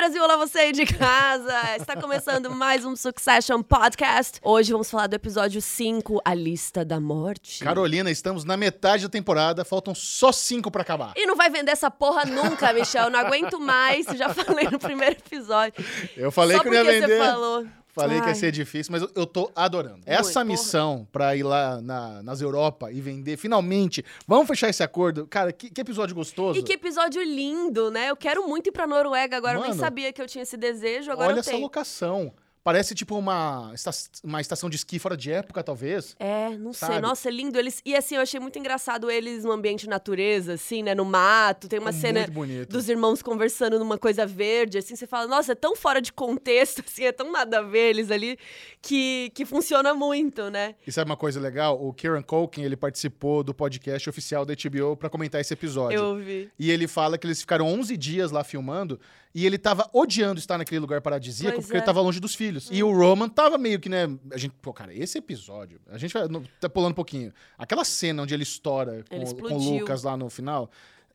Brasil, 0.00 0.24
olá 0.24 0.34
você 0.38 0.60
aí 0.60 0.72
de 0.72 0.86
casa! 0.86 1.76
Está 1.76 1.94
começando 1.94 2.50
mais 2.50 2.86
um 2.86 2.96
Succession 2.96 3.62
Podcast. 3.62 4.40
Hoje 4.42 4.72
vamos 4.72 4.90
falar 4.90 5.08
do 5.08 5.14
episódio 5.14 5.60
5, 5.60 6.22
A 6.24 6.32
Lista 6.32 6.82
da 6.86 6.98
Morte. 6.98 7.62
Carolina, 7.62 8.10
estamos 8.10 8.42
na 8.42 8.56
metade 8.56 9.02
da 9.02 9.10
temporada, 9.10 9.62
faltam 9.62 9.94
só 9.94 10.32
cinco 10.32 10.70
pra 10.70 10.80
acabar. 10.80 11.12
E 11.16 11.26
não 11.26 11.36
vai 11.36 11.50
vender 11.50 11.72
essa 11.72 11.90
porra 11.90 12.24
nunca, 12.24 12.72
Michel. 12.72 13.10
Não 13.10 13.20
aguento 13.20 13.60
mais, 13.60 14.06
já 14.16 14.32
falei 14.32 14.70
no 14.70 14.78
primeiro 14.78 15.16
episódio. 15.16 15.84
Eu 16.16 16.32
falei 16.32 16.56
Só 16.56 16.62
que 16.62 16.70
não 16.70 16.76
ia 16.76 16.84
vender. 16.84 17.18
você 17.18 17.18
falou. 17.18 17.66
Falei 17.92 18.18
que 18.20 18.26
ia 18.26 18.28
Ai. 18.30 18.34
ser 18.36 18.52
difícil, 18.52 18.92
mas 18.92 19.02
eu, 19.02 19.10
eu 19.14 19.26
tô 19.26 19.50
adorando. 19.54 20.00
Essa 20.06 20.32
porra. 20.34 20.44
missão 20.44 21.06
pra 21.10 21.34
ir 21.34 21.42
lá 21.42 21.80
na- 21.80 22.22
nas 22.22 22.40
Europa 22.40 22.90
e 22.92 23.00
vender, 23.00 23.36
finalmente, 23.36 24.04
vamos 24.26 24.46
fechar 24.46 24.68
esse 24.68 24.82
acordo. 24.82 25.26
Cara, 25.26 25.52
que, 25.52 25.68
que 25.70 25.80
episódio 25.80 26.14
gostoso. 26.14 26.58
E 26.58 26.62
que 26.62 26.72
episódio 26.74 27.22
lindo, 27.22 27.90
né? 27.90 28.08
Eu 28.10 28.16
quero 28.16 28.46
muito 28.48 28.68
ir 28.68 28.72
pra 28.72 28.86
Noruega 28.86 29.36
agora. 29.36 29.54
Eu 29.58 29.60
nem 29.62 29.70
Mano, 29.70 29.80
sabia 29.80 30.12
que 30.12 30.22
eu 30.22 30.26
tinha 30.26 30.42
esse 30.42 30.56
desejo, 30.56 31.10
agora 31.10 31.32
Olha 31.32 31.40
essa 31.40 31.50
tenho. 31.50 31.62
locação. 31.62 32.32
Parece 32.62 32.94
tipo 32.94 33.16
uma, 33.16 33.70
esta- 33.72 33.90
uma 34.22 34.40
estação 34.40 34.68
de 34.68 34.76
esqui 34.76 34.98
fora 34.98 35.16
de 35.16 35.30
época, 35.30 35.62
talvez. 35.62 36.14
É, 36.18 36.50
não 36.58 36.74
sei. 36.74 36.88
Sabe? 36.88 37.00
Nossa, 37.00 37.28
é 37.28 37.32
lindo. 37.32 37.58
Eles... 37.58 37.80
E 37.86 37.96
assim, 37.96 38.16
eu 38.16 38.20
achei 38.20 38.38
muito 38.38 38.58
engraçado 38.58 39.10
eles 39.10 39.44
no 39.44 39.52
ambiente 39.52 39.88
natureza, 39.88 40.54
assim, 40.54 40.82
né? 40.82 40.94
No 40.94 41.04
mato. 41.04 41.68
Tem 41.68 41.78
uma 41.78 41.90
Ficou 41.92 42.08
cena 42.08 42.26
dos 42.68 42.88
irmãos 42.88 43.22
conversando 43.22 43.78
numa 43.78 43.96
coisa 43.96 44.26
verde, 44.26 44.76
assim. 44.76 44.94
Você 44.94 45.06
fala, 45.06 45.26
nossa, 45.26 45.52
é 45.52 45.54
tão 45.54 45.74
fora 45.74 46.02
de 46.02 46.12
contexto, 46.12 46.82
assim, 46.86 47.04
é 47.04 47.12
tão 47.12 47.32
nada 47.32 47.60
a 47.60 47.62
ver 47.62 47.90
eles 47.90 48.10
ali, 48.10 48.38
que, 48.82 49.32
que 49.34 49.46
funciona 49.46 49.94
muito, 49.94 50.50
né? 50.50 50.74
E 50.86 50.92
sabe 50.92 51.10
uma 51.10 51.16
coisa 51.16 51.40
legal? 51.40 51.82
O 51.82 51.94
Kieran 51.94 52.22
Culkin, 52.22 52.62
ele 52.62 52.76
participou 52.76 53.42
do 53.42 53.54
podcast 53.54 54.08
oficial 54.08 54.44
da 54.44 54.52
HBO 54.54 54.96
pra 54.96 55.08
comentar 55.08 55.40
esse 55.40 55.54
episódio. 55.54 55.98
Eu 55.98 56.16
vi. 56.16 56.50
E 56.58 56.70
ele 56.70 56.86
fala 56.86 57.16
que 57.16 57.26
eles 57.26 57.40
ficaram 57.40 57.66
11 57.66 57.96
dias 57.96 58.30
lá 58.30 58.44
filmando 58.44 59.00
e 59.34 59.46
ele 59.46 59.56
tava 59.58 59.88
odiando 59.92 60.40
estar 60.40 60.58
naquele 60.58 60.80
lugar 60.80 61.00
paradisíaco 61.00 61.54
Pois 61.56 61.66
porque 61.66 61.76
é. 61.76 61.78
ele 61.78 61.86
tava 61.86 62.00
longe 62.00 62.18
dos 62.20 62.34
filhos. 62.34 62.49
E 62.70 62.82
o 62.82 62.92
Roman 62.96 63.28
tava 63.28 63.56
meio 63.58 63.78
que, 63.78 63.88
né? 63.88 64.08
A 64.32 64.36
gente, 64.38 64.52
pô, 64.60 64.72
cara, 64.72 64.92
esse 64.94 65.18
episódio, 65.18 65.80
a 65.88 65.98
gente 65.98 66.12
vai 66.12 66.26
no- 66.28 66.44
tá 66.60 66.68
pulando 66.68 66.92
um 66.92 66.94
pouquinho. 66.94 67.32
Aquela 67.58 67.84
cena 67.84 68.22
onde 68.22 68.34
ele 68.34 68.42
estoura 68.42 69.04
Ele 69.10 69.24
com, 69.26 69.34
com 69.48 69.54
o. 69.56 69.78
Lucas 69.78 70.02
lá 70.02 70.16
no 70.16 70.28
final. 70.30 70.70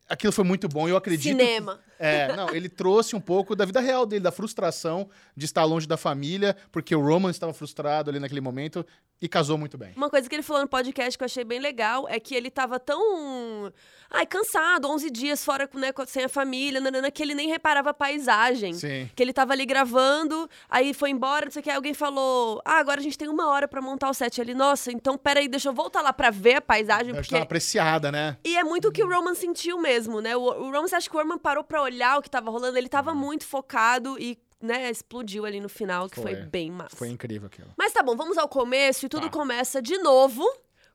Aquilo 0.08 0.32
foi 0.32 0.44
muito 0.44 0.68
bom 0.68 0.88
eu 0.88 0.96
acredito. 0.96 1.36
Cinema. 1.36 1.80
É, 1.98 2.34
não, 2.36 2.50
ele 2.50 2.68
trouxe 2.68 3.16
um 3.16 3.20
pouco 3.20 3.56
da 3.56 3.64
vida 3.64 3.80
real 3.80 4.06
dele, 4.06 4.22
da 4.22 4.30
frustração 4.30 5.08
de 5.36 5.46
estar 5.46 5.64
longe 5.64 5.86
da 5.86 5.96
família, 5.96 6.56
porque 6.70 6.94
o 6.94 7.00
Roman 7.04 7.30
estava 7.30 7.52
frustrado 7.52 8.08
ali 8.08 8.20
naquele 8.20 8.40
momento 8.40 8.86
e 9.20 9.28
casou 9.28 9.56
muito 9.56 9.78
bem. 9.78 9.92
Uma 9.96 10.10
coisa 10.10 10.28
que 10.28 10.34
ele 10.34 10.42
falou 10.42 10.62
no 10.62 10.68
podcast 10.68 11.16
que 11.16 11.24
eu 11.24 11.26
achei 11.26 11.42
bem 11.44 11.58
legal 11.58 12.06
é 12.08 12.20
que 12.20 12.34
ele 12.34 12.50
tava 12.50 12.78
tão. 12.78 13.72
Ai, 14.10 14.26
cansado, 14.26 14.88
11 14.88 15.10
dias 15.10 15.44
fora, 15.44 15.68
né, 15.74 15.88
sem 16.06 16.24
a 16.24 16.28
família, 16.28 16.80
nanana, 16.80 17.10
que 17.10 17.22
ele 17.22 17.34
nem 17.34 17.48
reparava 17.48 17.90
a 17.90 17.94
paisagem. 17.94 18.74
Sim. 18.74 19.10
Que 19.16 19.22
ele 19.22 19.32
tava 19.32 19.52
ali 19.52 19.66
gravando, 19.66 20.48
aí 20.68 20.94
foi 20.94 21.10
embora, 21.10 21.46
não 21.46 21.52
sei 21.52 21.60
o 21.60 21.62
que, 21.62 21.70
aí 21.70 21.76
alguém 21.76 21.94
falou: 21.94 22.60
Ah, 22.64 22.78
agora 22.78 23.00
a 23.00 23.02
gente 23.02 23.16
tem 23.18 23.28
uma 23.28 23.48
hora 23.48 23.66
pra 23.66 23.80
montar 23.82 24.10
o 24.10 24.14
set. 24.14 24.40
Ele, 24.40 24.54
nossa, 24.54 24.92
então 24.92 25.16
peraí, 25.16 25.48
deixa 25.48 25.68
eu 25.68 25.72
voltar 25.72 26.02
lá 26.02 26.12
pra 26.12 26.30
ver 26.30 26.56
a 26.56 26.60
paisagem, 26.60 27.12
Eu 27.14 27.20
acho 27.20 27.28
que 27.28 27.34
porque. 27.34 27.42
apreciada, 27.42 28.12
né? 28.12 28.36
E 28.44 28.56
é 28.56 28.62
muito 28.62 28.88
o 28.88 28.92
que 28.92 29.02
o 29.02 29.08
Roman 29.08 29.34
sentiu 29.34 29.78
mesmo, 29.80 30.20
né? 30.20 30.36
O, 30.36 30.42
o 30.42 30.64
Roman, 30.70 30.86
você 30.86 30.96
acha 30.96 31.08
que 31.08 31.16
o 31.16 31.18
Roman 31.18 31.38
parou 31.38 31.64
pra 31.64 31.82
olhar 31.82 32.18
o 32.18 32.22
que 32.22 32.30
tava 32.30 32.50
rolando? 32.50 32.76
Ele 32.78 32.88
tava 32.88 33.14
muito 33.14 33.44
focado 33.44 34.16
e, 34.20 34.38
né, 34.60 34.90
explodiu 34.90 35.44
ali 35.44 35.60
no 35.60 35.68
final, 35.68 36.08
que 36.08 36.16
foi, 36.20 36.34
Foi. 36.34 36.42
bem 36.46 36.70
massa. 36.70 36.96
Foi 36.96 37.08
incrível 37.08 37.46
aquilo. 37.46 37.68
Mas 37.76 37.92
tá 37.92 38.02
bom, 38.02 38.16
vamos 38.16 38.38
ao 38.38 38.48
começo 38.48 39.06
e 39.06 39.08
tudo 39.08 39.24
Tá. 39.24 39.30
começa 39.30 39.82
de 39.82 39.98
novo 39.98 40.44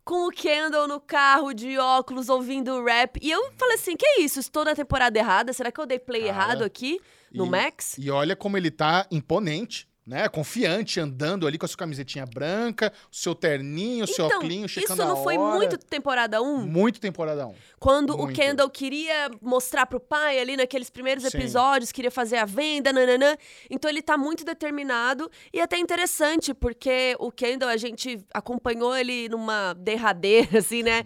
com 0.04 0.28
o 0.28 0.32
Kendall 0.32 0.88
no 0.88 1.00
carro 1.00 1.54
de 1.54 1.78
óculos 1.78 2.28
ouvindo 2.28 2.84
rap. 2.84 3.20
E 3.22 3.30
eu 3.30 3.52
falei 3.58 3.76
assim: 3.76 3.96
que 3.96 4.20
isso? 4.20 4.40
Estou 4.40 4.66
na 4.66 4.74
temporada 4.74 5.18
errada? 5.18 5.54
Será 5.54 5.72
que 5.72 5.80
eu 5.80 5.86
dei 5.86 6.00
play 6.00 6.22
Cara, 6.22 6.32
errado 6.34 6.64
aqui 6.64 7.00
no 7.32 7.46
e- 7.46 7.50
Max? 7.50 7.98
E 8.00 8.10
olha 8.10 8.36
como 8.36 8.58
ele 8.58 8.72
tá 8.72 9.06
imponente, 9.12 9.88
né? 10.06 10.28
Confiante, 10.28 11.00
andando 11.00 11.46
ali 11.46 11.58
com 11.58 11.66
a 11.66 11.70
sua 11.70 11.78
camisetinha 11.78 12.26
branca, 12.26 12.92
o 13.12 13.16
seu 13.16 13.36
terninho, 13.36 14.06
o 14.06 14.08
seu 14.08 14.26
então, 14.26 14.40
óculinho, 14.40 14.66
isso 14.66 14.80
checando 14.80 15.04
a 15.04 15.06
não 15.06 15.24
foi 15.24 15.38
muito 15.38 15.78
temporada 15.78 16.42
1? 16.42 16.66
Muito 16.66 17.00
temporada 17.00 17.48
1. 17.48 17.56
Quando 17.80 18.16
o 18.16 18.24
muito. 18.24 18.36
Kendall 18.36 18.70
queria 18.70 19.30
mostrar 19.42 19.86
pro 19.86 20.00
pai 20.00 20.40
ali 20.40 20.58
naqueles 20.58 20.90
primeiros 20.90 21.24
Sim. 21.24 21.38
episódios, 21.38 21.92
queria 21.92 22.12
fazer 22.12 22.38
a 22.38 22.46
venda, 22.46 22.92
nananã. 22.92 23.38
Então 23.70 23.90
ele 23.90 24.02
tá 24.02 24.18
muito 24.18 24.44
determinado 24.44 25.30
e 25.54 25.62
até 25.62 25.78
interessante, 25.78 26.54
porque 26.54 27.16
o 27.20 27.32
Kendall, 27.32 27.70
a 27.70 27.78
gente 27.78 28.20
acompanhou 28.34 28.96
ele 28.96 29.30
numa 29.30 29.74
derradeira, 29.74 30.60
assim, 30.60 30.84
né? 30.84 31.04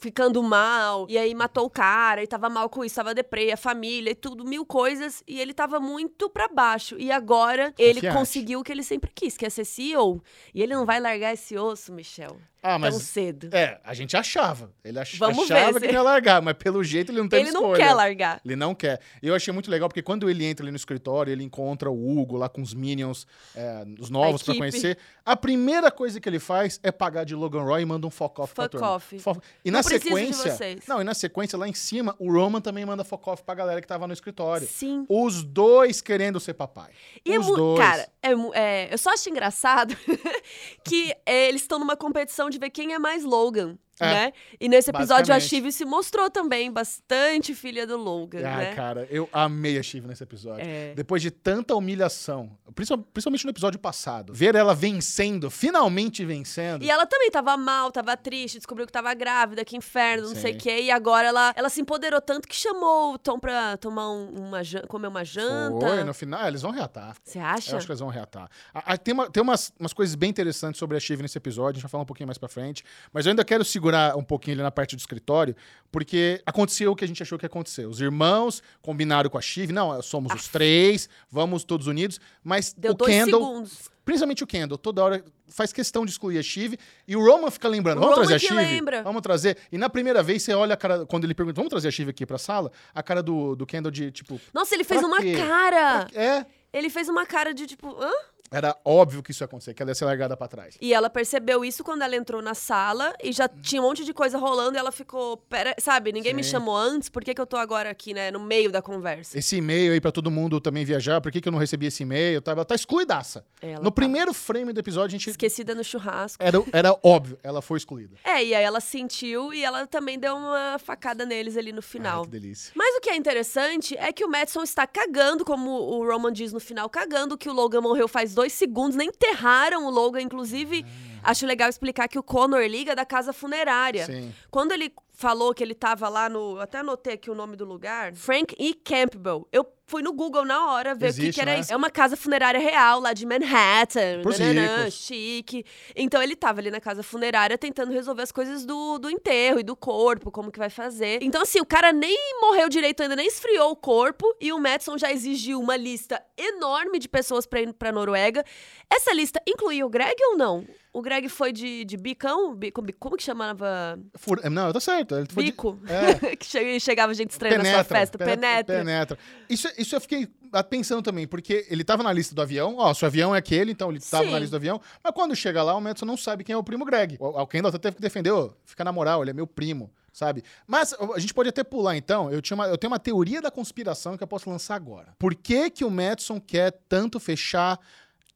Ficando 0.00 0.40
mal, 0.44 1.06
e 1.08 1.18
aí 1.18 1.34
matou 1.34 1.66
o 1.66 1.70
cara, 1.70 2.22
e 2.22 2.26
tava 2.26 2.48
mal 2.48 2.68
com 2.70 2.84
isso, 2.84 2.94
tava 2.94 3.12
deprê, 3.12 3.50
a 3.50 3.56
família 3.56 4.12
e 4.12 4.14
tudo, 4.14 4.44
mil 4.44 4.64
coisas, 4.64 5.24
e 5.26 5.40
ele 5.40 5.52
tava 5.52 5.80
muito 5.80 6.30
pra 6.30 6.46
baixo. 6.46 6.94
E 7.00 7.10
agora 7.10 7.74
ele 7.76 8.00
conseguiu 8.12 8.60
o 8.60 8.62
que 8.62 8.70
ele 8.70 8.84
sempre 8.84 9.10
quis, 9.12 9.36
que 9.36 9.44
é 9.44 9.50
ser 9.50 9.64
CEO. 9.64 10.22
E 10.54 10.62
ele 10.62 10.72
não 10.72 10.86
vai 10.86 11.00
largar 11.00 11.32
esse 11.34 11.58
osso, 11.58 11.92
Michel, 11.92 12.36
Ah, 12.62 12.70
tão 12.70 12.78
mas 12.80 12.94
cedo. 13.02 13.48
é, 13.52 13.78
a 13.84 13.94
gente 13.94 14.16
achava. 14.16 14.72
Ele 14.84 14.98
ach- 14.98 15.16
Vamos 15.18 15.50
achava 15.50 15.72
ver 15.78 15.80
que 15.80 15.86
não 15.88 15.94
ia 15.94 16.02
largar, 16.02 16.42
mas 16.42 16.54
pelo 16.54 16.82
jeito 16.82 17.12
ele 17.12 17.18
não 17.20 17.28
teve 17.28 17.42
Ele 17.42 17.50
não 17.52 17.60
escolha. 17.62 17.84
quer 17.86 17.94
largar. 17.94 18.40
Ele 18.44 18.56
não 18.56 18.74
quer. 18.74 19.00
E 19.22 19.28
eu 19.28 19.34
achei 19.34 19.52
muito 19.52 19.70
legal, 19.70 19.88
porque 19.88 20.02
quando 20.02 20.28
ele 20.28 20.44
entra 20.44 20.64
ali 20.64 20.70
no 20.72 20.76
escritório, 20.76 21.30
ele 21.32 21.44
encontra 21.44 21.90
o 21.90 22.18
Hugo 22.18 22.36
lá 22.36 22.48
com 22.48 22.60
os 22.60 22.74
Minions, 22.74 23.26
é, 23.54 23.84
os 24.00 24.10
novos 24.10 24.42
pra 24.42 24.54
equipe. 24.54 24.58
conhecer. 24.70 24.98
A 25.24 25.36
primeira 25.36 25.90
coisa 25.90 26.20
que 26.20 26.28
ele 26.28 26.38
faz 26.40 26.80
é 26.82 26.90
pagar 26.90 27.24
de 27.24 27.34
Logan 27.34 27.62
Roy 27.62 27.82
e 27.82 27.84
manda 27.84 28.06
um 28.06 28.10
fuck 28.10 28.40
off 28.40 28.54
pra 28.54 28.64
Fuck 28.64 28.72
turma. 28.72 28.90
off. 28.94 29.18
Fo- 29.18 29.40
E 29.64 29.70
Não 29.70 29.78
na 29.78 29.82
de 29.82 29.88
sequência. 29.88 30.52
vocês. 30.56 30.80
Não, 30.88 31.00
e 31.00 31.04
na 31.04 31.14
sequência, 31.14 31.56
lá 31.58 31.68
em 31.68 31.74
cima, 31.74 32.16
o 32.18 32.32
Roman 32.32 32.60
também 32.60 32.84
manda 32.84 33.04
fuck 33.04 33.28
off 33.28 33.42
pra 33.44 33.54
galera 33.54 33.80
que 33.80 33.86
tava 33.86 34.06
no 34.06 34.12
escritório. 34.12 34.66
Sim. 34.66 35.06
Os 35.08 35.42
dois 35.44 36.00
querendo 36.00 36.40
ser 36.40 36.54
papai. 36.54 36.90
E 37.24 37.32
é 37.34 37.38
Os 37.38 37.46
mu- 37.46 37.56
dois. 37.56 37.78
Cara, 37.80 38.08
é 38.22 38.28
é, 38.54 38.92
eu 38.92 38.98
só 38.98 39.10
acho 39.12 39.28
engraçado 39.30 39.96
que 40.84 41.14
é, 41.26 41.48
eles 41.48 41.62
estão 41.62 41.78
numa 41.78 41.96
competição 41.96 42.47
de 42.48 42.58
ver 42.58 42.70
quem 42.70 42.94
é 42.94 42.98
mais 42.98 43.24
Logan, 43.24 43.78
É, 44.00 44.06
né? 44.06 44.32
E 44.60 44.68
nesse 44.68 44.90
episódio 44.90 45.34
a. 45.34 45.40
Shiv 45.40 45.70
se 45.72 45.84
mostrou 45.84 46.28
também 46.30 46.70
bastante 46.70 47.54
filha 47.54 47.86
do 47.86 47.96
Logan, 47.96 48.40
Ai, 48.46 48.64
né? 48.66 48.74
cara, 48.74 49.06
eu 49.10 49.28
amei 49.32 49.78
a 49.78 49.82
Shiv 49.82 50.06
nesse 50.06 50.22
episódio. 50.22 50.64
É. 50.66 50.92
Depois 50.94 51.22
de 51.22 51.30
tanta 51.30 51.74
humilhação, 51.74 52.50
principal- 52.74 52.98
principalmente 53.12 53.44
no 53.44 53.50
episódio 53.50 53.78
passado, 53.78 54.32
ver 54.34 54.54
ela 54.54 54.74
vencendo, 54.74 55.50
finalmente 55.50 56.24
vencendo. 56.24 56.82
E 56.84 56.90
ela 56.90 57.06
também 57.06 57.30
tava 57.30 57.56
mal, 57.56 57.90
tava 57.90 58.16
triste, 58.16 58.58
descobriu 58.58 58.86
que 58.86 58.92
tava 58.92 59.12
grávida, 59.14 59.64
que 59.64 59.76
inferno, 59.76 60.28
não 60.28 60.34
sei 60.34 60.50
o 60.50 60.54
Sim. 60.54 60.58
quê. 60.60 60.80
E 60.82 60.90
agora 60.90 61.28
ela, 61.28 61.52
ela 61.56 61.68
se 61.68 61.80
empoderou 61.80 62.20
tanto 62.20 62.46
que 62.46 62.54
chamou 62.56 63.14
o 63.14 63.18
Tom 63.18 63.38
pra 63.38 63.76
tomar 63.76 64.10
um- 64.10 64.28
uma 64.48 64.60
comer 64.88 65.08
uma 65.08 65.24
janta. 65.24 65.86
Foi, 65.86 66.04
no 66.04 66.12
final, 66.14 66.46
eles 66.46 66.62
vão 66.62 66.70
reatar. 66.70 67.16
Você 67.24 67.38
acha? 67.38 67.72
Eu 67.72 67.76
acho 67.78 67.86
que 67.86 67.92
eles 67.92 68.00
vão 68.00 68.08
reatar. 68.10 68.48
Ah, 68.74 68.82
ah, 68.86 68.98
tem 68.98 69.14
uma- 69.14 69.30
tem 69.30 69.42
umas, 69.42 69.72
umas 69.78 69.92
coisas 69.92 70.14
bem 70.14 70.28
interessantes 70.30 70.78
sobre 70.78 70.96
a 70.96 71.00
Shiv 71.00 71.22
nesse 71.22 71.38
episódio, 71.38 71.70
a 71.70 71.72
gente 71.74 71.82
vai 71.82 71.90
falar 71.90 72.02
um 72.02 72.06
pouquinho 72.06 72.26
mais 72.26 72.38
pra 72.38 72.48
frente. 72.48 72.84
Mas 73.12 73.24
eu 73.26 73.30
ainda 73.30 73.44
quero 73.44 73.64
segurar 73.64 73.87
um 74.16 74.22
pouquinho 74.22 74.54
ali 74.56 74.62
na 74.62 74.70
parte 74.70 74.94
do 74.96 74.98
escritório, 74.98 75.54
porque 75.90 76.42
aconteceu 76.44 76.92
o 76.92 76.96
que 76.96 77.04
a 77.04 77.08
gente 77.08 77.22
achou 77.22 77.38
que 77.38 77.44
ia 77.44 77.48
acontecer. 77.48 77.86
Os 77.86 78.00
irmãos 78.00 78.62
combinaram 78.82 79.30
com 79.30 79.38
a 79.38 79.40
Shiv, 79.40 79.72
não, 79.72 80.00
somos 80.02 80.32
os 80.34 80.48
três, 80.48 81.08
vamos 81.30 81.64
todos 81.64 81.86
unidos, 81.86 82.20
mas 82.44 82.72
Deu 82.72 82.92
o 82.92 82.94
dois 82.94 83.10
Kendall, 83.10 83.40
segundos. 83.40 83.90
principalmente 84.04 84.44
o 84.44 84.46
Kendall, 84.46 84.78
toda 84.78 85.02
hora 85.02 85.24
faz 85.48 85.72
questão 85.72 86.04
de 86.04 86.10
excluir 86.12 86.38
a 86.38 86.42
Shiv, 86.42 86.74
e 87.06 87.16
o 87.16 87.24
Roman 87.24 87.50
fica 87.50 87.68
lembrando, 87.68 87.98
O 87.98 88.00
vamos 88.00 88.16
Roman 88.16 88.28
trazer 88.28 88.44
a 88.44 88.48
Shiv? 88.48 88.56
lembra. 88.56 89.02
Vamos 89.02 89.22
trazer. 89.22 89.56
E 89.72 89.78
na 89.78 89.88
primeira 89.88 90.22
vez 90.22 90.42
você 90.42 90.52
olha 90.52 90.74
a 90.74 90.76
cara, 90.76 91.06
quando 91.06 91.24
ele 91.24 91.34
pergunta, 91.34 91.56
vamos 91.56 91.70
trazer 91.70 91.88
a 91.88 91.90
Shiv 91.90 92.10
aqui 92.10 92.26
pra 92.26 92.36
sala, 92.38 92.70
a 92.94 93.02
cara 93.02 93.22
do, 93.22 93.56
do 93.56 93.64
Kendall 93.66 93.90
de, 93.90 94.10
tipo, 94.10 94.38
Nossa, 94.52 94.74
ele 94.74 94.84
fez 94.84 95.00
Pra 95.00 95.08
uma 95.08 95.20
quê? 95.20 95.34
cara. 95.36 96.06
é, 96.14 96.44
Ele 96.72 96.90
fez 96.90 97.08
uma 97.08 97.24
cara 97.24 97.54
de 97.54 97.66
tipo, 97.66 97.88
hã? 97.98 98.10
Era 98.50 98.76
óbvio 98.84 99.22
que 99.22 99.30
isso 99.30 99.42
ia 99.42 99.46
acontecer, 99.46 99.74
que 99.74 99.82
ela 99.82 99.90
ia 99.90 99.94
ser 99.94 100.04
largada 100.04 100.36
pra 100.36 100.48
trás. 100.48 100.76
E 100.80 100.92
ela 100.94 101.10
percebeu 101.10 101.64
isso 101.64 101.84
quando 101.84 102.02
ela 102.02 102.16
entrou 102.16 102.40
na 102.42 102.54
sala 102.54 103.14
e 103.22 103.32
já 103.32 103.48
tinha 103.48 103.80
um 103.82 103.84
monte 103.84 104.04
de 104.04 104.12
coisa 104.12 104.38
rolando 104.38 104.76
e 104.76 104.78
ela 104.78 104.92
ficou, 104.92 105.36
pera, 105.36 105.74
sabe, 105.78 106.12
ninguém 106.12 106.34
me 106.34 106.42
Sim. 106.44 106.50
chamou 106.50 106.76
antes, 106.76 107.08
por 107.08 107.22
que, 107.24 107.34
que 107.34 107.40
eu 107.40 107.46
tô 107.46 107.56
agora 107.56 107.90
aqui, 107.90 108.14
né, 108.14 108.30
no 108.30 108.40
meio 108.40 108.70
da 108.70 108.80
conversa? 108.82 109.38
Esse 109.38 109.56
e-mail 109.56 109.92
aí 109.92 110.00
pra 110.00 110.12
todo 110.12 110.30
mundo 110.30 110.60
também 110.60 110.84
viajar, 110.84 111.20
por 111.20 111.30
que, 111.30 111.40
que 111.40 111.48
eu 111.48 111.52
não 111.52 111.58
recebi 111.58 111.86
esse 111.86 112.02
e-mail? 112.02 112.40
Tá, 112.40 112.52
ela 112.52 112.64
tá 112.64 112.74
excluidaça. 112.74 113.44
Ela 113.60 113.78
no 113.78 113.90
tá 113.90 113.92
primeiro 113.92 114.32
frame 114.32 114.72
do 114.72 114.80
episódio, 114.80 115.16
a 115.16 115.18
gente. 115.18 115.30
esquecida 115.30 115.74
no 115.74 115.84
churrasco. 115.84 116.42
Era, 116.42 116.58
era 116.72 116.96
óbvio, 117.02 117.38
ela 117.42 117.60
foi 117.60 117.78
excluída. 117.78 118.16
É, 118.24 118.44
e 118.44 118.54
aí 118.54 118.64
ela 118.64 118.80
sentiu 118.80 119.52
e 119.52 119.64
ela 119.64 119.86
também 119.86 120.18
deu 120.18 120.36
uma 120.36 120.78
facada 120.78 121.24
neles 121.24 121.56
ali 121.56 121.72
no 121.72 121.82
final. 121.82 122.20
Ai, 122.20 122.24
que 122.24 122.30
delícia. 122.30 122.72
Mas 122.74 122.96
o 122.96 123.00
que 123.00 123.10
é 123.10 123.16
interessante 123.16 123.96
é 123.96 124.12
que 124.12 124.24
o 124.24 124.28
Madison 124.28 124.62
está 124.62 124.86
cagando, 124.86 125.44
como 125.44 125.70
o 125.70 126.06
Roman 126.06 126.32
diz 126.32 126.52
no 126.52 126.60
final, 126.60 126.88
cagando 126.88 127.36
que 127.36 127.48
o 127.48 127.52
Logan 127.52 127.80
morreu 127.80 128.08
faz 128.08 128.34
dois 128.38 128.52
segundos, 128.52 128.96
nem 128.96 129.08
enterraram 129.08 129.84
o 129.84 129.90
Logan. 129.90 130.20
Inclusive, 130.20 130.86
acho 131.24 131.44
legal 131.44 131.68
explicar 131.68 132.06
que 132.06 132.16
o 132.16 132.22
Connor 132.22 132.62
liga 132.62 132.94
da 132.94 133.04
casa 133.04 133.32
funerária. 133.32 134.06
Sim. 134.06 134.32
Quando 134.48 134.70
ele 134.70 134.92
falou 135.18 135.52
que 135.52 135.62
ele 135.62 135.74
tava 135.74 136.08
lá 136.08 136.28
no. 136.28 136.58
Até 136.60 136.78
anotei 136.78 137.14
aqui 137.14 137.28
o 137.28 137.34
nome 137.34 137.56
do 137.56 137.64
lugar. 137.64 138.14
Frank 138.14 138.54
E. 138.56 138.72
Campbell. 138.72 139.46
Eu 139.52 139.66
fui 139.84 140.00
no 140.00 140.12
Google 140.12 140.44
na 140.44 140.70
hora 140.70 140.94
ver 140.94 141.10
o 141.10 141.14
que, 141.14 141.20
Existe, 141.22 141.32
que 141.32 141.40
era 141.40 141.54
né? 141.54 141.60
isso. 141.60 141.72
É 141.72 141.76
uma 141.76 141.90
casa 141.90 142.16
funerária 142.16 142.60
real 142.60 143.00
lá 143.00 143.12
de 143.12 143.26
Manhattan. 143.26 144.22
Nananã, 144.22 144.88
chique. 144.90 145.64
Então 145.96 146.22
ele 146.22 146.36
tava 146.36 146.60
ali 146.60 146.70
na 146.70 146.80
casa 146.80 147.02
funerária 147.02 147.58
tentando 147.58 147.90
resolver 147.92 148.22
as 148.22 148.30
coisas 148.30 148.64
do, 148.64 148.98
do 148.98 149.10
enterro 149.10 149.58
e 149.58 149.64
do 149.64 149.74
corpo, 149.74 150.30
como 150.30 150.52
que 150.52 150.58
vai 150.58 150.70
fazer. 150.70 151.18
Então, 151.20 151.42
assim, 151.42 151.58
o 151.60 151.66
cara 151.66 151.92
nem 151.92 152.16
morreu 152.40 152.68
direito 152.68 153.02
ainda, 153.02 153.16
nem 153.16 153.26
esfriou 153.26 153.72
o 153.72 153.76
corpo. 153.76 154.32
E 154.40 154.52
o 154.52 154.58
Madison 154.60 154.96
já 154.96 155.10
exigiu 155.10 155.58
uma 155.58 155.76
lista 155.76 156.22
enorme 156.36 157.00
de 157.00 157.08
pessoas 157.08 157.44
pra 157.44 157.60
ir 157.60 157.72
pra 157.72 157.90
Noruega. 157.90 158.44
Essa 158.88 159.12
lista 159.12 159.42
incluía 159.48 159.84
o 159.84 159.90
Greg 159.90 160.14
ou 160.30 160.36
não? 160.36 160.64
O 160.98 161.02
Greg 161.02 161.28
foi 161.28 161.52
de, 161.52 161.84
de 161.84 161.96
bicão? 161.96 162.54
Bico, 162.54 162.82
bico- 162.82 162.98
como 162.98 163.16
que 163.16 163.22
chamava? 163.22 163.98
Fur- 164.16 164.40
Não, 164.50 164.72
tá 164.72 164.80
certo. 164.80 165.14
Ele 165.16 165.26
foi 165.30 165.44
de- 165.44 165.50
Bico. 165.52 165.78
É. 165.86 166.34
que 166.36 166.44
che- 166.46 166.80
chegava 166.80 167.14
gente 167.14 167.30
estranha 167.30 167.56
na 167.58 167.64
sua 167.64 167.84
festa. 167.84 168.18
Penetra. 168.18 168.78
Penetra. 168.78 169.18
Isso, 169.48 169.68
isso 169.78 169.94
eu 169.94 170.00
fiquei 170.00 170.28
pensando 170.68 171.02
também, 171.02 171.26
porque 171.26 171.66
ele 171.70 171.84
tava 171.84 172.02
na 172.02 172.12
lista 172.12 172.34
do 172.34 172.42
avião, 172.42 172.76
ó, 172.78 172.92
se 172.94 173.04
o 173.04 173.06
avião 173.06 173.34
é 173.34 173.38
aquele, 173.38 173.70
então 173.72 173.90
ele 173.90 174.00
tava 174.00 174.24
Sim. 174.24 174.30
na 174.32 174.38
lista 174.38 174.52
do 174.52 174.56
avião, 174.60 174.80
mas 175.04 175.12
quando 175.14 175.36
chega 175.36 175.62
lá, 175.62 175.74
o 175.76 175.80
Madison 175.80 176.06
não 176.06 176.16
sabe 176.16 176.42
quem 176.42 176.54
é 176.54 176.56
o 176.56 176.64
primo 176.64 176.84
Greg. 176.84 177.16
O, 177.20 177.26
o 177.40 177.46
Kendall 177.46 177.68
até 177.68 177.78
teve 177.78 177.96
que 177.96 178.02
defender, 178.02 178.30
ô, 178.32 178.52
fica 178.64 178.82
na 178.82 178.90
moral, 178.90 179.22
ele 179.22 179.30
é 179.30 179.34
meu 179.34 179.46
primo, 179.46 179.90
sabe? 180.12 180.42
Mas 180.66 180.94
a 180.94 181.18
gente 181.18 181.34
pode 181.34 181.48
até 181.50 181.62
pular 181.62 181.96
então, 181.96 182.30
eu, 182.32 182.40
tinha 182.42 182.54
uma- 182.56 182.66
eu 182.66 182.78
tenho 182.78 182.90
uma 182.90 182.98
teoria 182.98 183.40
da 183.42 183.50
conspiração 183.50 184.16
que 184.16 184.22
eu 184.22 184.26
posso 184.28 184.48
lançar 184.50 184.74
agora. 184.74 185.14
Por 185.18 185.34
que 185.34 185.68
que 185.70 185.84
o 185.84 185.90
Madison 185.90 186.40
quer 186.40 186.72
tanto 186.88 187.20
fechar 187.20 187.78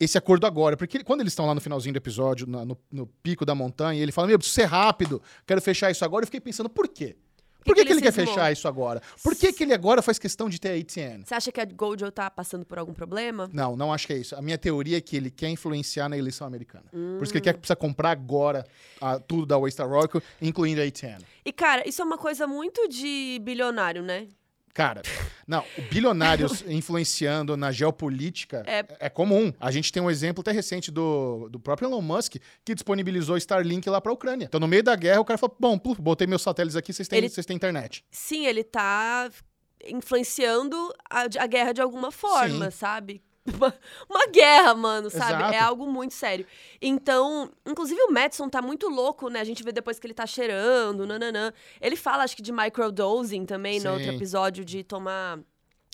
esse 0.04 0.16
acordo 0.18 0.46
agora. 0.46 0.76
Porque 0.76 0.96
ele- 0.98 1.04
quando 1.04 1.20
eles 1.20 1.32
estão 1.32 1.46
lá 1.46 1.54
no 1.54 1.60
finalzinho 1.60 1.92
do 1.92 1.98
episódio, 1.98 2.46
na- 2.46 2.64
no, 2.64 2.76
no 2.90 3.06
pico 3.06 3.44
da 3.44 3.54
montanha, 3.54 4.02
ele 4.02 4.12
fala: 4.12 4.28
Meu, 4.28 4.38
preciso 4.38 4.54
ser 4.54 4.64
rápido, 4.66 5.20
quero 5.46 5.60
fechar 5.60 5.90
isso 5.90 6.04
agora. 6.04 6.22
Eu 6.22 6.26
fiquei 6.26 6.40
pensando, 6.40 6.68
por 6.68 6.88
quê? 6.88 7.16
Por 7.64 7.76
que, 7.76 7.82
que 7.82 7.86
que 7.86 7.92
ele 7.92 8.00
quer 8.02 8.12
fechar 8.12 8.50
isso 8.50 8.66
agora? 8.66 9.00
Por 9.22 9.36
que, 9.36 9.52
que 9.52 9.62
ele 9.62 9.72
agora 9.72 10.02
faz 10.02 10.18
questão 10.18 10.48
de 10.48 10.60
ter 10.60 10.70
a 10.70 10.72
ATN? 10.74 11.22
Você 11.24 11.32
acha 11.32 11.52
que 11.52 11.60
a 11.60 11.64
Gojo 11.64 12.10
tá 12.10 12.28
passando 12.28 12.66
por 12.66 12.76
algum 12.76 12.92
problema? 12.92 13.48
Não, 13.52 13.76
não 13.76 13.92
acho 13.92 14.04
que 14.08 14.12
é 14.12 14.18
isso. 14.18 14.34
A 14.34 14.42
minha 14.42 14.58
teoria 14.58 14.96
é 14.96 15.00
que 15.00 15.16
ele 15.16 15.30
quer 15.30 15.48
influenciar 15.48 16.08
na 16.08 16.18
eleição 16.18 16.44
americana. 16.44 16.86
Por 16.90 17.22
isso 17.22 17.30
que 17.30 17.38
ele 17.38 17.42
Hum. 17.42 17.44
quer 17.44 17.52
que 17.52 17.60
precisa 17.60 17.76
comprar 17.76 18.10
agora 18.10 18.66
ah, 19.00 19.20
tudo 19.20 19.46
da 19.46 19.56
Waystar 19.56 19.88
Rock, 19.88 20.20
incluindo 20.40 20.80
a 20.80 20.84
ATN. 20.84 21.24
E, 21.44 21.52
cara, 21.52 21.88
isso 21.88 22.02
é 22.02 22.04
uma 22.04 22.18
coisa 22.18 22.48
muito 22.48 22.88
de 22.88 23.38
bilionário, 23.44 24.02
né? 24.02 24.26
Cara, 24.74 25.02
não, 25.46 25.62
o 25.76 25.82
bilionários 25.82 26.62
influenciando 26.66 27.56
na 27.58 27.70
geopolítica 27.70 28.62
é, 28.66 28.84
É. 29.00 29.10
comum. 29.10 29.52
A 29.60 29.70
gente 29.70 29.92
tem 29.92 30.02
um 30.02 30.10
exemplo 30.10 30.40
até 30.40 30.50
recente 30.50 30.90
do, 30.90 31.48
do 31.50 31.60
próprio 31.60 31.88
Elon 31.88 32.00
Musk, 32.00 32.36
que 32.64 32.74
disponibilizou 32.74 33.36
Starlink 33.36 33.88
lá 33.90 34.00
pra 34.00 34.12
Ucrânia. 34.12 34.46
Então, 34.46 34.58
no 34.58 34.66
meio 34.66 34.82
da 34.82 34.96
guerra, 34.96 35.20
o 35.20 35.24
cara 35.26 35.36
falou: 35.36 35.54
bom, 35.60 35.78
puf, 35.78 36.00
botei 36.00 36.26
meus 36.26 36.40
satélites 36.40 36.74
aqui, 36.76 36.92
vocês 36.92 37.06
têm, 37.06 37.18
Ele- 37.18 37.28
vocês 37.28 37.44
têm 37.44 37.54
internet. 37.54 38.02
Sim, 38.10 38.46
ele 38.46 38.64
tá 38.64 39.30
influenciando 39.84 40.76
a, 41.10 41.22
a 41.38 41.46
guerra 41.46 41.72
de 41.72 41.80
alguma 41.80 42.10
forma, 42.10 42.70
Sim. 42.70 42.76
sabe? 42.78 43.22
Uma, 44.08 44.26
guerra, 44.30 44.74
mano, 44.74 45.10
sabe? 45.10 45.42
Exato. 45.42 45.54
É 45.54 45.58
algo 45.58 45.86
muito 45.86 46.14
sério. 46.14 46.46
Então, 46.80 47.50
inclusive 47.66 48.00
o 48.02 48.12
Madison 48.12 48.48
tá 48.48 48.62
muito 48.62 48.88
louco, 48.88 49.28
né? 49.28 49.40
A 49.40 49.44
gente 49.44 49.62
vê 49.64 49.72
depois 49.72 49.98
que 49.98 50.06
ele 50.06 50.14
tá 50.14 50.26
cheirando, 50.26 51.06
nananã. 51.06 51.52
Ele 51.80 51.96
fala, 51.96 52.22
acho 52.22 52.36
que 52.36 52.42
de 52.42 52.52
microdosing 52.52 53.44
também, 53.44 53.80
no 53.80 53.90
outro 53.90 54.04
Sim. 54.04 54.16
episódio, 54.16 54.64
de 54.64 54.84
tomar 54.84 55.40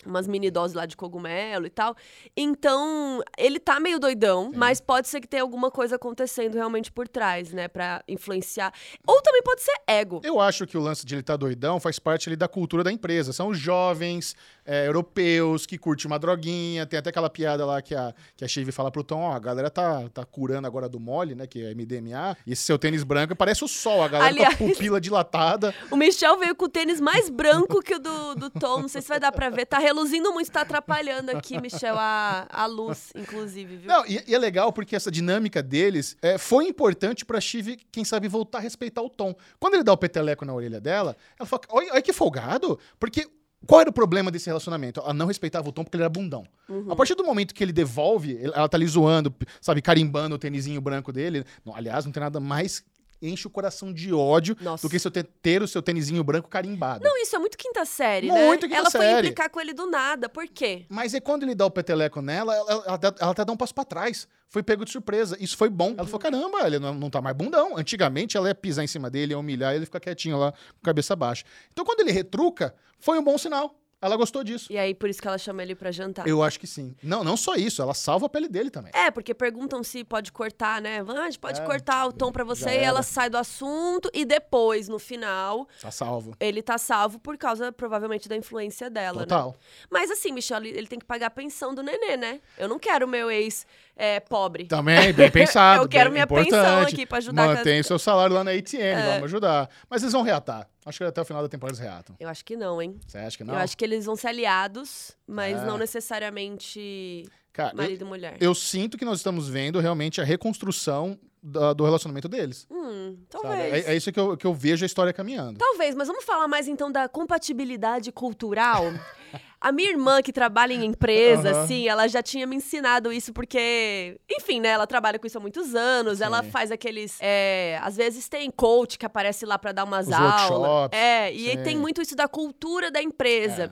umas 0.05 0.27
mini 0.27 0.49
doses 0.49 0.73
lá 0.75 0.85
de 0.85 0.95
cogumelo 0.95 1.65
e 1.65 1.69
tal. 1.69 1.95
Então, 2.35 3.21
ele 3.37 3.59
tá 3.59 3.79
meio 3.79 3.99
doidão, 3.99 4.51
mas 4.55 4.79
pode 4.79 5.07
ser 5.07 5.19
que 5.19 5.27
tenha 5.27 5.43
alguma 5.43 5.69
coisa 5.69 5.97
acontecendo 5.97 6.55
realmente 6.55 6.91
por 6.91 7.07
trás, 7.07 7.51
né? 7.51 7.67
Pra 7.67 8.01
influenciar. 8.07 8.73
Ou 9.05 9.21
também 9.21 9.43
pode 9.43 9.61
ser 9.61 9.73
ego. 9.87 10.21
Eu 10.23 10.39
acho 10.39 10.65
que 10.65 10.77
o 10.77 10.81
lance 10.81 11.05
de 11.05 11.13
ele 11.15 11.21
estar 11.21 11.35
doidão 11.35 11.79
faz 11.79 11.99
parte 11.99 12.29
ali 12.29 12.35
da 12.35 12.47
cultura 12.47 12.83
da 12.83 12.91
empresa. 12.91 13.33
São 13.33 13.49
os 13.49 13.59
jovens 13.59 14.35
é, 14.65 14.87
europeus 14.87 15.65
que 15.65 15.77
curtem 15.77 16.07
uma 16.07 16.17
droguinha. 16.17 16.85
Tem 16.85 16.97
até 16.99 17.09
aquela 17.09 17.29
piada 17.29 17.65
lá 17.65 17.81
que 17.81 17.93
a, 17.93 18.13
que 18.37 18.45
a 18.45 18.47
Shiv 18.47 18.71
fala 18.71 18.89
pro 18.91 19.03
Tom, 19.03 19.21
ó, 19.21 19.33
a 19.33 19.39
galera 19.39 19.69
tá, 19.69 20.07
tá 20.13 20.23
curando 20.23 20.65
agora 20.67 20.87
do 20.87 20.99
mole, 20.99 21.35
né, 21.35 21.45
que 21.45 21.63
é 21.63 21.73
MDMA. 21.75 22.37
E 22.47 22.53
esse 22.53 22.63
seu 22.63 22.79
tênis 22.79 23.03
branco 23.03 23.35
parece 23.35 23.63
o 23.63 23.67
sol, 23.67 24.01
a 24.01 24.07
galera 24.07 24.29
Aliás- 24.29 24.55
com 24.55 24.65
a 24.65 24.69
pupila 24.69 25.01
dilatada. 25.01 25.73
O 25.91 25.97
Michel 25.97 26.37
veio 26.37 26.55
com 26.55 26.65
o 26.65 26.69
tênis 26.69 27.01
mais 27.01 27.29
branco 27.29 27.81
que 27.81 27.95
o 27.95 27.99
do, 27.99 28.35
do 28.35 28.49
Tom. 28.49 28.81
Não 28.81 28.87
sei 28.87 29.01
se 29.01 29.07
vai 29.07 29.19
dar 29.19 29.31
pra 29.31 29.49
ver. 29.49 29.65
Tá 29.65 29.79
reluzindo 29.89 30.31
muito, 30.31 30.51
tá 30.51 30.61
atrapalhando 30.61 31.31
aqui, 31.31 31.59
Michel, 31.59 31.95
a, 31.97 32.47
a 32.49 32.65
luz, 32.65 33.11
inclusive, 33.15 33.77
viu? 33.77 33.87
Não, 33.87 34.05
e, 34.05 34.23
e 34.27 34.35
é 34.35 34.37
legal 34.37 34.71
porque 34.71 34.95
essa 34.95 35.11
dinâmica 35.11 35.61
deles 35.61 36.15
é, 36.21 36.37
foi 36.37 36.65
importante 36.65 37.25
pra 37.25 37.41
Shiv, 37.41 37.77
quem 37.91 38.05
sabe, 38.05 38.27
voltar 38.27 38.59
a 38.59 38.61
respeitar 38.61 39.01
o 39.01 39.09
Tom. 39.09 39.35
Quando 39.59 39.73
ele 39.75 39.83
dá 39.83 39.93
o 39.93 39.97
peteleco 39.97 40.45
na 40.45 40.53
orelha 40.53 40.79
dela, 40.79 41.15
ela 41.37 41.45
fala, 41.45 41.61
olha, 41.69 41.93
olha 41.93 42.01
que 42.01 42.13
folgado, 42.13 42.79
porque... 42.99 43.27
Qual 43.67 43.81
era 43.81 43.89
o 43.89 43.93
problema 43.93 44.31
desse 44.31 44.45
relacionamento? 44.47 45.01
Ela 45.01 45.13
não 45.13 45.25
respeitava 45.25 45.67
o 45.67 45.71
Tom 45.73 45.83
porque 45.83 45.97
ele 45.97 46.03
era 46.03 46.09
bundão. 46.09 46.45
A 46.89 46.95
partir 46.95 47.13
do 47.13 47.25
momento 47.25 47.53
que 47.53 47.61
ele 47.61 47.73
devolve, 47.73 48.39
ela 48.41 48.69
tá 48.69 48.77
ali 48.77 48.87
zoando, 48.87 49.35
sabe, 49.59 49.81
carimbando 49.81 50.35
o 50.35 50.39
tênisinho 50.39 50.79
branco 50.79 51.11
dele. 51.11 51.43
Aliás, 51.73 52.05
não 52.05 52.11
tem 52.13 52.23
nada 52.23 52.39
mais 52.39 52.85
enche 53.21 53.47
o 53.47 53.49
coração 53.49 53.91
de 53.93 54.13
ódio 54.13 54.55
Nossa. 54.61 54.85
do 54.85 54.89
que 54.89 54.97
você 54.97 55.11
ter, 55.11 55.23
ter 55.41 55.61
o 55.61 55.67
seu 55.67 55.81
tênisinho 55.81 56.23
branco 56.23 56.47
carimbado. 56.49 57.03
Não, 57.03 57.17
isso 57.21 57.35
é 57.35 57.39
muito 57.39 57.57
quinta 57.57 57.85
série, 57.85 58.27
né? 58.27 58.47
Muito 58.47 58.67
quinta 58.67 58.79
Ela 58.79 58.91
foi 58.91 59.01
série. 59.01 59.27
implicar 59.27 59.49
com 59.49 59.59
ele 59.59 59.73
do 59.73 59.89
nada. 59.89 60.29
Por 60.29 60.47
quê? 60.47 60.85
Mas 60.89 61.13
é 61.13 61.19
quando 61.19 61.43
ele 61.43 61.55
dá 61.55 61.65
o 61.65 61.71
peteleco 61.71 62.21
nela, 62.21 62.55
ela, 62.55 62.71
ela, 62.71 62.83
ela, 62.85 63.15
ela 63.19 63.31
até 63.31 63.45
dá 63.45 63.51
um 63.51 63.57
passo 63.57 63.73
pra 63.73 63.83
trás. 63.83 64.27
Foi 64.47 64.63
pego 64.63 64.83
de 64.83 64.91
surpresa. 64.91 65.37
Isso 65.39 65.55
foi 65.55 65.69
bom. 65.69 65.93
Ela 65.95 66.05
falou: 66.05 66.19
caramba, 66.19 66.65
ele 66.65 66.79
não, 66.79 66.93
não 66.93 67.09
tá 67.09 67.21
mais 67.21 67.35
bundão. 67.35 67.77
Antigamente 67.77 68.35
ela 68.35 68.47
ia 68.47 68.55
pisar 68.55 68.83
em 68.83 68.87
cima 68.87 69.09
dele, 69.09 69.33
ia 69.33 69.39
humilhar, 69.39 69.73
e 69.73 69.77
ele 69.77 69.85
fica 69.85 69.99
quietinho 69.99 70.37
lá, 70.37 70.51
com 70.51 70.57
a 70.81 70.85
cabeça 70.85 71.15
baixa. 71.15 71.45
Então 71.71 71.85
quando 71.85 71.99
ele 71.99 72.11
retruca, 72.11 72.73
foi 72.99 73.19
um 73.19 73.23
bom 73.23 73.37
sinal. 73.37 73.78
Ela 74.01 74.15
gostou 74.15 74.43
disso. 74.43 74.71
E 74.71 74.77
aí, 74.77 74.95
por 74.95 75.09
isso 75.09 75.21
que 75.21 75.27
ela 75.27 75.37
chama 75.37 75.61
ele 75.61 75.75
pra 75.75 75.91
jantar. 75.91 76.25
Eu 76.27 76.41
acho 76.41 76.59
que 76.59 76.65
sim. 76.65 76.95
Não, 77.03 77.23
não 77.23 77.35
só 77.35 77.55
isso, 77.55 77.81
ela 77.81 77.93
salva 77.93 78.27
a 78.27 78.29
pele 78.29 78.47
dele 78.47 78.69
também. 78.69 78.91
É, 78.95 79.11
porque 79.11 79.33
perguntam 79.33 79.83
se 79.83 80.03
pode 80.05 80.31
cortar, 80.31 80.81
né? 80.81 81.03
Ah, 81.07 81.21
a 81.23 81.25
gente 81.25 81.39
pode 81.39 81.59
É, 81.59 81.65
cortar 81.65 82.05
o 82.07 82.13
tom 82.13 82.31
pra 82.31 82.43
você 82.45 82.69
e 82.69 82.77
ela 82.77 83.03
sai 83.03 83.29
do 83.29 83.37
assunto 83.37 84.09
e 84.13 84.23
depois, 84.23 84.87
no 84.87 84.97
final, 84.99 85.67
Tá 85.81 85.91
salvo. 85.91 86.33
ele 86.39 86.61
tá 86.61 86.77
salvo 86.77 87.19
por 87.19 87.37
causa, 87.37 87.71
provavelmente, 87.73 88.29
da 88.29 88.37
influência 88.37 88.89
dela, 88.89 89.19
né? 89.21 89.25
Total. 89.25 89.55
Mas 89.89 90.09
assim, 90.09 90.31
Michel, 90.31 90.57
ele 90.59 90.69
ele 90.79 90.87
tem 90.87 90.97
que 90.99 91.05
pagar 91.05 91.27
a 91.27 91.31
pensão 91.31 91.75
do 91.75 91.83
nenê, 91.83 92.15
né? 92.15 92.39
Eu 92.57 92.69
não 92.69 92.79
quero 92.79 93.05
meu 93.07 93.29
ex 93.29 93.67
é, 93.95 94.19
pobre. 94.19 94.65
Também, 94.65 95.11
bem 95.13 95.29
pensado. 95.31 95.83
Eu 95.83 95.89
quero 95.89 96.11
minha 96.11 96.23
importante. 96.23 96.49
pensão 96.51 96.81
aqui 96.81 97.05
pra 97.05 97.17
ajudar 97.19 97.47
Mantém 97.47 97.79
o 97.81 97.83
seu 97.83 97.99
salário 97.99 98.33
lá 98.35 98.43
na 98.43 98.51
ATM, 98.51 98.77
É. 98.81 99.07
vamos 99.13 99.23
ajudar. 99.25 99.69
Mas 99.89 100.01
eles 100.01 100.13
vão 100.13 100.21
reatar. 100.21 100.67
Acho 100.85 100.97
que 100.99 101.03
até 101.03 101.21
o 101.21 101.25
final 101.25 101.41
da 101.43 101.49
temporada 101.49 101.77
eles 101.77 101.87
reatam. 101.91 102.15
Eu 102.19 102.29
acho 102.29 102.43
que 102.45 102.55
não, 102.55 102.81
hein? 102.81 102.97
Você 103.05 103.17
acha 103.17 103.37
que 103.37 103.43
não? 103.43 103.53
Eu 103.53 103.59
acho 103.59 103.77
que 103.77 103.83
eles 103.85 104.05
vão 104.05 104.15
ser 104.15 104.27
aliados, 104.29 105.11
mas 105.27 105.61
É. 105.61 105.65
não 105.65 105.77
necessariamente 105.77 107.25
Cara, 107.53 107.71
eu- 107.73 107.77
marido 107.77 108.01
e 108.05 108.07
mulher. 108.07 108.37
eu 108.39 108.53
sinto 108.55 108.97
que 108.97 109.05
nós 109.05 109.17
estamos 109.19 109.49
vendo 109.49 109.79
realmente 109.79 110.21
a 110.21 110.23
reconstrução 110.23 111.17
da- 111.41 111.71
do 111.73 111.83
relacionamento 111.85 112.27
deles. 112.27 112.67
Hum, 112.69 113.17
talvez. 113.29 113.87
É, 113.87 113.93
é 113.93 113.95
isso 113.95 114.11
que 114.11 114.19
eu, 114.19 114.35
que 114.37 114.45
eu 114.45 114.53
vejo 114.53 114.83
a 114.83 114.87
história 114.87 115.13
caminhando. 115.13 115.57
Talvez, 115.57 115.95
mas 115.95 116.07
vamos 116.07 116.23
falar 116.25 116.47
mais 116.47 116.67
então 116.67 116.91
da 116.91 117.07
compatibilidade 117.07 118.11
cultural. 118.11 118.83
A 119.61 119.73
minha 119.73 119.89
irmã, 119.89 120.21
que 120.21 120.31
trabalha 120.31 120.71
em 120.73 120.85
empresa, 120.85 121.49
Aham. 121.51 121.63
assim, 121.63 121.85
ela 121.85 122.07
já 122.07 122.23
tinha 122.23 122.47
me 122.47 122.55
ensinado 122.55 123.11
isso, 123.11 123.33
porque, 123.33 124.17
enfim, 124.31 124.61
né? 124.61 124.69
Ela 124.69 124.87
trabalha 124.87 125.19
com 125.19 125.27
isso 125.27 125.37
há 125.37 125.41
muitos 125.41 125.75
anos. 125.75 126.21
Ela 126.21 126.41
Sim. 126.43 126.49
faz 126.49 126.71
aqueles. 126.71 127.17
é, 127.19 127.77
às 127.83 127.97
vezes 127.97 128.29
tem 128.29 128.49
coach 128.49 128.97
que 128.97 129.05
aparece 129.05 129.45
lá 129.45 129.59
pra 129.59 129.73
dar 129.73 129.83
umas 129.83 130.07
Os 130.07 130.13
aulas. 130.13 130.49
workshops, 130.51 130.97
É, 130.97 131.33
e 131.33 131.57
tem 131.61 131.75
muito 131.77 132.01
isso 132.01 132.15
da 132.15 132.25
cultura 132.29 132.89
da 132.89 133.01
empresa. 133.01 133.69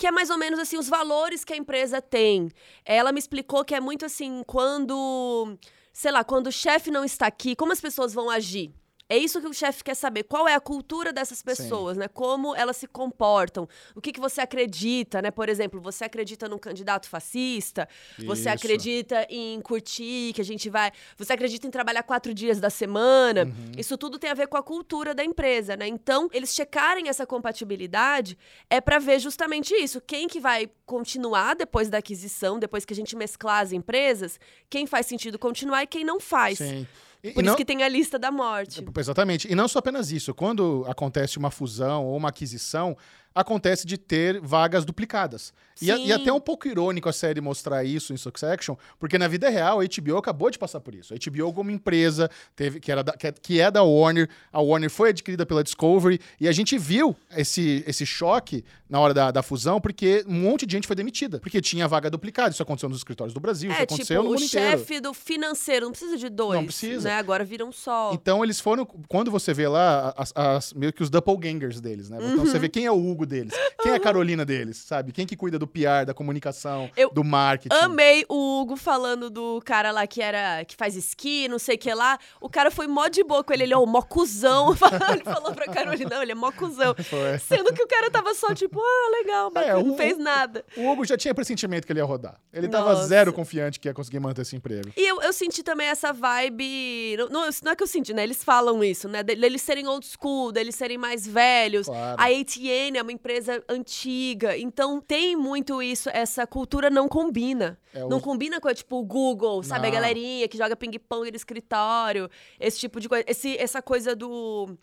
Que 0.00 0.06
é 0.06 0.10
mais 0.10 0.30
ou 0.30 0.38
menos 0.38 0.58
assim, 0.58 0.78
os 0.78 0.88
valores 0.88 1.44
que 1.44 1.52
a 1.52 1.56
empresa 1.58 2.00
tem. 2.00 2.50
Ela 2.86 3.12
me 3.12 3.18
explicou 3.18 3.62
que 3.62 3.74
é 3.74 3.80
muito 3.80 4.06
assim, 4.06 4.42
quando. 4.46 5.58
Sei 5.92 6.10
lá, 6.10 6.24
quando 6.24 6.46
o 6.46 6.52
chefe 6.52 6.90
não 6.90 7.04
está 7.04 7.26
aqui, 7.26 7.54
como 7.54 7.70
as 7.70 7.82
pessoas 7.82 8.14
vão 8.14 8.30
agir? 8.30 8.72
É 9.10 9.18
isso 9.18 9.40
que 9.40 9.48
o 9.48 9.52
chefe 9.52 9.82
quer 9.82 9.96
saber. 9.96 10.22
Qual 10.22 10.46
é 10.46 10.54
a 10.54 10.60
cultura 10.60 11.12
dessas 11.12 11.42
pessoas, 11.42 11.96
né? 11.96 12.06
Como 12.06 12.54
elas 12.54 12.76
se 12.76 12.86
comportam. 12.86 13.68
O 13.96 14.00
que, 14.00 14.12
que 14.12 14.20
você 14.20 14.40
acredita, 14.40 15.20
né? 15.20 15.32
Por 15.32 15.48
exemplo, 15.48 15.80
você 15.80 16.04
acredita 16.04 16.48
num 16.48 16.58
candidato 16.58 17.08
fascista? 17.08 17.88
Você 18.24 18.42
Isso. 18.42 18.48
acredita 18.48 19.26
em 19.28 19.60
curtir, 19.62 20.32
que 20.32 20.40
a 20.40 20.44
gente 20.44 20.70
vai... 20.70 20.92
Você 21.18 21.32
acredita 21.32 21.66
em 21.66 21.70
trabalhar 21.72 22.04
quatro 22.04 22.32
dias 22.32 22.60
da 22.60 22.70
semana? 22.70 23.46
Uhum. 23.46 23.72
Isso 23.76 23.98
tudo 23.98 24.16
tem 24.16 24.30
a 24.30 24.34
ver 24.34 24.46
com 24.46 24.56
a 24.56 24.62
cultura 24.62 25.12
da 25.12 25.24
empresa, 25.24 25.76
né? 25.76 25.88
Então, 25.88 26.28
eles 26.32 26.54
checarem 26.54 27.08
essa 27.08 27.26
compatibilidade 27.26 28.38
é 28.70 28.80
para 28.80 29.00
ver 29.00 29.18
justamente 29.18 29.74
isso. 29.74 30.00
Quem 30.00 30.28
que 30.28 30.38
vai 30.38 30.70
continuar 30.86 31.56
depois 31.56 31.90
da 31.90 31.98
aquisição, 31.98 32.60
depois 32.60 32.84
que 32.84 32.92
a 32.92 32.96
gente 32.96 33.16
mesclar 33.16 33.62
as 33.62 33.72
empresas, 33.72 34.38
quem 34.68 34.86
faz 34.86 35.06
sentido 35.06 35.36
continuar 35.36 35.82
e 35.82 35.88
quem 35.88 36.04
não 36.04 36.20
faz. 36.20 36.58
Sim. 36.58 36.86
E, 37.22 37.32
Por 37.32 37.42
e 37.42 37.46
não, 37.46 37.52
isso 37.52 37.56
que 37.56 37.64
tem 37.64 37.82
a 37.82 37.88
lista 37.88 38.18
da 38.18 38.30
morte. 38.30 38.84
Exatamente. 38.96 39.50
E 39.50 39.54
não 39.54 39.68
só 39.68 39.78
apenas 39.78 40.10
isso. 40.10 40.34
Quando 40.34 40.84
acontece 40.88 41.38
uma 41.38 41.50
fusão 41.50 42.04
ou 42.06 42.16
uma 42.16 42.30
aquisição, 42.30 42.96
acontece 43.34 43.86
de 43.86 43.96
ter 43.96 44.40
vagas 44.40 44.84
duplicadas. 44.84 45.52
E, 45.80 45.90
a- 45.90 45.96
e 45.96 46.06
Sim. 46.06 46.12
até 46.12 46.32
um 46.32 46.40
pouco 46.40 46.68
irônico 46.68 47.08
a 47.08 47.12
série 47.12 47.40
mostrar 47.40 47.84
isso 47.84 48.12
em 48.12 48.16
Succession, 48.16 48.74
porque 48.98 49.16
na 49.16 49.26
vida 49.28 49.48
real 49.48 49.80
a 49.80 49.84
HBO 49.84 50.18
acabou 50.18 50.50
de 50.50 50.58
passar 50.58 50.78
por 50.80 50.94
isso. 50.94 51.14
A 51.14 51.16
HBO 51.16 51.52
como 51.54 51.70
empresa 51.70 52.28
teve 52.54 52.80
que, 52.80 52.92
era 52.92 53.02
da- 53.02 53.12
que 53.16 53.26
é- 53.28 53.32
que 53.32 53.60
é 53.60 53.70
da 53.70 53.82
Warner, 53.82 54.28
a 54.52 54.60
Warner 54.60 54.90
foi 54.90 55.08
adquirida 55.10 55.46
pela 55.46 55.64
Discovery 55.64 56.20
e 56.38 56.46
a 56.48 56.52
gente 56.52 56.76
viu 56.76 57.16
esse, 57.34 57.82
esse 57.86 58.04
choque 58.04 58.62
na 58.90 59.00
hora 59.00 59.14
da, 59.14 59.30
da 59.30 59.42
fusão, 59.42 59.80
porque 59.80 60.22
um 60.28 60.34
monte 60.34 60.66
de 60.66 60.72
gente 60.76 60.86
foi 60.86 60.96
demitida, 60.96 61.38
porque 61.40 61.60
tinha 61.62 61.88
vaga 61.88 62.10
duplicada. 62.10 62.50
Isso 62.50 62.62
aconteceu 62.62 62.88
nos 62.88 62.98
escritórios 62.98 63.32
do 63.32 63.40
Brasil, 63.40 63.70
isso 63.70 63.80
É, 63.80 63.84
aconteceu 63.84 64.20
tipo, 64.20 64.22
no 64.24 64.28
o 64.30 64.32
mundo 64.34 64.44
inteiro. 64.44 64.78
chefe 64.78 65.00
do 65.00 65.14
financeiro, 65.14 65.86
não 65.86 65.92
precisa 65.92 66.16
de 66.18 66.28
dois. 66.28 66.58
Não 66.58 66.66
precisa. 66.66 67.08
Né? 67.08 67.14
Agora 67.14 67.42
vira 67.44 67.64
um 67.64 67.72
só. 67.72 68.10
Então 68.12 68.42
eles 68.44 68.60
foram. 68.60 68.84
Quando 69.08 69.30
você 69.30 69.54
vê 69.54 69.66
lá, 69.68 70.12
as, 70.16 70.32
as- 70.34 70.72
meio 70.74 70.92
que 70.92 71.02
os 71.02 71.08
doppelgangers 71.08 71.80
deles, 71.80 72.10
né? 72.10 72.18
Então 72.20 72.44
você 72.44 72.58
vê 72.58 72.68
quem 72.68 72.84
é 72.84 72.90
o 72.92 72.98
Hugo 73.10 73.19
deles, 73.26 73.54
quem 73.82 73.92
é 73.92 73.94
a 73.96 74.00
Carolina 74.00 74.44
deles, 74.44 74.76
sabe? 74.78 75.12
Quem 75.12 75.26
que 75.26 75.36
cuida 75.36 75.58
do 75.58 75.66
PR, 75.66 76.04
da 76.06 76.14
comunicação, 76.14 76.90
Eu 76.96 77.10
do 77.10 77.22
marketing. 77.24 77.74
Amei 77.74 78.24
o 78.28 78.60
Hugo 78.60 78.76
falando 78.76 79.28
do 79.30 79.60
cara 79.64 79.90
lá 79.90 80.06
que 80.06 80.20
era 80.22 80.64
que 80.64 80.74
faz 80.76 80.96
esqui, 80.96 81.48
não 81.48 81.58
sei 81.58 81.76
o 81.76 81.78
que 81.78 81.92
lá. 81.94 82.18
O 82.40 82.48
cara 82.48 82.70
foi 82.70 82.86
mó 82.86 83.08
de 83.08 83.22
boa 83.24 83.42
com 83.44 83.52
ele, 83.52 83.64
ele, 83.64 83.74
ó, 83.74 83.84
mó 83.86 84.02
cuzão. 84.02 84.74
ele 85.12 85.24
falou 85.24 85.52
pra 85.54 85.66
Carolina, 85.66 86.10
não, 86.16 86.22
ele 86.22 86.32
é 86.32 86.34
mó 86.34 86.50
cuzão. 86.52 86.94
Foi. 87.04 87.38
Sendo 87.38 87.72
que 87.74 87.82
o 87.82 87.86
cara 87.86 88.10
tava 88.10 88.34
só 88.34 88.54
tipo, 88.54 88.80
ah, 88.80 89.10
legal, 89.22 89.50
bacana, 89.50 89.72
É, 89.72 89.76
o- 89.76 89.86
não 89.86 89.96
fez 89.96 90.18
nada. 90.18 90.64
O 90.76 90.88
Hugo 90.90 91.04
já 91.04 91.16
tinha 91.16 91.34
pressentimento 91.34 91.86
que 91.86 91.92
ele 91.92 92.00
ia 92.00 92.04
rodar. 92.04 92.38
Ele 92.52 92.68
tava 92.68 92.90
Nossa. 92.94 93.06
zero 93.06 93.32
confiante 93.32 93.78
que 93.80 93.88
ia 93.88 93.94
conseguir 93.94 94.20
manter 94.20 94.42
esse 94.42 94.54
emprego. 94.56 94.90
E 94.96 95.06
eu, 95.08 95.20
eu 95.22 95.32
senti 95.32 95.62
também 95.62 95.86
essa 95.88 96.12
vibe. 96.12 97.16
Não, 97.18 97.28
não, 97.28 97.48
não 97.64 97.72
é 97.72 97.76
que 97.76 97.82
eu 97.82 97.86
senti, 97.86 98.12
né? 98.12 98.22
Eles 98.22 98.42
falam 98.44 98.82
isso, 98.82 99.08
né? 99.08 99.22
de- 99.22 99.36
Deles 99.36 99.62
serem 99.62 99.86
old 99.86 100.06
school, 100.06 100.52
deles 100.52 100.74
serem 100.74 100.98
mais 100.98 101.26
velhos. 101.26 101.86
Claro. 101.86 102.20
A 102.20 102.26
ATN 102.26 102.98
é 102.98 103.02
uma 103.10 103.14
empresa 103.14 103.62
antiga. 103.68 104.56
Então 104.56 105.00
tem 105.00 105.34
muito 105.36 105.82
isso, 105.82 106.08
essa 106.12 106.46
cultura 106.46 106.88
não 106.88 107.08
combina. 107.08 107.78
É, 107.92 108.04
Não 108.06 108.20
combina 108.20 108.60
com, 108.60 108.72
tipo, 108.72 108.96
o 108.98 109.04
Google, 109.04 109.62
sabe? 109.64 109.88
A 109.88 109.90
Não. 109.90 109.96
galerinha 109.96 110.46
que 110.46 110.56
joga 110.56 110.76
ping-pong 110.76 111.28
no 111.30 111.36
escritório. 111.36 112.30
Esse 112.58 112.78
tipo 112.78 113.00
de 113.00 113.08
coisa. 113.08 113.24
Esse, 113.26 113.56
essa 113.58 113.82
coisa 113.82 114.14
do. 114.14 114.76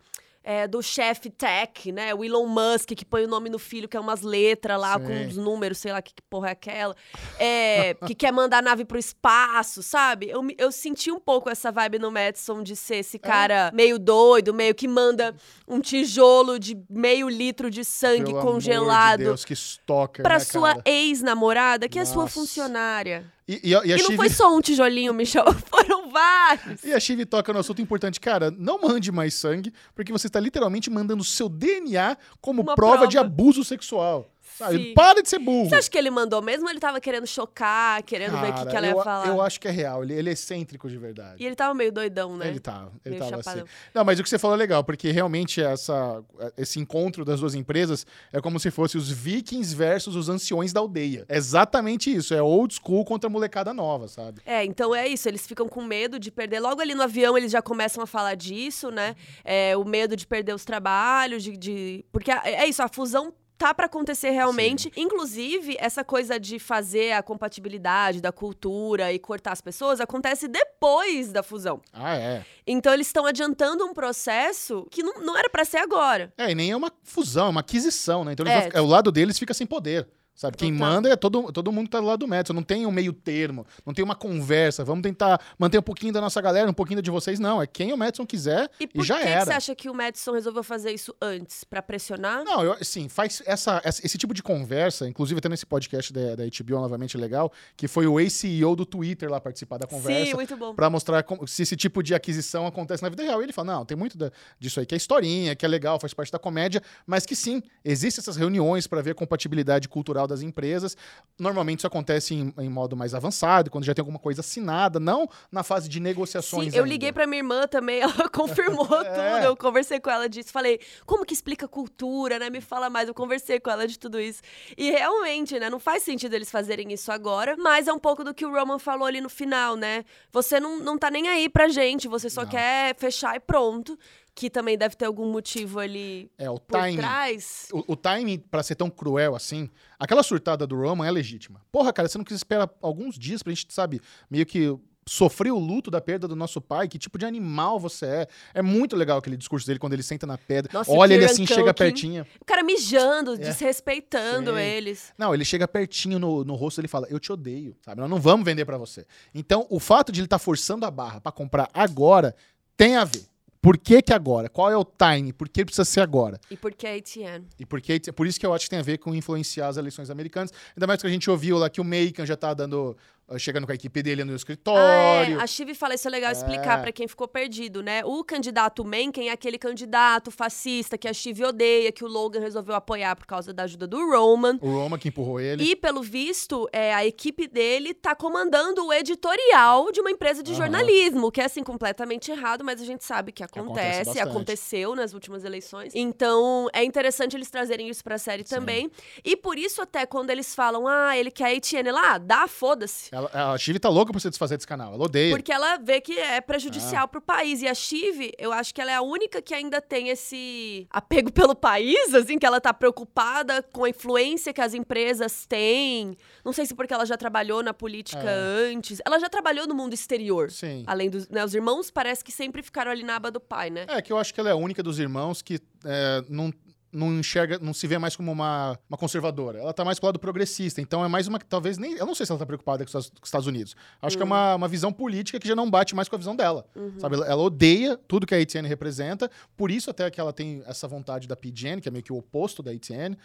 É, 0.49 0.65
do 0.65 0.81
chefe 0.81 1.29
tech, 1.29 1.91
né? 1.91 2.15
O 2.15 2.23
Elon 2.23 2.47
Musk, 2.47 2.91
que 2.95 3.03
põe 3.03 3.25
o 3.25 3.27
nome 3.27 3.49
no 3.49 3.59
filho, 3.59 3.85
que 3.85 3.97
é 3.97 3.99
umas 3.99 4.21
letras 4.21 4.79
lá, 4.79 4.97
com 4.97 5.07
Sim. 5.07 5.25
uns 5.25 5.35
números, 5.35 5.77
sei 5.77 5.91
lá 5.91 6.01
que, 6.01 6.13
que 6.13 6.21
porra 6.21 6.47
é 6.47 6.51
aquela. 6.53 6.95
É, 7.37 7.93
que 8.07 8.15
quer 8.15 8.31
mandar 8.31 8.59
a 8.59 8.61
nave 8.61 8.85
pro 8.85 8.97
espaço, 8.97 9.83
sabe? 9.83 10.29
Eu, 10.29 10.41
eu 10.57 10.71
senti 10.71 11.11
um 11.11 11.19
pouco 11.19 11.49
essa 11.49 11.69
vibe 11.69 11.99
no 11.99 12.09
Madison 12.09 12.63
de 12.63 12.77
ser 12.77 12.95
É. 12.95 12.99
esse 12.99 13.19
cara 13.19 13.71
meio 13.73 13.99
doido, 13.99 14.53
meio 14.53 14.73
que 14.73 14.87
manda 14.87 15.35
um 15.67 15.81
tijolo 15.81 16.57
de 16.57 16.81
meio 16.89 17.27
litro 17.27 17.69
de 17.69 17.83
sangue 17.83 18.27
Pelo 18.27 18.39
amor 18.39 18.53
congelado 18.53 19.17
de 19.17 19.25
Deus, 19.25 19.43
que 19.43 19.51
stalker, 19.51 20.23
pra 20.23 20.35
né, 20.35 20.39
sua 20.39 20.77
ex-namorada, 20.85 21.89
que 21.89 21.99
é 21.99 22.05
sua 22.05 22.23
Nossa. 22.23 22.33
funcionária. 22.35 23.25
E, 23.47 23.61
e, 23.63 23.73
e 23.73 23.91
E 23.91 23.97
não 23.97 23.97
Shiv- 24.05 24.15
foi 24.17 24.29
só 24.29 24.53
um 24.55 24.59
tijolinho, 24.61 25.13
Michel, 25.13 25.45
foram 25.69 26.09
vários. 26.09 26.83
E 26.83 26.93
a 26.93 26.99
Chive 26.99 27.25
toca 27.25 27.53
no 27.53 27.59
assunto 27.59 27.81
importante. 27.81 28.19
Cara, 28.19 28.51
não 28.51 28.81
mande 28.81 29.11
mais 29.11 29.33
sangue, 29.33 29.73
porque 29.95 30.11
você 30.11 30.27
está 30.27 30.39
literalmente 30.39 30.89
mandando 30.89 31.23
seu 31.23 31.47
DNA 31.47 32.17
como 32.41 32.63
prova, 32.63 32.75
prova. 32.75 33.07
de 33.07 33.17
abuso 33.17 33.63
sexual. 33.63 34.29
Sabe? 34.57 34.77
Sim. 34.77 34.93
Para 34.93 35.21
de 35.21 35.29
ser 35.29 35.39
burro. 35.39 35.69
Você 35.69 35.75
acha 35.75 35.89
que 35.91 35.97
ele 35.97 36.09
mandou 36.09 36.41
mesmo 36.41 36.65
ou 36.65 36.69
ele 36.71 36.79
tava 36.79 36.99
querendo 36.99 37.27
chocar, 37.27 38.01
querendo 38.03 38.31
ver 38.39 38.49
o 38.49 38.53
que, 38.53 38.59
Cara, 38.59 38.69
que 38.71 38.75
ela 38.75 38.87
eu, 38.87 38.97
ia 38.97 39.03
falar? 39.03 39.27
eu 39.27 39.41
acho 39.41 39.59
que 39.59 39.67
é 39.67 39.71
real. 39.71 40.03
Ele, 40.03 40.13
ele 40.13 40.29
é 40.29 40.33
excêntrico 40.33 40.89
de 40.89 40.97
verdade. 40.97 41.35
E 41.41 41.45
ele 41.45 41.55
tava 41.55 41.73
meio 41.73 41.91
doidão, 41.91 42.35
né? 42.35 42.47
Ele 42.47 42.59
tava, 42.59 42.91
ele 43.05 43.17
Meio 43.17 43.19
tava 43.29 43.35
assim. 43.41 43.43
chapadão. 43.49 43.67
Não, 43.93 44.03
mas 44.03 44.19
o 44.19 44.23
que 44.23 44.29
você 44.29 44.39
falou 44.39 44.55
é 44.55 44.57
legal, 44.57 44.83
porque 44.83 45.11
realmente 45.11 45.61
essa, 45.61 46.23
esse 46.57 46.79
encontro 46.79 47.23
das 47.23 47.39
duas 47.39 47.53
empresas 47.55 48.05
é 48.33 48.41
como 48.41 48.59
se 48.59 48.71
fosse 48.71 48.97
os 48.97 49.09
vikings 49.11 49.75
versus 49.75 50.15
os 50.15 50.27
anciões 50.29 50.73
da 50.73 50.79
aldeia. 50.79 51.25
É 51.29 51.37
exatamente 51.37 52.13
isso, 52.13 52.33
é 52.33 52.41
old 52.41 52.73
school 52.73 53.05
contra 53.05 53.29
molecada 53.29 53.73
nova, 53.73 54.07
sabe? 54.07 54.41
É, 54.45 54.63
então 54.65 54.95
é 54.95 55.07
isso, 55.07 55.27
eles 55.27 55.45
ficam 55.45 55.67
com 55.67 55.83
medo 55.83 56.19
de 56.19 56.31
perder. 56.31 56.59
Logo 56.59 56.81
ali 56.81 56.95
no 56.95 57.03
avião 57.03 57.37
eles 57.37 57.51
já 57.51 57.61
começam 57.61 58.01
a 58.03 58.07
falar 58.07 58.35
disso, 58.35 58.89
né? 58.89 59.15
É, 59.43 59.77
o 59.77 59.85
medo 59.85 60.15
de 60.15 60.25
perder 60.25 60.53
os 60.55 60.65
trabalhos, 60.65 61.43
de. 61.43 61.55
de- 61.57 62.05
Porque 62.11 62.31
é 62.31 62.65
isso, 62.67 62.81
a 62.81 62.87
fusão 62.87 63.33
tá 63.57 63.73
pra 63.73 63.85
acontecer 63.87 64.29
realmente. 64.29 64.91
Inclusive, 64.95 65.75
essa 65.79 66.03
coisa 66.03 66.39
de 66.39 66.59
fazer 66.59 67.11
a 67.13 67.23
compatibilidade 67.23 68.21
da 68.21 68.31
cultura 68.31 69.11
e 69.11 69.19
cortar 69.19 69.51
as 69.53 69.61
pessoas 69.61 69.99
acontece 69.99 70.47
depois 70.47 71.31
da 71.31 71.41
fusão. 71.41 71.81
Ah, 71.91 72.15
é. 72.15 72.45
Então 72.65 72.93
eles 72.93 73.07
estão 73.07 73.25
adiantando 73.25 73.85
um 73.85 73.93
processo 73.93 74.85
que 74.91 75.01
não, 75.01 75.21
não 75.21 75.37
era 75.37 75.49
pra 75.49 75.65
ser 75.65 75.77
agora. 75.77 76.31
É, 76.37 76.51
e 76.51 76.55
nem 76.55 76.71
é 76.71 76.75
uma 76.75 76.91
fusão, 77.03 77.47
é 77.47 77.49
uma 77.49 77.61
aquisição, 77.61 78.23
né? 78.23 78.33
Então 78.33 78.45
É. 78.45 78.53
vão 78.53 78.61
ficar- 78.63 78.81
o 78.81 78.85
lado 78.87 79.11
deles 79.11 79.39
fica 79.39 79.53
sem 79.53 79.65
poder. 79.65 80.07
Sabe? 80.37 80.55
Quem 80.55 80.71
Total. 80.71 80.87
manda 80.93 81.09
é 81.09 81.15
todo, 81.15 81.51
todo 81.51 81.71
mundo 81.71 81.85
que 81.85 81.91
tá 81.91 81.99
do 81.99 82.05
lado 82.05 82.19
do 82.19 82.27
Madison. 82.27 82.53
Não 82.53 82.61
tem 82.61 82.85
um 82.85 82.91
meio 82.91 83.11
termo, 83.11 83.65
não 83.83 83.91
tem 83.91 84.05
uma 84.05 84.13
conversa. 84.15 84.85
Vamos 84.85 85.01
tentar 85.01 85.41
manter 85.57 85.79
um 85.79 85.81
pouquinho 85.81 86.13
da 86.13 86.21
nossa 86.21 86.39
galera, 86.39 86.69
um 86.69 86.73
pouquinho 86.73 86.97
da 86.97 87.01
de 87.01 87.09
vocês. 87.09 87.39
Não, 87.39 87.59
é 87.59 87.65
quem 87.65 87.91
o 87.91 87.97
Madison 87.97 88.23
quiser 88.23 88.69
E 88.79 88.83
e, 88.83 88.87
por 88.87 89.03
já 89.03 89.17
que, 89.17 89.23
que 89.23 89.27
era. 89.29 89.45
você 89.45 89.51
acha 89.53 89.75
que 89.75 89.89
o 89.89 89.95
Madison 89.95 90.33
resolveu 90.33 90.61
fazer 90.61 90.91
isso 90.91 91.11
antes? 91.19 91.63
Pra 91.63 91.81
pressionar? 91.81 92.43
Não, 92.43 92.63
eu, 92.63 92.73
assim, 92.73 93.09
faz 93.09 93.41
essa, 93.47 93.81
essa- 93.83 94.05
esse 94.05 94.15
tipo 94.15 94.31
de 94.31 94.43
conversa, 94.43 95.07
inclusive 95.09 95.39
até 95.39 95.49
nesse 95.49 95.65
podcast 95.65 96.13
da, 96.13 96.35
da 96.35 96.43
HBO, 96.45 96.81
novamente 96.81 97.17
legal, 97.17 97.51
que 97.75 97.87
foi 97.87 98.05
o 98.05 98.19
ex-CEO 98.19 98.75
do 98.75 98.85
Twitter 98.85 99.31
lá 99.31 99.41
participar 99.41 99.79
da 99.79 99.87
conversa. 99.87 100.25
Sim, 100.29 100.35
muito 100.35 100.55
bom. 100.55 100.75
Pra 100.75 100.87
mostrar 100.87 101.23
como- 101.23 101.47
se 101.47 101.63
esse 101.63 101.75
tipo 101.75 102.03
de 102.03 102.13
aquisição 102.13 102.67
acontece 102.67 103.01
na 103.01 103.09
vida 103.09 103.23
real. 103.23 103.41
E 103.41 103.45
ele 103.45 103.53
fala: 103.53 103.73
não, 103.73 103.85
tem 103.85 103.97
muito 103.97 104.15
da- 104.15 104.31
disso 104.59 104.79
aí 104.79 104.85
que 104.85 104.93
é 104.93 104.97
historinha, 104.97 105.55
que 105.55 105.65
é 105.65 105.67
legal, 105.67 105.99
faz 105.99 106.13
parte 106.13 106.31
da 106.31 106.37
comédia, 106.37 106.79
mas 107.07 107.25
que 107.25 107.35
sim, 107.35 107.59
existem 107.83 108.21
essas 108.21 108.35
reuniões 108.35 108.85
pra 108.85 109.01
ver 109.01 109.11
a 109.11 109.15
compatibilidade 109.15 109.89
cultural 109.89 110.26
das 110.27 110.41
empresas. 110.41 110.95
Normalmente 111.39 111.79
isso 111.79 111.87
acontece 111.87 112.33
em, 112.35 112.53
em 112.57 112.69
modo 112.69 112.95
mais 112.95 113.13
avançado, 113.13 113.69
quando 113.71 113.85
já 113.85 113.93
tem 113.93 114.01
alguma 114.01 114.19
coisa 114.19 114.41
assinada, 114.41 114.99
não 114.99 115.29
na 115.51 115.63
fase 115.63 115.87
de 115.87 115.99
negociações. 115.99 116.71
Sim, 116.73 116.77
eu 116.77 116.83
ainda. 116.83 116.93
liguei 116.93 117.11
pra 117.13 117.25
minha 117.27 117.39
irmã 117.39 117.67
também, 117.67 118.01
ela 118.01 118.29
confirmou 118.29 118.87
É. 119.01 119.03
tudo. 119.03 119.45
Eu 119.45 119.55
conversei 119.57 119.99
com 119.99 120.09
ela 120.09 120.27
disso. 120.27 120.51
Falei, 120.51 120.79
como 121.05 121.25
que 121.25 121.33
explica 121.33 121.67
cultura, 121.67 122.39
né? 122.39 122.49
Me 122.49 122.61
fala 122.61 122.89
mais. 122.89 123.07
Eu 123.07 123.13
conversei 123.13 123.59
com 123.59 123.69
ela 123.69 123.87
de 123.87 123.97
tudo 123.97 124.19
isso. 124.19 124.41
E 124.77 124.91
realmente, 124.91 125.59
né? 125.59 125.69
Não 125.69 125.79
faz 125.79 126.03
sentido 126.03 126.33
eles 126.33 126.49
fazerem 126.51 126.91
isso 126.91 127.11
agora, 127.11 127.55
mas 127.57 127.87
é 127.87 127.93
um 127.93 127.99
pouco 127.99 128.23
do 128.23 128.33
que 128.33 128.45
o 128.45 128.51
Roman 128.51 128.79
falou 128.79 129.05
ali 129.07 129.21
no 129.21 129.29
final, 129.29 129.75
né? 129.75 130.03
Você 130.31 130.59
não, 130.59 130.79
não 130.79 130.97
tá 130.97 131.09
nem 131.11 131.27
aí 131.29 131.47
pra 131.49 131.67
gente, 131.67 132.07
você 132.07 132.29
só 132.29 132.41
Não. 132.41 132.49
quer 132.49 132.95
fechar 132.97 133.35
e 133.35 133.39
pronto. 133.39 133.97
Que 134.39 134.51
também 134.51 134.77
deve 134.77 134.95
ter 134.95 135.05
algum 135.05 135.31
motivo 135.31 135.79
ali 135.79 136.29
É, 136.37 136.47
o 136.47 136.59
por 136.59 136.79
timing. 136.79 136.97
trás. 136.97 137.67
O, 137.73 137.93
o 137.93 137.95
timing 137.95 138.37
pra 138.37 138.61
ser 138.61 138.75
tão 138.75 138.87
cruel 138.87 139.35
assim, 139.35 139.67
aquela 139.99 140.21
surtada 140.21 140.67
do 140.67 140.75
Roman 140.79 141.07
é 141.07 141.09
legítima. 141.11 141.59
Porra, 141.71 141.91
cara, 141.91 142.07
você 142.07 142.19
não 142.19 142.23
quis 142.25 142.37
esperar 142.37 142.69
alguns 142.79 143.17
dias 143.17 143.41
pra 143.41 143.51
gente, 143.51 143.65
sabe, 143.73 143.99
meio 144.29 144.45
que 144.45 144.77
sofrer 145.09 145.51
o 145.51 145.57
luto 145.57 145.89
da 145.89 145.99
perda 146.01 146.27
do 146.27 146.35
nosso 146.35 146.61
pai, 146.61 146.87
que 146.87 146.99
tipo 146.99 147.17
de 147.17 147.25
animal 147.25 147.79
você 147.79 148.05
é. 148.05 148.27
É 148.53 148.61
muito 148.61 148.95
legal 148.95 149.17
aquele 149.17 149.37
discurso 149.37 149.65
dele 149.65 149.79
quando 149.79 149.93
ele 149.93 150.03
senta 150.03 150.27
na 150.27 150.37
pedra, 150.37 150.69
Nossa, 150.71 150.91
olha 150.91 151.15
ele 151.15 151.25
assim, 151.25 151.47
chega 151.47 151.73
pertinho. 151.73 152.23
O 152.39 152.45
cara 152.45 152.61
mijando, 152.61 153.33
É. 153.33 153.37
desrespeitando 153.37 154.51
Sim. 154.53 154.59
eles. 154.59 155.13
Não, 155.17 155.33
ele 155.33 155.45
chega 155.45 155.67
pertinho 155.67 156.19
no, 156.19 156.43
no 156.43 156.53
rosto 156.53 156.83
e 156.85 156.87
fala: 156.87 157.07
Eu 157.09 157.19
te 157.19 157.31
odeio, 157.31 157.75
sabe? 157.81 158.01
Nós 158.01 158.09
não 158.09 158.19
vamos 158.19 158.45
vender 158.45 158.65
pra 158.65 158.77
você. 158.77 159.03
Então, 159.33 159.65
o 159.69 159.79
fato 159.79 160.11
de 160.11 160.19
ele 160.19 160.27
estar 160.27 160.37
forçando 160.37 160.85
a 160.85 160.91
barra 160.91 161.19
pra 161.21 161.31
comprar 161.31 161.69
agora 161.73 162.35
tem 162.75 162.95
a 162.97 163.03
ver. 163.03 163.25
Por 163.67 163.77
que, 163.77 164.01
que 164.01 164.13
agora? 164.13 164.47
Qual 164.47 164.71
é 164.71 164.77
o 164.77 164.85
time? 164.85 165.33
Por 165.33 165.49
que 165.49 165.65
precisa 165.65 165.83
ser 165.83 165.99
agora? 165.99 166.39
E 166.49 166.55
por 166.55 166.71
que 166.71 166.87
a 166.87 166.95
ATN? 166.95 167.43
E 167.59 167.65
porque, 167.65 167.99
por 168.15 168.25
isso 168.25 168.39
que 168.39 168.45
eu 168.45 168.53
acho 168.53 168.63
que 168.63 168.69
tem 168.69 168.79
a 168.79 168.81
ver 168.81 168.97
com 168.97 169.13
influenciar 169.13 169.67
as 169.67 169.75
eleições 169.75 170.09
americanas. 170.09 170.53
Ainda 170.73 170.87
mais 170.87 171.01
que 171.01 171.05
a 171.07 171.09
gente 171.09 171.29
ouviu 171.29 171.57
lá 171.57 171.69
que 171.69 171.81
o 171.81 171.83
Macon 171.83 172.25
já 172.25 172.37
tá 172.37 172.53
dando. 172.53 172.95
Uh, 173.29 173.37
chegando 173.39 173.65
com 173.65 173.71
a 173.71 173.75
equipe 173.75 174.01
dele 174.03 174.23
no 174.23 174.33
Ah, 174.33 174.35
escritório. 174.35 175.39
é. 175.39 175.43
A 175.43 175.47
Chive 175.47 175.73
fala, 175.73 175.95
isso 175.95 176.07
é 176.07 176.11
legal 176.11 176.31
explicar 176.31 176.79
É. 176.79 176.81
pra 176.81 176.91
quem 176.91 177.07
ficou 177.07 177.27
perdido, 177.27 177.81
né? 177.81 178.03
O 178.05 178.23
candidato 178.23 178.83
Mencken 178.85 179.29
é 179.29 179.31
aquele 179.31 179.57
candidato 179.57 180.31
fascista 180.31 180.97
que 180.97 181.07
a 181.07 181.13
Chive 181.13 181.43
odeia, 181.45 181.91
que 181.91 182.03
o 182.03 182.07
Logan 182.07 182.39
resolveu 182.39 182.75
apoiar 182.75 183.15
por 183.15 183.25
causa 183.25 183.53
da 183.53 183.63
ajuda 183.63 183.87
do 183.87 183.97
Roman. 184.09 184.57
O 184.61 184.69
Roma 184.71 184.97
que 184.97 185.09
empurrou 185.09 185.39
ele. 185.39 185.63
E, 185.63 185.75
pelo 185.75 186.01
visto, 186.01 186.67
é, 186.71 186.93
a 186.93 187.05
equipe 187.05 187.47
dele 187.47 187.93
tá 187.93 188.15
comandando 188.15 188.85
o 188.85 188.93
editorial 188.93 189.91
de 189.91 189.99
uma 189.99 190.11
empresa 190.11 190.41
de 190.43 190.51
Aham. 190.51 190.57
jornalismo, 190.61 191.31
que 191.31 191.41
é, 191.41 191.45
assim, 191.45 191.63
completamente 191.63 192.31
errado, 192.31 192.63
mas 192.63 192.81
a 192.81 192.85
gente 192.85 193.03
sabe 193.03 193.31
que 193.31 193.43
Acontece 193.43 194.01
acontece, 194.01 194.19
aconteceu 194.19 194.95
nas 194.95 195.13
últimas 195.13 195.43
eleições. 195.43 195.93
Então, 195.95 196.67
é 196.73 196.83
interessante 196.83 197.35
eles 197.35 197.49
trazerem 197.49 197.89
isso 197.89 198.03
pra 198.03 198.17
série 198.17 198.43
Sim. 198.45 198.55
também. 198.55 198.91
E 199.23 199.35
por 199.35 199.57
isso, 199.57 199.81
até, 199.81 200.05
quando 200.05 200.29
eles 200.29 200.53
falam, 200.53 200.87
ah, 200.87 201.17
ele 201.17 201.31
quer 201.31 201.45
a 201.45 201.53
Etienne 201.53 201.91
lá, 201.91 202.13
ah, 202.15 202.17
dá, 202.17 202.47
foda-se. 202.47 203.09
Ela- 203.17 203.53
a 203.53 203.57
Chive 203.57 203.79
tá 203.79 203.89
louca 203.89 204.11
por 204.13 204.19
se 204.19 204.29
desfazer 204.29 204.57
desse 204.57 204.67
canal. 204.67 204.93
Ela 204.93 205.03
odeia. 205.05 205.33
Porque 205.35 205.51
ela 205.51 205.77
vê 205.77 205.99
que 205.99 206.17
é 206.19 206.39
prejudicial 206.41 207.05
Ah. 207.05 207.07
pro 207.07 207.21
país. 207.21 207.61
E 207.61 207.67
a 207.67 207.73
Chive, 207.73 208.31
eu 208.37 208.51
acho 208.53 208.73
que 208.73 208.79
ela 208.81 208.91
é 208.91 208.95
a 208.95 209.01
única 209.01 209.41
que 209.41 209.53
ainda 209.53 209.81
tem 209.81 210.09
esse 210.09 210.85
apego 210.89 211.31
pelo 211.31 211.55
país, 211.55 212.13
assim, 212.13 212.37
que 212.37 212.45
ela 212.45 212.61
tá 212.61 212.73
preocupada 212.73 213.63
com 213.73 213.83
a 213.85 213.89
influência 213.89 214.53
que 214.53 214.61
as 214.61 214.73
empresas 214.73 215.45
têm. 215.45 216.15
Não 216.45 216.53
sei 216.53 216.65
se 216.65 216.75
porque 216.75 216.93
ela 216.93 217.05
já 217.05 217.17
trabalhou 217.17 217.63
na 217.63 217.73
política 217.73 218.21
É. 218.23 218.71
antes. 218.73 219.01
Ela 219.05 219.19
já 219.19 219.29
trabalhou 219.29 219.67
no 219.67 219.73
mundo 219.75 219.93
exterior. 219.93 220.51
Sim. 220.51 220.83
Além 220.87 221.09
dos. 221.09 221.27
Né, 221.29 221.43
os 221.43 221.53
irmãos 221.55 221.89
parece 221.91 222.23
que 222.23 222.31
sempre 222.31 222.61
ficaram 222.61 222.91
ali 222.91 223.03
na 223.03 223.15
aba 223.15 223.31
do 223.31 223.39
pai, 223.39 223.69
né? 223.69 223.85
É 223.87 224.01
que 224.01 224.11
eu 224.13 224.17
acho 224.17 224.33
que 224.33 224.39
ela 224.39 224.49
é 224.49 224.53
a 224.53 224.55
única 224.55 224.83
dos 224.83 224.99
irmãos 224.99 225.41
que 225.41 225.59
é, 225.85 226.23
não, 226.29 226.51
não 226.97 227.13
enxerga, 227.19 227.59
não 227.59 227.73
se 227.73 227.85
vê 227.87 227.97
mais 227.97 228.15
como 228.15 228.31
uma, 228.31 228.77
uma 228.89 228.97
conservadora. 228.97 229.59
Ela 229.59 229.73
tá 229.73 229.85
mais 229.85 229.99
pro 229.99 230.07
lado 230.07 230.19
progressista. 230.19 230.81
Então 230.81 231.03
é 231.05 231.07
mais 231.07 231.27
uma. 231.27 231.39
Talvez 231.39 231.77
nem. 231.77 231.93
Eu 231.93 232.05
não 232.05 232.15
sei 232.15 232.25
se 232.25 232.31
ela 232.31 232.39
tá 232.39 232.45
preocupada 232.45 232.85
com 232.85 232.97
os, 232.97 233.11
Estados 233.23 233.47
Unidos. 233.47 233.75
Acho 234.01 234.17
que 234.17 234.23
é 234.23 234.25
uma, 234.25 234.55
uma 234.55 234.67
visão 234.67 234.91
política 234.91 235.39
que 235.39 235.47
já 235.47 235.55
não 235.55 235.69
bate 235.69 235.95
mais 235.95 236.09
com 236.09 236.15
a 236.15 236.19
visão 236.19 236.35
dela. 236.35 236.65
Sabe? 236.97 237.15
Ela, 237.15 237.27
ela 237.27 237.41
odeia 237.43 237.97
tudo 238.07 238.25
que 238.25 238.33
a 238.33 238.39
ATN 238.39 238.67
representa. 238.67 239.29
Por 239.55 239.69
isso, 239.69 239.89
até 239.89 240.09
que 240.09 240.19
ela 240.19 240.33
tem 240.33 240.63
essa 240.65 240.87
vontade 240.87 241.27
da 241.27 241.35
PGN, 241.35 241.81
que 241.81 241.87
é 241.87 241.91
meio 241.91 242.03
que 242.03 242.11
o 242.11 242.17
oposto 242.17 242.63
da 242.63 242.71
ATN. 242.71 243.15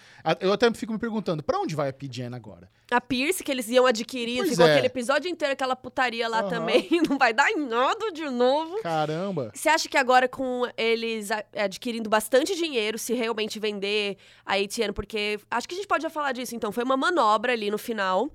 Eu 0.40 0.52
até 0.52 0.72
fico 0.74 0.92
me 0.92 0.98
perguntando, 0.98 1.42
pra 1.42 1.58
onde 1.58 1.74
vai 1.74 1.88
a 1.88 1.92
PGN 1.92 2.34
agora? 2.36 2.68
A 2.90 3.00
Pierce, 3.00 3.42
que 3.42 3.50
eles 3.50 3.68
iam 3.68 3.86
adquirir, 3.86 4.38
Pois 4.38 4.50
ficou 4.50 4.66
é. 4.66 4.72
aquele 4.72 4.86
episódio 4.86 5.30
inteiro, 5.30 5.54
aquela 5.54 5.74
putaria 5.74 6.28
lá 6.28 6.40
Aham. 6.40 6.50
também. 6.50 6.88
Não 7.08 7.16
vai 7.16 7.32
dar 7.32 7.50
em 7.50 7.66
nada 7.66 8.12
de 8.12 8.28
novo. 8.28 8.82
Caramba! 8.82 9.50
Você 9.54 9.68
acha 9.68 9.88
que 9.88 9.96
agora, 9.96 10.28
com 10.28 10.68
eles 10.76 11.30
adquirindo 11.56 12.10
bastante 12.10 12.54
dinheiro, 12.54 12.98
se 12.98 13.14
realmente 13.14 13.58
vender 13.62 14.16
a 14.44 14.54
ATN, 14.56 14.92
porque 14.92 15.38
acho 15.50 15.68
que 15.68 15.74
a 15.74 15.78
gente 15.78 15.86
pode 15.86 16.02
já 16.02 16.10
falar 16.10 16.32
disso, 16.32 16.54
então, 16.54 16.72
foi 16.72 16.84
uma 16.84 16.96
manobra 16.96 17.52
ali 17.52 17.70
no 17.70 17.78
final. 17.78 18.28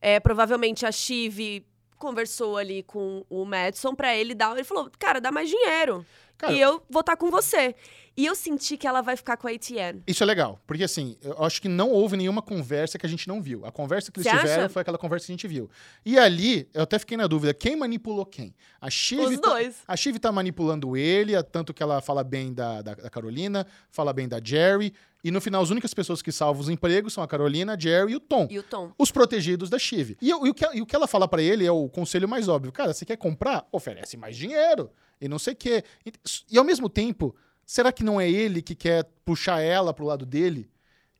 É, 0.00 0.20
provavelmente 0.20 0.86
a 0.86 0.92
Chive 0.92 1.66
conversou 1.98 2.56
ali 2.56 2.82
com 2.84 3.24
o 3.28 3.44
Madison 3.44 3.94
pra 3.94 4.16
ele 4.16 4.34
dar. 4.34 4.52
Ele 4.52 4.64
falou, 4.64 4.90
cara, 4.98 5.20
dá 5.20 5.32
mais 5.32 5.50
dinheiro. 5.50 6.06
Cara, 6.38 6.52
e 6.52 6.60
eu 6.60 6.82
vou 6.88 7.00
estar 7.00 7.16
com 7.16 7.30
você. 7.30 7.74
E 8.16 8.26
eu 8.26 8.34
senti 8.34 8.76
que 8.76 8.84
ela 8.84 9.00
vai 9.00 9.16
ficar 9.16 9.36
com 9.36 9.46
a 9.46 9.50
ATN. 9.52 10.02
Isso 10.04 10.24
é 10.24 10.26
legal, 10.26 10.60
porque 10.66 10.82
assim, 10.82 11.16
eu 11.22 11.44
acho 11.44 11.62
que 11.62 11.68
não 11.68 11.90
houve 11.90 12.16
nenhuma 12.16 12.42
conversa 12.42 12.98
que 12.98 13.06
a 13.06 13.08
gente 13.08 13.28
não 13.28 13.40
viu. 13.40 13.64
A 13.64 13.70
conversa 13.70 14.10
que 14.10 14.18
eles 14.18 14.28
Você 14.28 14.36
tiveram 14.36 14.64
acha? 14.64 14.72
foi 14.72 14.82
aquela 14.82 14.98
conversa 14.98 15.26
que 15.26 15.32
a 15.32 15.34
gente 15.34 15.46
viu. 15.46 15.70
E 16.04 16.18
ali, 16.18 16.68
eu 16.74 16.82
até 16.82 16.98
fiquei 16.98 17.16
na 17.16 17.28
dúvida, 17.28 17.54
quem 17.54 17.76
manipulou 17.76 18.26
quem? 18.26 18.56
A 18.80 18.90
Shiv 18.90 19.20
Os 19.20 19.38
tá, 19.38 19.50
dois. 19.50 19.76
A 19.86 19.96
Shiv 19.96 20.18
tá 20.18 20.32
manipulando 20.32 20.96
ele, 20.96 21.40
tanto 21.44 21.72
que 21.72 21.80
ela 21.80 22.00
fala 22.00 22.24
bem 22.24 22.52
da, 22.52 22.82
da, 22.82 22.94
da 22.94 23.08
Carolina, 23.08 23.64
fala 23.88 24.12
bem 24.12 24.26
da 24.26 24.40
Jerry, 24.42 24.92
e 25.24 25.30
no 25.30 25.40
final 25.40 25.62
as 25.62 25.70
únicas 25.70 25.92
pessoas 25.92 26.22
que 26.22 26.30
salvam 26.30 26.60
os 26.62 26.68
empregos 26.68 27.12
são 27.12 27.22
a 27.22 27.28
Carolina, 27.28 27.74
a 27.74 27.78
Jerry 27.78 28.12
e 28.12 28.16
o 28.16 28.20
Tom. 28.20 28.46
E 28.50 28.58
o 28.58 28.62
Tom. 28.62 28.92
Os 28.98 29.10
protegidos 29.10 29.68
da 29.68 29.78
Shiv. 29.78 30.16
E, 30.20 30.32
o- 30.32 30.46
e 30.46 30.50
o 30.50 30.54
que, 30.54 30.64
e 30.76 30.80
o 30.82 30.86
que 30.86 30.94
ela 30.94 31.06
fala 31.08 31.26
pra 31.26 31.42
ele 31.42 31.66
é 31.66 31.72
o 31.72 31.88
conselho 31.88 32.28
mais 32.28 32.48
óbvio. 32.48 32.70
Cara, 32.72 32.92
você 32.94 33.04
quer 33.04 33.16
comprar? 33.16 33.66
Oferece 33.72 34.16
mais 34.16 34.36
dinheiro. 34.36 34.90
E 35.20 35.28
não 35.28 35.38
sei 35.38 35.52
o 35.54 35.56
quê. 35.56 35.82
E, 36.06 36.12
e 36.52 36.58
ao 36.58 36.64
mesmo 36.64 36.88
tempo, 36.88 37.34
será 37.66 37.90
que 37.92 38.04
não 38.04 38.20
é 38.20 38.30
ele 38.30 38.62
que 38.62 38.74
quer 38.74 39.04
puxar 39.24 39.60
ela 39.60 39.92
pro 39.92 40.06
lado 40.06 40.24
dele? 40.24 40.70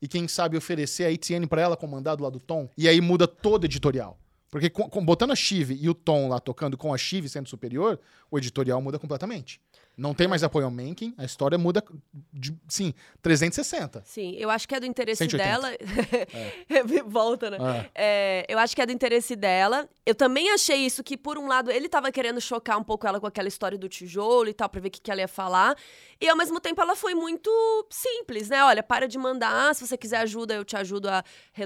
E 0.01 0.07
quem 0.07 0.27
sabe 0.29 0.55
oferecer 0.55 1.03
a 1.05 1.09
ATN 1.09 1.45
pra 1.45 1.61
ela 1.61 1.75
comandar 1.75 2.15
do 2.15 2.23
lado 2.23 2.39
do 2.39 2.45
Tom? 2.45 2.69
E 2.77 2.87
aí 2.87 3.01
muda 3.01 3.27
todo 3.27 3.63
o 3.63 3.65
editorial. 3.67 4.17
Porque 4.49 4.69
com- 4.69 4.89
com- 4.89 5.03
botando 5.05 5.31
a 5.31 5.35
Shiv 5.35 5.71
e 5.73 5.87
o 5.89 5.93
Tom 5.93 6.29
lá 6.29 6.39
tocando 6.39 6.75
com 6.77 6.91
a 6.93 6.97
Shiv 6.97 7.27
sendo 7.27 7.47
superior, 7.49 7.99
o 8.31 8.37
editorial 8.37 8.81
muda 8.81 8.97
completamente. 8.97 9.61
Não 9.99 10.13
tem 10.13 10.29
mais 10.29 10.43
apoio 10.43 10.63
ao 10.65 10.71
Mencken, 10.71 11.13
a 11.17 11.25
história 11.25 11.57
muda, 11.57 11.83
de, 12.31 12.57
sim, 12.69 12.93
360. 13.21 14.01
Sim, 14.05 14.33
eu 14.37 14.49
acho 14.49 14.65
que 14.65 14.73
é 14.73 14.79
do 14.79 14.85
interesse 14.85 15.27
180. 15.29 15.43
dela. 15.43 15.77
Volta, 17.05 17.49
né? 17.49 17.57
É. 17.93 18.45
É, 18.45 18.45
eu 18.47 18.57
acho 18.57 18.73
que 18.73 18.81
é 18.81 18.85
do 18.85 18.93
interesse 18.93 19.35
dela. 19.35 19.89
Eu 20.05 20.15
também 20.15 20.51
achei 20.51 20.77
isso 20.77 21.03
que, 21.03 21.17
por 21.17 21.37
um 21.37 21.47
lado, 21.47 21.69
ele 21.69 21.89
tava 21.89 22.11
querendo 22.11 22.39
chocar 22.39 22.77
um 22.77 22.83
pouco 22.83 23.05
ela 23.05 23.19
com 23.19 23.27
aquela 23.27 23.49
história 23.49 23.77
do 23.77 23.89
tijolo 23.89 24.47
e 24.47 24.53
tal, 24.53 24.69
pra 24.69 24.79
ver 24.79 24.87
o 24.87 24.91
que, 24.91 25.01
que 25.01 25.11
ela 25.11 25.19
ia 25.19 25.27
falar. 25.27 25.75
E 26.21 26.27
ao 26.27 26.35
mesmo 26.35 26.59
tempo 26.59 26.81
ela 26.81 26.95
foi 26.95 27.13
muito 27.13 27.49
simples, 27.89 28.49
né? 28.49 28.63
Olha, 28.63 28.81
para 28.81 29.07
de 29.07 29.17
mandar, 29.17 29.75
se 29.75 29.85
você 29.85 29.97
quiser 29.97 30.17
ajuda, 30.17 30.53
eu 30.53 30.63
te 30.63 30.77
ajudo 30.77 31.09
a 31.09 31.23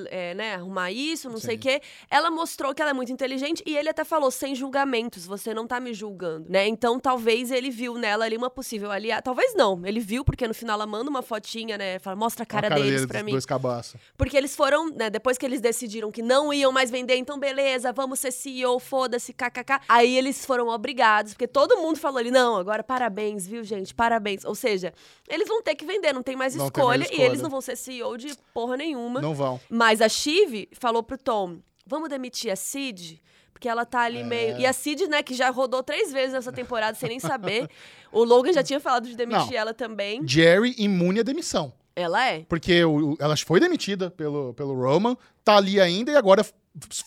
é, 0.10 0.34
né, 0.34 0.56
arrumar 0.56 0.92
isso, 0.92 1.30
não 1.30 1.38
sei 1.38 1.56
o 1.56 1.58
Sim. 1.58 1.60
quê. 1.60 1.82
Ela 2.10 2.32
mostrou 2.32 2.74
que 2.74 2.82
ela 2.82 2.92
é 2.92 2.94
muito 2.94 3.12
inteligente 3.12 3.63
e 3.66 3.78
ele 3.78 3.90
até 3.90 4.04
falou, 4.04 4.32
sem 4.32 4.56
julgamentos, 4.56 5.25
você 5.25 5.54
não 5.54 5.68
tá 5.68 5.80
me 5.80 5.94
julgando, 5.94 6.50
né? 6.50 6.68
Então 6.68 7.00
talvez 7.00 7.52
ele 7.52 7.70
viu 7.70 7.96
nela 7.96 8.23
ali 8.24 8.36
uma 8.38 8.50
possível 8.50 8.89
aliada. 8.92 9.22
Talvez 9.22 9.53
não, 9.53 9.86
ele 9.86 10.00
viu, 10.00 10.24
porque 10.25 10.48
no 10.48 10.53
final 10.53 10.75
ela 10.75 10.88
manda 10.88 11.10
uma 11.10 11.22
fotinha, 11.22 11.77
né? 11.77 12.00
Fala, 12.00 12.15
mostra 12.15 12.44
a 12.44 12.46
cara, 12.46 12.68
Olha 12.68 12.75
deles 12.75 12.94
dele, 13.01 13.08
pra 13.08 13.24
mim. 13.24 13.32
Dois 13.32 13.46
cabaços. 13.46 14.00
Porque 14.18 14.36
eles 14.36 14.56
foram, 14.56 14.89
né, 14.89 15.10
depois 15.10 15.38
que 15.38 15.46
eles 15.46 15.62
decidiram 15.62 16.12
que 16.12 16.22
não 16.22 16.53
iam 16.53 16.72
mais 16.72 16.89
vender, 16.89 17.15
então 17.18 17.38
beleza, 17.39 17.92
vamos 17.94 18.20
ser 18.20 18.32
CEO, 18.32 18.80
foda-se, 18.80 19.34
kkk. 19.34 19.80
Aí 19.88 20.18
eles 20.18 20.46
foram 20.46 20.68
obrigados, 20.70 21.34
porque 21.34 21.48
todo 21.48 21.77
mundo 21.77 21.98
falou 22.00 22.18
ali, 22.18 22.32
não, 22.32 22.56
agora 22.58 22.84
parabéns, 22.84 23.48
viu, 23.48 23.63
gente, 23.63 23.94
parabéns. 23.94 24.46
Ou 24.46 24.56
seja, 24.56 24.94
eles 25.27 25.48
vão 25.48 25.62
ter 25.62 25.75
que 25.75 25.86
vender, 25.86 26.13
não 26.13 26.24
tem 26.24 26.36
mais 26.36 26.56
Não 26.56 26.70
tem 26.70 26.82
escolha, 26.82 27.00
mais 27.00 27.10
e 27.10 27.13
escolha. 27.13 27.25
eles 27.27 27.42
não 27.42 27.50
vão 27.50 27.62
ser 27.62 27.75
CEO 27.75 28.18
de 28.18 28.36
porra 28.53 28.77
nenhuma. 28.77 29.22
Não 29.22 29.34
vão. 29.34 29.60
Mas 29.70 30.01
a 30.01 30.10
Chive 30.10 30.70
falou 30.74 31.03
pro 31.03 31.18
Tom, 31.18 31.58
vamos 31.86 32.10
demitir 32.10 32.51
a 32.51 32.56
Cid? 32.56 33.22
Porque 33.63 33.70
ela 33.70 33.86
tá 33.86 34.01
ali 34.01 34.20
É. 34.20 34.24
meio... 34.24 34.58
E 34.60 34.65
a 34.65 34.74
Cid, 34.74 35.08
né, 35.08 35.24
que 35.24 35.34
já 35.34 35.50
rodou 35.50 35.82
três 35.82 36.12
vezes 36.12 36.34
nessa 36.34 36.51
temporada 36.51 36.98
sem 36.98 37.08
nem 37.08 37.20
saber. 37.22 37.70
o 38.12 38.22
Logan 38.25 38.51
já 38.51 38.62
tinha 38.62 38.77
falado 38.77 39.08
de 39.08 39.15
demitir 39.15 39.51
Não. 39.51 39.58
ela 39.58 39.74
também. 39.74 40.22
Jerry 40.27 40.75
imune 40.77 41.22
à 41.22 41.24
demissão. 41.24 41.72
Ela 41.96 42.27
é. 42.29 42.41
Porque 42.50 42.84
o- 42.84 43.15
ela 43.22 43.38
foi 43.38 43.62
demitida 43.62 44.12
pelo, 44.12 44.53
pelo 44.53 44.74
Roman, 44.75 45.15
tá 45.46 45.55
ali 45.55 45.79
ainda 45.79 46.12
e 46.12 46.15
agora 46.17 46.46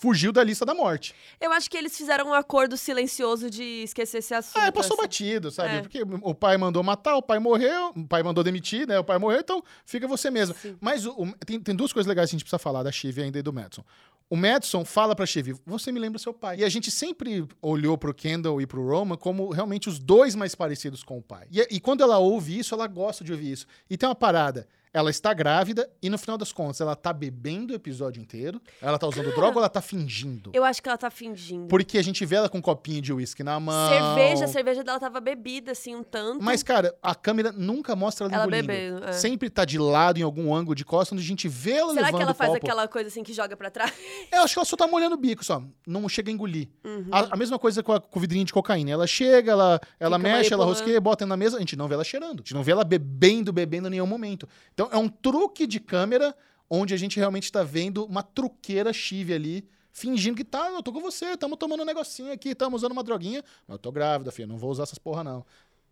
fugiu 0.00 0.32
da 0.32 0.42
lista 0.42 0.64
da 0.64 0.72
morte. 0.75 1.14
Eu 1.38 1.52
acho 1.52 1.68
que 1.68 1.76
eles 1.76 1.94
fizeram 1.94 2.28
um 2.28 2.32
acordo 2.32 2.75
silencioso 2.76 3.50
de 3.50 3.82
esquecer 3.82 4.18
esse 4.18 4.32
assunto. 4.32 4.56
Ah, 4.62 4.68
é, 4.68 4.70
passou 4.70 4.94
assim. 4.94 5.02
batido, 5.02 5.50
sabe? 5.50 5.74
É. 5.76 5.81
Porque 5.83 6.00
o 6.22 6.35
pai 6.35 6.57
mandou 6.57 6.83
matar, 6.83 7.16
o 7.16 7.22
pai 7.22 7.38
morreu, 7.38 7.90
o 7.94 8.07
pai 8.07 8.22
mandou 8.22 8.42
demitir, 8.42 8.87
né? 8.87 8.98
O 8.98 9.04
pai 9.04 9.18
morreu, 9.18 9.40
então 9.40 9.62
fica 9.85 10.07
você 10.09 10.31
mesmo. 10.31 10.54
Sim. 10.54 10.76
Mas 10.81 11.04
o- 11.04 11.11
o- 11.20 11.33
tem, 11.44 11.61
tem 11.61 11.74
duas 11.74 11.92
coisas 11.92 12.09
legais 12.09 12.31
que 12.31 12.37
a 12.37 12.38
gente 12.38 12.44
precisa 12.44 12.59
falar 12.59 12.83
da 12.83 12.90
Shiv 12.92 13.18
ainda 13.20 13.38
e 13.38 13.42
do 13.42 13.52
Madison. 13.52 13.85
O 14.28 14.36
Madison 14.36 14.84
fala 14.84 15.14
pra 15.14 15.24
Shiv, 15.24 15.54
você 15.64 15.92
me 15.92 16.00
lembra 16.00 16.18
seu 16.18 16.34
pai. 16.34 16.58
E 16.58 16.64
a 16.64 16.68
gente 16.68 16.90
sempre 16.90 17.46
olhou 17.62 17.96
pro 17.96 18.12
Kendall 18.12 18.60
e 18.60 18.66
pro 18.66 18.84
Roman 18.84 19.16
como 19.16 19.50
realmente 19.50 19.88
os 19.88 20.00
dois 20.00 20.34
mais 20.34 20.52
parecidos 20.52 21.04
com 21.04 21.18
o 21.18 21.22
pai. 21.22 21.46
E, 21.50 21.76
e 21.76 21.78
quando 21.78 22.02
ela 22.02 22.18
ouve 22.18 22.58
isso, 22.58 22.74
ela 22.74 22.88
gosta 22.88 23.22
de 23.22 23.30
ouvir 23.30 23.52
isso. 23.52 23.66
E 23.88 23.96
tem 23.96 24.08
uma 24.08 24.16
parada. 24.16 24.66
Ela 24.96 25.11
está 25.11 25.35
grávida 25.35 25.87
e, 26.00 26.09
no 26.09 26.16
final 26.16 26.38
das 26.38 26.52
contas, 26.52 26.80
ela 26.80 26.96
tá 26.96 27.12
bebendo 27.12 27.74
o 27.74 27.76
episódio 27.76 28.18
inteiro. 28.18 28.59
Ela 28.80 28.98
tá 28.98 29.06
usando 29.06 29.30
droga 29.35 29.56
ou 29.56 29.59
ela 29.59 29.68
tá 29.68 29.82
fingindo? 29.82 30.52
Eu 30.54 30.64
acho 30.64 30.82
que 30.82 30.88
ela 30.88 30.96
tá 30.96 31.11
fingindo. 31.11 31.66
Porque 31.66 31.98
a 31.98 32.02
gente 32.02 32.24
vê 32.24 32.37
ela 32.37 32.48
com 32.48 32.56
um 32.56 32.62
copinho 32.62 33.02
de 33.02 33.12
uísque 33.12 33.42
na 33.42 33.61
mão. 33.61 33.90
Cerveja, 33.90 34.46
a 34.46 34.48
cerveja 34.48 34.82
dela 34.82 34.98
tava 34.98 35.20
bebida, 35.20 35.72
assim, 35.72 35.94
um 35.94 36.02
tanto. 36.02 36.42
Mas, 36.42 36.62
cara, 36.62 36.96
a 37.02 37.14
câmera 37.14 37.52
nunca 37.52 37.94
mostra 37.94 38.26
ela, 38.26 38.37
Ela 38.37 38.46
bebendo, 38.46 39.04
é. 39.04 39.12
Sempre 39.12 39.50
tá 39.50 39.66
de 39.66 39.78
lado, 39.78 40.18
em 40.18 40.22
algum 40.22 40.54
ângulo 40.54 40.74
de 40.74 40.82
costa, 40.82 41.14
onde 41.14 41.22
a 41.22 41.26
gente 41.26 41.46
vê 41.46 41.72
ela 41.72 41.92
Será 41.92 42.06
levando 42.06 42.16
que 42.18 42.22
ela 42.22 42.35
faz 42.35 42.52
copo. 42.52 42.64
aquela 42.64 42.88
coisa 42.88 43.09
assim 43.09 43.22
que 43.22 43.35
joga 43.35 43.54
pra 43.54 43.70
trás? 43.70 43.92
Eu 44.32 44.44
acho 44.44 44.54
que 44.54 44.59
ela 44.59 44.64
só 44.64 44.76
tá 44.78 44.87
molhando 44.87 45.14
o 45.14 45.18
bico, 45.18 45.44
só. 45.44 45.62
Não 45.87 46.09
chega 46.09 46.30
a 46.30 46.32
engolir. 46.32 46.68
Uhum. 46.82 47.09
A, 47.12 47.35
a 47.35 47.37
mesma 47.37 47.59
coisa 47.59 47.82
com, 47.82 47.92
a, 47.92 48.00
com 48.00 48.18
o 48.18 48.22
vidrinho 48.22 48.46
de 48.46 48.52
cocaína. 48.54 48.92
Ela 48.92 49.06
chega, 49.06 49.52
ela, 49.52 49.78
ela 50.00 50.16
Fica 50.16 50.32
mexe, 50.32 50.54
ela 50.54 50.64
rosqueia, 50.64 50.98
bota 51.02 51.26
na 51.26 51.37
mesa. 51.37 51.59
A 51.59 51.61
gente 51.61 51.76
não 51.76 51.87
vê 51.87 51.92
ela 51.92 52.04
cheirando. 52.04 52.37
A 52.37 52.42
gente 52.42 52.54
não 52.54 52.62
vê 52.62 52.72
ela 52.72 52.82
bebendo, 52.82 53.52
bebendo 53.52 53.88
em 53.88 53.90
nenhum 53.90 54.06
momento. 54.06 54.48
Então, 54.72 54.86
é 54.92 54.96
um 54.96 55.09
truque 55.09 55.66
de 55.66 55.81
câmera 55.81 56.35
onde 56.68 56.94
a 56.94 56.96
gente 56.96 57.18
realmente 57.18 57.51
tá 57.51 57.62
vendo 57.62 58.05
uma 58.05 58.22
truqueira 58.22 58.92
chive 58.92 59.33
ali, 59.33 59.68
fingindo 59.92 60.37
que 60.37 60.44
tá, 60.44 60.70
eu 60.70 60.83
tô 60.83 60.92
com 60.92 61.01
você, 61.01 61.37
tamo 61.37 61.57
tomando 61.57 61.83
um 61.83 61.87
negocinho 61.87 62.33
aqui, 62.33 62.55
tamo 62.55 62.77
usando 62.77 62.92
uma 62.92 63.03
droguinha. 63.03 63.42
Mas 63.66 63.75
eu 63.77 63.79
tô 63.79 63.92
grávida, 63.92 64.31
filha, 64.31 64.46
não 64.46 64.59
vou 64.59 64.70
usar 64.70 64.83
essas 64.83 64.99
porra, 64.99 65.22
não. 65.25 65.44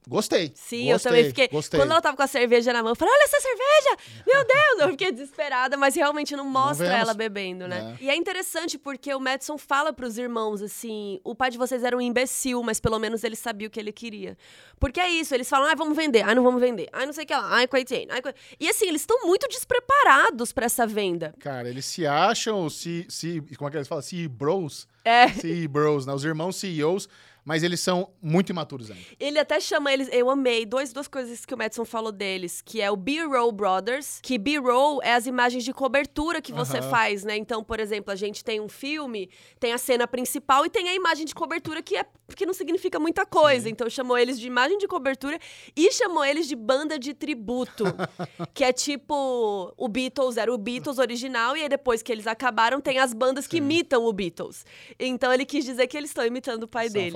Gostei. 0.06 0.52
Sim, 0.54 0.88
eu 0.90 0.94
gostei, 0.94 1.10
também 1.10 1.24
fiquei. 1.26 1.48
Gostei. 1.48 1.80
Quando 1.80 1.90
ela 1.90 2.00
tava 2.00 2.16
com 2.16 2.22
a 2.22 2.26
cerveja 2.26 2.72
na 2.72 2.82
mão, 2.82 2.92
eu 2.92 2.96
falei: 2.96 3.14
olha 3.14 3.24
essa 3.24 3.40
cerveja! 3.40 4.22
Meu 4.26 4.44
Deus! 4.46 4.80
Eu 4.80 4.88
fiquei 4.90 5.10
desesperada, 5.12 5.76
mas 5.76 5.94
realmente 5.94 6.36
não 6.36 6.44
mostra 6.44 6.86
vemos. 6.86 7.00
ela 7.00 7.14
bebendo, 7.14 7.66
né? 7.66 7.96
E 8.00 8.10
é 8.10 8.16
interessante 8.16 8.76
porque 8.78 9.14
o 9.14 9.20
Madison 9.20 9.56
fala 9.56 9.92
pros 9.92 10.18
irmãos 10.18 10.60
assim: 10.60 11.20
o 11.24 11.34
pai 11.34 11.50
de 11.50 11.56
vocês 11.58 11.82
era 11.82 11.96
um 11.96 12.00
imbecil, 12.00 12.62
mas 12.62 12.78
pelo 12.80 12.98
menos 12.98 13.24
ele 13.24 13.36
sabia 13.36 13.66
o 13.68 13.70
que 13.70 13.80
ele 13.80 13.92
queria. 13.92 14.36
Porque 14.78 15.00
é 15.00 15.08
isso, 15.08 15.34
eles 15.34 15.48
falam: 15.48 15.70
ah, 15.70 15.74
vamos 15.74 15.96
vender, 15.96 16.22
ah, 16.22 16.34
não 16.34 16.42
vamos 16.42 16.60
vender, 16.60 16.88
ah, 16.92 17.06
não 17.06 17.12
sei 17.12 17.24
o 17.24 17.26
que 17.26 17.34
lá, 17.34 17.48
ai, 17.50 17.66
coitado, 17.66 18.06
ai, 18.10 18.20
coi-" 18.20 18.34
E 18.60 18.68
assim, 18.68 18.86
eles 18.86 19.00
estão 19.02 19.26
muito 19.26 19.48
despreparados 19.48 20.52
pra 20.52 20.66
essa 20.66 20.86
venda. 20.86 21.34
Cara, 21.38 21.68
eles 21.68 21.84
se 21.86 22.06
acham, 22.06 22.68
se, 22.68 23.06
se 23.08 23.40
como 23.56 23.68
é 23.68 23.70
que 23.70 23.76
eles 23.78 23.88
falam? 23.88 24.02
Se 24.02 24.28
bros. 24.28 24.86
É. 25.04 25.28
Se 25.28 25.68
bros, 25.68 26.06
né? 26.06 26.12
Os 26.14 26.24
irmãos 26.24 26.56
CEOs, 26.56 27.08
mas 27.44 27.62
eles 27.62 27.80
são 27.80 28.10
muito 28.22 28.50
imaturos 28.50 28.90
ainda. 28.90 29.04
Ele 29.20 29.38
até 29.38 29.60
chama 29.60 29.92
eles. 29.92 30.08
Eu 30.10 30.30
amei 30.30 30.64
dois, 30.64 30.92
duas 30.92 31.06
coisas 31.06 31.44
que 31.44 31.52
o 31.52 31.58
Madison 31.58 31.84
falou 31.84 32.10
deles, 32.10 32.62
que 32.62 32.80
é 32.80 32.90
o 32.90 32.96
B-roll 32.96 33.52
Brothers, 33.52 34.18
que 34.22 34.38
B-roll 34.38 35.02
é 35.02 35.14
as 35.14 35.26
imagens 35.26 35.62
de 35.62 35.72
cobertura 35.72 36.40
que 36.40 36.52
você 36.52 36.78
Aham. 36.78 36.90
faz, 36.90 37.24
né? 37.24 37.36
Então, 37.36 37.62
por 37.62 37.78
exemplo, 37.80 38.10
a 38.10 38.16
gente 38.16 38.42
tem 38.42 38.60
um 38.60 38.68
filme, 38.68 39.28
tem 39.60 39.72
a 39.72 39.78
cena 39.78 40.06
principal 40.08 40.64
e 40.64 40.70
tem 40.70 40.88
a 40.88 40.94
imagem 40.94 41.26
de 41.26 41.34
cobertura 41.34 41.82
que 41.82 41.96
é 41.96 42.06
que 42.34 42.46
não 42.46 42.54
significa 42.54 42.98
muita 42.98 43.26
coisa. 43.26 43.68
Então, 43.68 43.88
chamou 43.90 44.16
eles 44.16 44.40
de 44.40 44.46
imagem 44.46 44.78
de 44.78 44.88
cobertura 44.88 45.38
e 45.76 45.92
chamou 45.92 46.24
eles 46.24 46.48
de 46.48 46.56
banda 46.56 46.98
de 46.98 47.12
tributo, 47.12 47.84
que 48.54 48.64
é 48.64 48.72
tipo 48.72 49.74
o 49.76 49.88
Beatles 49.88 50.38
era 50.38 50.52
o 50.52 50.56
Beatles 50.56 50.98
original 50.98 51.54
e 51.56 51.62
aí 51.62 51.68
depois 51.68 52.02
que 52.02 52.10
eles 52.10 52.26
acabaram 52.26 52.80
tem 52.80 52.98
as 52.98 53.12
bandas 53.12 53.46
que 53.46 53.58
Sim. 53.58 53.64
imitam 53.64 54.04
o 54.06 54.12
Beatles. 54.12 54.64
Então, 54.98 55.30
ele 55.32 55.44
quis 55.44 55.64
dizer 55.64 55.86
que 55.86 55.96
eles 55.96 56.10
estão 56.10 56.24
imitando 56.24 56.62
o 56.62 56.68
pai 56.68 56.88
são 56.88 56.94
deles. 56.94 57.12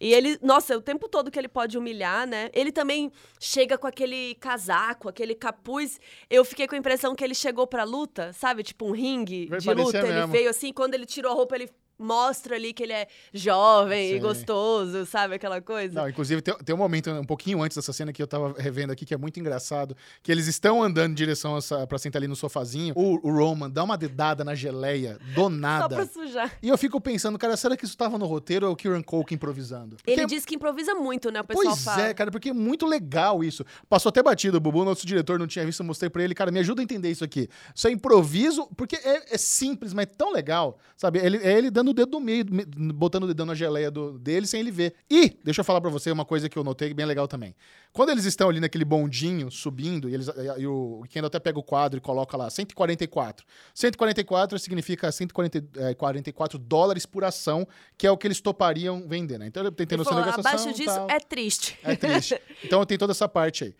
E 0.00 0.12
ele, 0.14 0.38
nossa, 0.42 0.76
o 0.76 0.80
tempo 0.80 1.08
todo 1.08 1.30
que 1.30 1.38
ele 1.38 1.48
pode 1.48 1.76
humilhar, 1.76 2.26
né? 2.26 2.50
Ele 2.52 2.70
também 2.72 3.10
chega 3.38 3.76
com 3.76 3.86
aquele 3.86 4.34
casaco, 4.36 5.08
aquele 5.08 5.34
capuz. 5.34 6.00
Eu 6.28 6.44
fiquei 6.44 6.66
com 6.66 6.74
a 6.74 6.78
impressão 6.78 7.14
que 7.14 7.24
ele 7.24 7.34
chegou 7.34 7.66
pra 7.66 7.84
luta, 7.84 8.32
sabe? 8.32 8.62
Tipo 8.62 8.86
um 8.86 8.92
ringue 8.92 9.46
Vai 9.46 9.58
de 9.58 9.74
luta. 9.74 9.98
Ele 9.98 10.12
mesmo. 10.12 10.32
veio 10.32 10.50
assim, 10.50 10.72
quando 10.72 10.94
ele 10.94 11.06
tirou 11.06 11.32
a 11.32 11.34
roupa, 11.34 11.56
ele 11.56 11.70
mostra 12.00 12.56
ali 12.56 12.72
que 12.72 12.82
ele 12.82 12.92
é 12.92 13.06
jovem 13.32 14.10
e 14.10 14.14
Sim. 14.14 14.20
gostoso, 14.20 15.06
sabe? 15.06 15.34
Aquela 15.34 15.60
coisa. 15.60 15.94
Não, 16.00 16.08
inclusive 16.08 16.40
tem, 16.42 16.54
tem 16.64 16.74
um 16.74 16.78
momento 16.78 17.10
um 17.10 17.24
pouquinho 17.24 17.62
antes 17.62 17.76
dessa 17.76 17.92
cena 17.92 18.12
que 18.12 18.22
eu 18.22 18.26
tava 18.26 18.54
revendo 18.58 18.92
aqui 18.92 19.04
que 19.04 19.14
é 19.14 19.16
muito 19.16 19.38
engraçado, 19.38 19.96
que 20.22 20.30
eles 20.32 20.46
estão 20.46 20.82
andando 20.82 21.12
em 21.12 21.14
direção 21.14 21.56
essa, 21.56 21.86
pra 21.86 21.98
sentar 21.98 22.20
ali 22.20 22.28
no 22.28 22.36
sofazinho. 22.36 22.94
O, 22.96 23.28
o 23.28 23.32
Roman 23.36 23.70
dá 23.70 23.82
uma 23.84 23.96
dedada 23.96 24.44
na 24.44 24.54
geleia 24.54 25.18
do 25.34 25.42
Só 25.42 25.48
nada. 25.48 25.94
pra 25.96 26.06
sujar. 26.06 26.52
E 26.62 26.68
eu 26.68 26.78
fico 26.78 27.00
pensando, 27.00 27.38
cara, 27.38 27.56
será 27.56 27.76
que 27.76 27.84
isso 27.84 27.96
tava 27.96 28.18
no 28.18 28.26
roteiro 28.26 28.66
ou 28.66 28.70
é 28.70 28.72
o 28.72 28.76
Kieran 28.76 29.02
Culkin 29.02 29.34
improvisando? 29.34 29.96
Porque- 29.96 30.10
Ele 30.10 30.26
diz 30.26 30.44
que 30.44 30.54
improvisa 30.54 30.94
muito, 30.94 31.30
né? 31.30 31.40
O 31.40 31.44
pessoal 31.44 31.66
Pois 31.66 31.84
fala. 31.84 32.02
é, 32.08 32.14
cara, 32.14 32.30
porque 32.30 32.50
é 32.50 32.52
muito 32.52 32.86
legal 32.86 33.42
isso. 33.44 33.64
Passou 33.88 34.10
até 34.10 34.22
batido, 34.22 34.56
o 34.56 34.60
Bubu, 34.60 34.84
nosso 34.84 35.06
diretor, 35.06 35.38
não 35.38 35.46
tinha 35.46 35.64
visto, 35.64 35.80
eu 35.80 35.86
mostrei 35.86 36.08
pra 36.10 36.22
ele, 36.22 36.34
cara, 36.34 36.50
me 36.50 36.60
ajuda 36.60 36.80
a 36.80 36.84
entender 36.84 37.10
isso 37.10 37.24
aqui. 37.24 37.48
Isso 37.74 37.86
é 37.88 37.90
improviso, 37.90 38.68
porque 38.76 38.96
é, 38.96 39.34
é 39.34 39.38
simples, 39.38 39.92
mas 39.92 40.04
é 40.04 40.06
tão 40.06 40.32
legal, 40.32 40.78
sabe? 40.96 41.18
Ele, 41.18 41.36
é 41.38 41.56
ele 41.58 41.70
dando 41.70 41.89
o 41.90 41.94
dedo 41.94 42.12
no 42.12 42.20
meio, 42.20 42.44
me- 42.50 42.64
botando 42.92 43.24
o 43.24 43.26
dedão 43.26 43.44
na 43.46 43.54
geleia 43.54 43.90
do, 43.90 44.18
dele 44.18 44.46
sem 44.46 44.60
ele 44.60 44.70
ver. 44.70 44.94
E, 45.10 45.36
deixa 45.44 45.60
eu 45.60 45.64
falar 45.64 45.80
pra 45.80 45.90
você 45.90 46.10
uma 46.10 46.24
coisa 46.24 46.48
que 46.48 46.56
eu 46.58 46.64
notei 46.64 46.92
bem 46.94 47.06
legal 47.06 47.28
também. 47.28 47.54
Quando 47.92 48.10
eles 48.10 48.24
estão 48.24 48.48
ali 48.48 48.60
naquele 48.60 48.84
bondinho 48.84 49.50
subindo, 49.50 50.08
e, 50.08 50.14
eles, 50.14 50.28
e 50.58 50.66
o 50.66 51.02
Kendall 51.08 51.26
até 51.28 51.40
pega 51.40 51.58
o 51.58 51.62
quadro 51.62 51.98
e 51.98 52.00
coloca 52.00 52.36
lá 52.36 52.48
144. 52.48 53.44
144 53.74 54.58
significa 54.58 55.10
144 55.10 56.58
dólares 56.58 57.06
por 57.06 57.24
ação, 57.24 57.66
que 57.98 58.06
é 58.06 58.10
o 58.10 58.16
que 58.16 58.26
eles 58.26 58.40
topariam 58.40 59.06
vender, 59.06 59.38
né? 59.38 59.46
Então 59.46 59.62
noção 59.98 60.12
falou, 60.12 60.30
da 60.30 60.30
negociação. 60.36 60.60
abaixo 60.62 60.78
disso 60.78 60.94
tal. 60.94 61.10
é 61.10 61.18
triste. 61.20 61.78
É 61.82 61.96
triste. 61.96 62.40
Então 62.64 62.84
tem 62.84 62.98
toda 62.98 63.12
essa 63.12 63.28
parte 63.28 63.64
aí. 63.64 63.74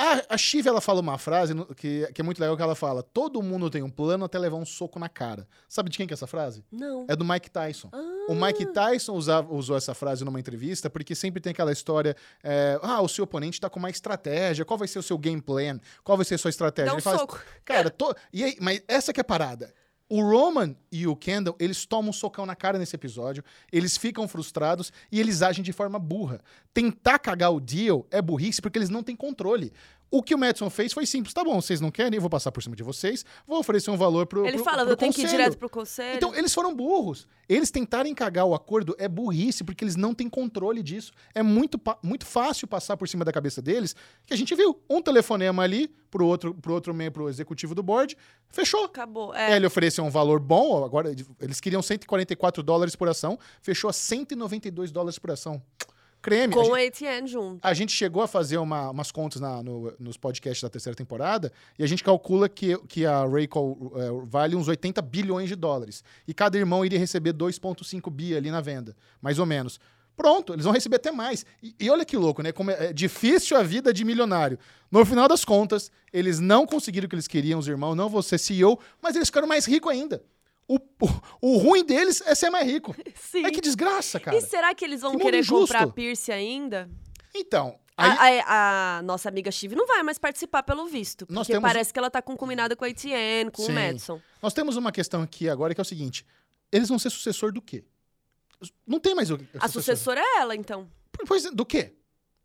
A, 0.00 0.34
a 0.34 0.38
Shiv, 0.38 0.66
ela 0.66 0.80
fala 0.80 0.98
uma 1.00 1.18
frase 1.18 1.54
que, 1.76 2.10
que 2.14 2.22
é 2.22 2.24
muito 2.24 2.40
legal, 2.40 2.56
que 2.56 2.62
ela 2.62 2.74
fala, 2.74 3.02
todo 3.02 3.42
mundo 3.42 3.68
tem 3.68 3.82
um 3.82 3.90
plano 3.90 4.24
até 4.24 4.38
levar 4.38 4.56
um 4.56 4.64
soco 4.64 4.98
na 4.98 5.10
cara. 5.10 5.46
Sabe 5.68 5.90
de 5.90 5.98
quem 5.98 6.06
que 6.06 6.14
é 6.14 6.16
essa 6.16 6.26
frase? 6.26 6.64
Não. 6.72 7.04
É 7.06 7.14
do 7.14 7.22
Mike 7.22 7.50
Tyson. 7.50 7.90
Ah. 7.92 8.26
O 8.30 8.34
Mike 8.34 8.64
Tyson 8.72 9.12
usava- 9.12 9.52
usou 9.52 9.76
essa 9.76 9.92
frase 9.92 10.24
numa 10.24 10.40
entrevista 10.40 10.88
porque 10.88 11.14
sempre 11.14 11.38
tem 11.38 11.50
aquela 11.50 11.70
história, 11.70 12.16
é, 12.42 12.78
ah, 12.82 13.02
o 13.02 13.08
seu 13.08 13.24
oponente 13.24 13.60
tá 13.60 13.68
com 13.68 13.78
uma 13.78 13.90
estratégia, 13.90 14.64
qual 14.64 14.78
vai 14.78 14.88
ser 14.88 14.98
o 14.98 15.02
seu 15.02 15.18
game 15.18 15.42
plan? 15.42 15.78
Qual 16.02 16.16
vai 16.16 16.24
ser 16.24 16.36
a 16.36 16.38
sua 16.38 16.48
estratégia? 16.48 16.86
Dá 16.86 16.94
um 16.94 16.96
Ele 16.96 17.02
fala, 17.02 17.18
soco. 17.18 17.38
Cara, 17.62 17.90
to... 17.90 18.14
e 18.32 18.42
aí, 18.42 18.56
mas 18.58 18.82
essa 18.88 19.12
que 19.12 19.20
é 19.20 19.22
a 19.22 19.24
parada. 19.24 19.74
O 20.12 20.22
Roman 20.22 20.74
e 20.90 21.06
o 21.06 21.14
Kendall, 21.14 21.54
eles 21.56 21.86
tomam 21.86 22.10
um 22.10 22.12
socão 22.12 22.44
na 22.44 22.56
cara 22.56 22.76
nesse 22.76 22.96
episódio, 22.96 23.44
eles 23.70 23.96
ficam 23.96 24.26
frustrados 24.26 24.92
e 25.10 25.20
eles 25.20 25.40
agem 25.40 25.62
de 25.62 25.72
forma 25.72 26.00
burra. 26.00 26.40
Tentar 26.74 27.20
cagar 27.20 27.52
o 27.52 27.60
deal 27.60 28.04
é 28.10 28.20
burrice 28.20 28.60
porque 28.60 28.76
eles 28.76 28.90
não 28.90 29.04
têm 29.04 29.14
controle. 29.14 29.72
O 30.12 30.22
que 30.22 30.34
o 30.34 30.38
Madison 30.38 30.68
fez 30.68 30.92
foi 30.92 31.06
simples. 31.06 31.32
Tá 31.32 31.44
bom, 31.44 31.60
vocês 31.60 31.80
não 31.80 31.90
querem, 31.90 32.16
eu 32.16 32.20
vou 32.20 32.28
passar 32.28 32.50
por 32.50 32.60
cima 32.62 32.74
de 32.74 32.82
vocês, 32.82 33.24
vou 33.46 33.60
oferecer 33.60 33.90
um 33.92 33.96
valor 33.96 34.26
pro 34.26 34.44
Ele 34.44 34.56
pro- 34.56 34.64
fala, 34.64 34.82
pro 34.82 34.92
eu 34.92 34.96
tenho 34.96 35.12
que 35.12 35.20
ir 35.20 35.24
conselho." 35.24 35.38
direto 35.42 35.58
pro 35.58 35.70
conselho. 35.70 36.16
Então, 36.16 36.34
eles 36.34 36.52
foram 36.52 36.74
burros. 36.74 37.28
Eles 37.48 37.70
tentarem 37.70 38.12
cagar 38.14 38.44
o 38.44 38.54
acordo 38.54 38.94
é 38.98 39.06
burrice, 39.06 39.62
porque 39.62 39.84
eles 39.84 39.94
não 39.94 40.12
têm 40.12 40.28
controle 40.28 40.82
disso. 40.82 41.12
É 41.34 41.42
muito, 41.44 41.80
muito 42.02 42.26
fácil 42.26 42.66
passar 42.66 42.96
por 42.96 43.08
cima 43.08 43.24
da 43.24 43.32
cabeça 43.32 43.62
deles, 43.62 43.94
que 44.26 44.34
a 44.34 44.36
gente 44.36 44.52
viu. 44.54 44.80
Um 44.90 45.00
telefonema 45.00 45.62
ali 45.62 45.88
pro 46.10 46.26
outro, 46.26 46.54
pro 46.54 46.74
outro 46.74 46.92
membro 46.92 47.28
executivo 47.28 47.72
do 47.74 47.82
board, 47.82 48.16
fechou. 48.48 48.84
Acabou. 48.86 49.32
É. 49.32 49.54
Ele 49.54 49.66
ofereceu 49.66 50.04
um 50.04 50.10
valor 50.10 50.40
bom, 50.40 50.84
agora 50.84 51.14
eles 51.40 51.60
queriam 51.60 51.82
144 51.82 52.62
dólares 52.64 52.96
por 52.96 53.08
ação, 53.08 53.38
fechou 53.62 53.88
a 53.88 53.92
192 53.92 54.90
dólares 54.90 55.18
por 55.20 55.30
ação. 55.30 55.62
Creme. 56.22 56.52
a 56.52 56.56
Com 56.56 56.64
gente- 56.76 57.04
a 57.06 57.10
ATN 57.16 57.26
junto. 57.26 57.58
a 57.62 57.72
gente 57.74 57.92
chegou 57.92 58.22
a 58.22 58.28
fazer 58.28 58.58
uma- 58.58 58.90
umas 58.90 59.10
contas 59.10 59.40
na- 59.40 59.62
no- 59.62 59.92
nos 59.98 60.16
podcasts 60.16 60.62
da 60.62 60.68
terceira 60.68 60.94
temporada 60.96 61.50
e 61.78 61.82
a 61.82 61.86
gente 61.86 62.04
calcula 62.04 62.48
que, 62.48 62.76
que 62.88 63.06
a 63.06 63.24
Raycall 63.26 63.92
eh, 63.96 64.10
vale 64.24 64.54
uns 64.56 64.68
80 64.68 65.00
bilhões 65.00 65.48
de 65.48 65.56
dólares. 65.56 66.04
E 66.28 66.34
cada 66.34 66.58
irmão 66.58 66.84
iria 66.84 66.98
receber 66.98 67.32
2,5 67.32 68.10
bi 68.10 68.36
ali 68.36 68.50
na 68.50 68.60
venda, 68.60 68.94
mais 69.22 69.38
ou 69.38 69.46
menos. 69.46 69.80
Pronto, 70.16 70.52
eles 70.52 70.64
vão 70.66 70.74
receber 70.74 70.96
até 70.96 71.10
mais. 71.10 71.46
E, 71.62 71.74
e 71.80 71.88
olha 71.88 72.04
que 72.04 72.14
louco, 72.16 72.42
né? 72.42 72.52
Como 72.52 72.70
é, 72.70 72.88
é 72.88 72.92
difícil 72.92 73.56
a 73.56 73.62
vida 73.62 73.90
de 73.90 74.04
milionário. 74.04 74.58
No 74.90 75.02
final 75.06 75.26
das 75.26 75.46
contas, 75.46 75.90
eles 76.12 76.38
não 76.38 76.66
conseguiram 76.66 77.06
o 77.06 77.08
que 77.08 77.14
eles 77.14 77.26
queriam, 77.26 77.58
os 77.58 77.66
irmãos, 77.66 77.94
não 77.94 78.08
vou 78.10 78.22
ser 78.22 78.36
CEO, 78.36 78.78
mas 79.00 79.16
eles 79.16 79.28
ficaram 79.28 79.48
mais 79.48 79.64
ricos 79.64 79.90
ainda. 79.90 80.22
O, 80.72 80.76
o, 80.76 81.08
o 81.54 81.56
ruim 81.58 81.84
deles 81.84 82.22
é 82.24 82.34
ser 82.34 82.48
mais 82.50 82.64
rico. 82.64 82.94
Sim. 83.16 83.44
É 83.44 83.50
que 83.50 83.60
desgraça, 83.60 84.20
cara. 84.20 84.36
E 84.36 84.40
será 84.40 84.72
que 84.74 84.84
eles 84.84 85.00
vão 85.00 85.16
Que 85.16 85.24
querer 85.24 85.38
injusto. 85.40 85.62
comprar 85.66 85.82
a 85.82 85.86
Pierce 85.88 86.30
ainda? 86.30 86.88
Então, 87.34 87.76
aí, 87.96 88.38
A, 88.40 88.44
a- 88.44 88.98
a 88.98 89.02
nossa 89.02 89.28
amiga 89.28 89.50
Chive 89.50 89.74
não 89.74 89.86
vai 89.86 90.02
mais 90.04 90.16
participar 90.18 90.62
pelo 90.62 90.86
visto. 90.86 91.26
Porque 91.26 91.52
temos- 91.52 91.68
parece 91.68 91.92
que 91.92 91.98
ela 91.98 92.08
tá 92.10 92.22
com 92.22 92.36
combinado 92.36 92.76
com 92.76 92.84
a 92.84 92.88
ATN, 92.88 93.50
com 93.52 93.62
Sim. 93.64 93.72
o 93.72 93.74
Madison. 93.74 94.20
Nós 94.40 94.54
temos 94.54 94.76
uma 94.76 94.92
questão 94.92 95.22
aqui 95.22 95.48
agora 95.48 95.74
que 95.74 95.80
é 95.80 95.82
o 95.82 95.84
seguinte: 95.84 96.24
eles 96.70 96.88
vão 96.88 96.98
ser 97.00 97.10
sucessor 97.10 97.52
do 97.52 97.60
quê? 97.60 97.84
Não 98.86 99.00
tem 99.00 99.14
mais 99.14 99.30
o. 99.30 99.38
A 99.58 99.68
sucessora 99.68 100.20
é 100.20 100.38
ela, 100.40 100.54
então. 100.54 100.88
Pois 101.26 101.44
é, 101.46 101.50
do 101.50 101.66
quê? 101.66 101.94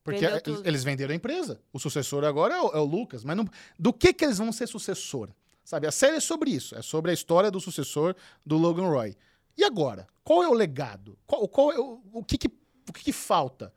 Porque 0.03 0.19
Vendeu 0.27 0.55
a- 0.55 0.67
eles 0.67 0.83
venderam 0.83 1.11
a 1.13 1.15
empresa. 1.15 1.61
O 1.73 1.79
sucessor 1.79 2.23
agora 2.23 2.55
é 2.55 2.61
o, 2.61 2.67
é 2.69 2.79
o 2.79 2.85
Lucas. 2.85 3.23
Mas 3.23 3.35
não- 3.37 3.47
do 3.77 3.91
que, 3.91 4.13
que 4.13 4.23
eles 4.25 4.37
vão 4.37 4.51
ser 4.51 4.67
sucessor? 4.67 5.29
Sabe? 5.65 5.87
A 5.87 5.91
série 5.91 6.17
é 6.17 6.19
sobre 6.19 6.51
isso. 6.51 6.75
É 6.75 6.81
sobre 6.81 7.09
a 7.11 7.13
história 7.13 7.49
do 7.49 7.59
sucessor 7.59 8.15
do 8.45 8.55
Logan 8.55 8.87
Roy. 8.87 9.17
E 9.57 9.63
agora? 9.63 10.07
Qual 10.23 10.43
é 10.43 10.47
o 10.47 10.53
legado? 10.53 11.17
Qual, 11.25 11.47
qual 11.47 11.71
é 11.73 11.79
o, 11.79 12.01
o 12.13 12.23
que, 12.23 12.37
que, 12.37 12.47
o 12.47 12.93
que, 12.93 13.03
que 13.05 13.11
falta? 13.11 13.73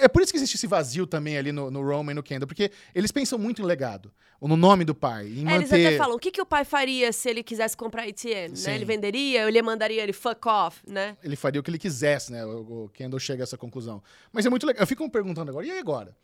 É 0.00 0.06
por 0.06 0.22
isso 0.22 0.30
que 0.30 0.38
existe 0.38 0.54
esse 0.54 0.66
vazio 0.66 1.06
também 1.06 1.36
ali 1.36 1.50
no, 1.50 1.68
no 1.70 1.82
Roman 1.82 2.12
e 2.12 2.14
no 2.14 2.22
Kendall, 2.22 2.46
porque 2.46 2.70
eles 2.94 3.10
pensam 3.10 3.36
muito 3.36 3.60
em 3.60 3.64
legado, 3.64 4.12
no 4.46 4.56
nome 4.56 4.84
do 4.84 4.94
pai, 4.94 5.26
em 5.26 5.48
É, 5.48 5.56
eles 5.56 5.70
manter... 5.70 5.86
até 5.86 5.96
falam, 5.96 6.14
o 6.14 6.18
que, 6.18 6.30
que 6.30 6.40
o 6.40 6.46
pai 6.46 6.64
faria 6.64 7.12
se 7.12 7.28
ele 7.28 7.42
quisesse 7.42 7.76
comprar 7.76 8.06
a? 8.06 8.56
Sim. 8.56 8.68
Né? 8.68 8.76
Ele 8.76 8.84
venderia, 8.84 9.48
ele 9.48 9.60
mandaria 9.62 10.00
ele 10.00 10.12
fuck 10.12 10.46
off, 10.46 10.80
né? 10.86 11.16
ele 11.24 11.34
faria 11.34 11.60
o 11.60 11.64
que 11.64 11.70
ele 11.70 11.78
quisesse, 11.78 12.30
né? 12.30 12.44
O, 12.44 12.84
o 12.84 12.88
Kendall 12.90 13.18
chega 13.18 13.42
a 13.42 13.44
essa 13.44 13.58
conclusão. 13.58 14.00
Mas 14.32 14.46
é 14.46 14.50
muito 14.50 14.64
legal. 14.64 14.80
Eu 14.80 14.86
fico 14.86 15.02
me 15.02 15.10
perguntando 15.10 15.50
agora, 15.50 15.66
e 15.66 15.76
agora? 15.76 16.16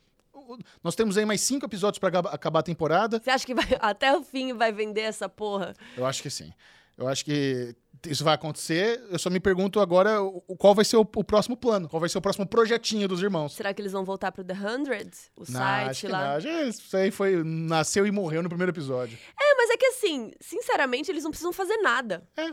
Nós 0.83 0.95
temos 0.95 1.17
aí 1.17 1.25
mais 1.25 1.41
cinco 1.41 1.67
episódios 1.67 1.99
pra 1.99 2.09
acabar- 2.09 2.61
a 2.61 2.63
temporada. 2.63 3.21
Você 3.23 3.31
acha 3.31 3.47
que 3.47 3.55
vai, 3.55 3.67
até 3.81 4.17
o 4.17 4.23
fim 4.23 4.53
vai 4.55 4.73
vender 4.73 5.03
essa 5.03 5.29
porra? 5.29 5.75
Eu 5.97 6.07
acho 6.07 6.23
que 6.23 6.31
sim. 6.31 6.53
Eu 6.99 7.09
acho 7.09 7.25
que 7.25 7.75
isso 8.07 8.23
vai 8.23 8.35
acontecer. 8.35 9.03
Eu 9.11 9.19
só 9.19 9.31
me 9.31 9.41
pergunto 9.41 9.81
agora 9.81 10.19
qual 10.59 10.75
vai 10.75 10.85
ser 10.85 10.97
o, 10.97 11.01
o 11.01 11.25
próximo 11.25 11.57
plano, 11.57 11.89
qual 11.89 11.99
vai 11.99 12.09
ser 12.11 12.19
o 12.19 12.21
próximo 12.21 12.47
projetinho 12.47 13.09
dos 13.09 13.23
irmãos. 13.23 13.55
Será 13.55 13.73
que 13.73 13.81
eles 13.81 13.93
vão 13.93 14.05
voltar 14.05 14.31
pro 14.33 14.45
The 14.45 14.53
Hundred? 14.55 15.11
O 15.35 15.45
Não, 15.51 15.61
acho 15.63 15.85
site 15.87 16.01
que 16.07 16.09
lá? 16.13 16.39
não. 16.39 16.69
Isso 16.69 16.97
aí 16.97 17.11
foi. 17.11 17.43
Nasceu 17.43 18.07
e 18.07 18.11
morreu 18.11 18.43
no 18.43 18.49
primeiro 18.51 18.71
episódio. 18.71 19.19
É, 19.41 19.55
mas 19.57 19.71
é 19.71 19.77
que 19.79 19.87
assim, 19.87 20.31
sinceramente, 20.41 21.11
eles 21.11 21.25
não 21.25 21.31
precisam 21.31 21.53
fazer 21.55 21.77
nada. 21.79 22.23
É. 22.37 22.51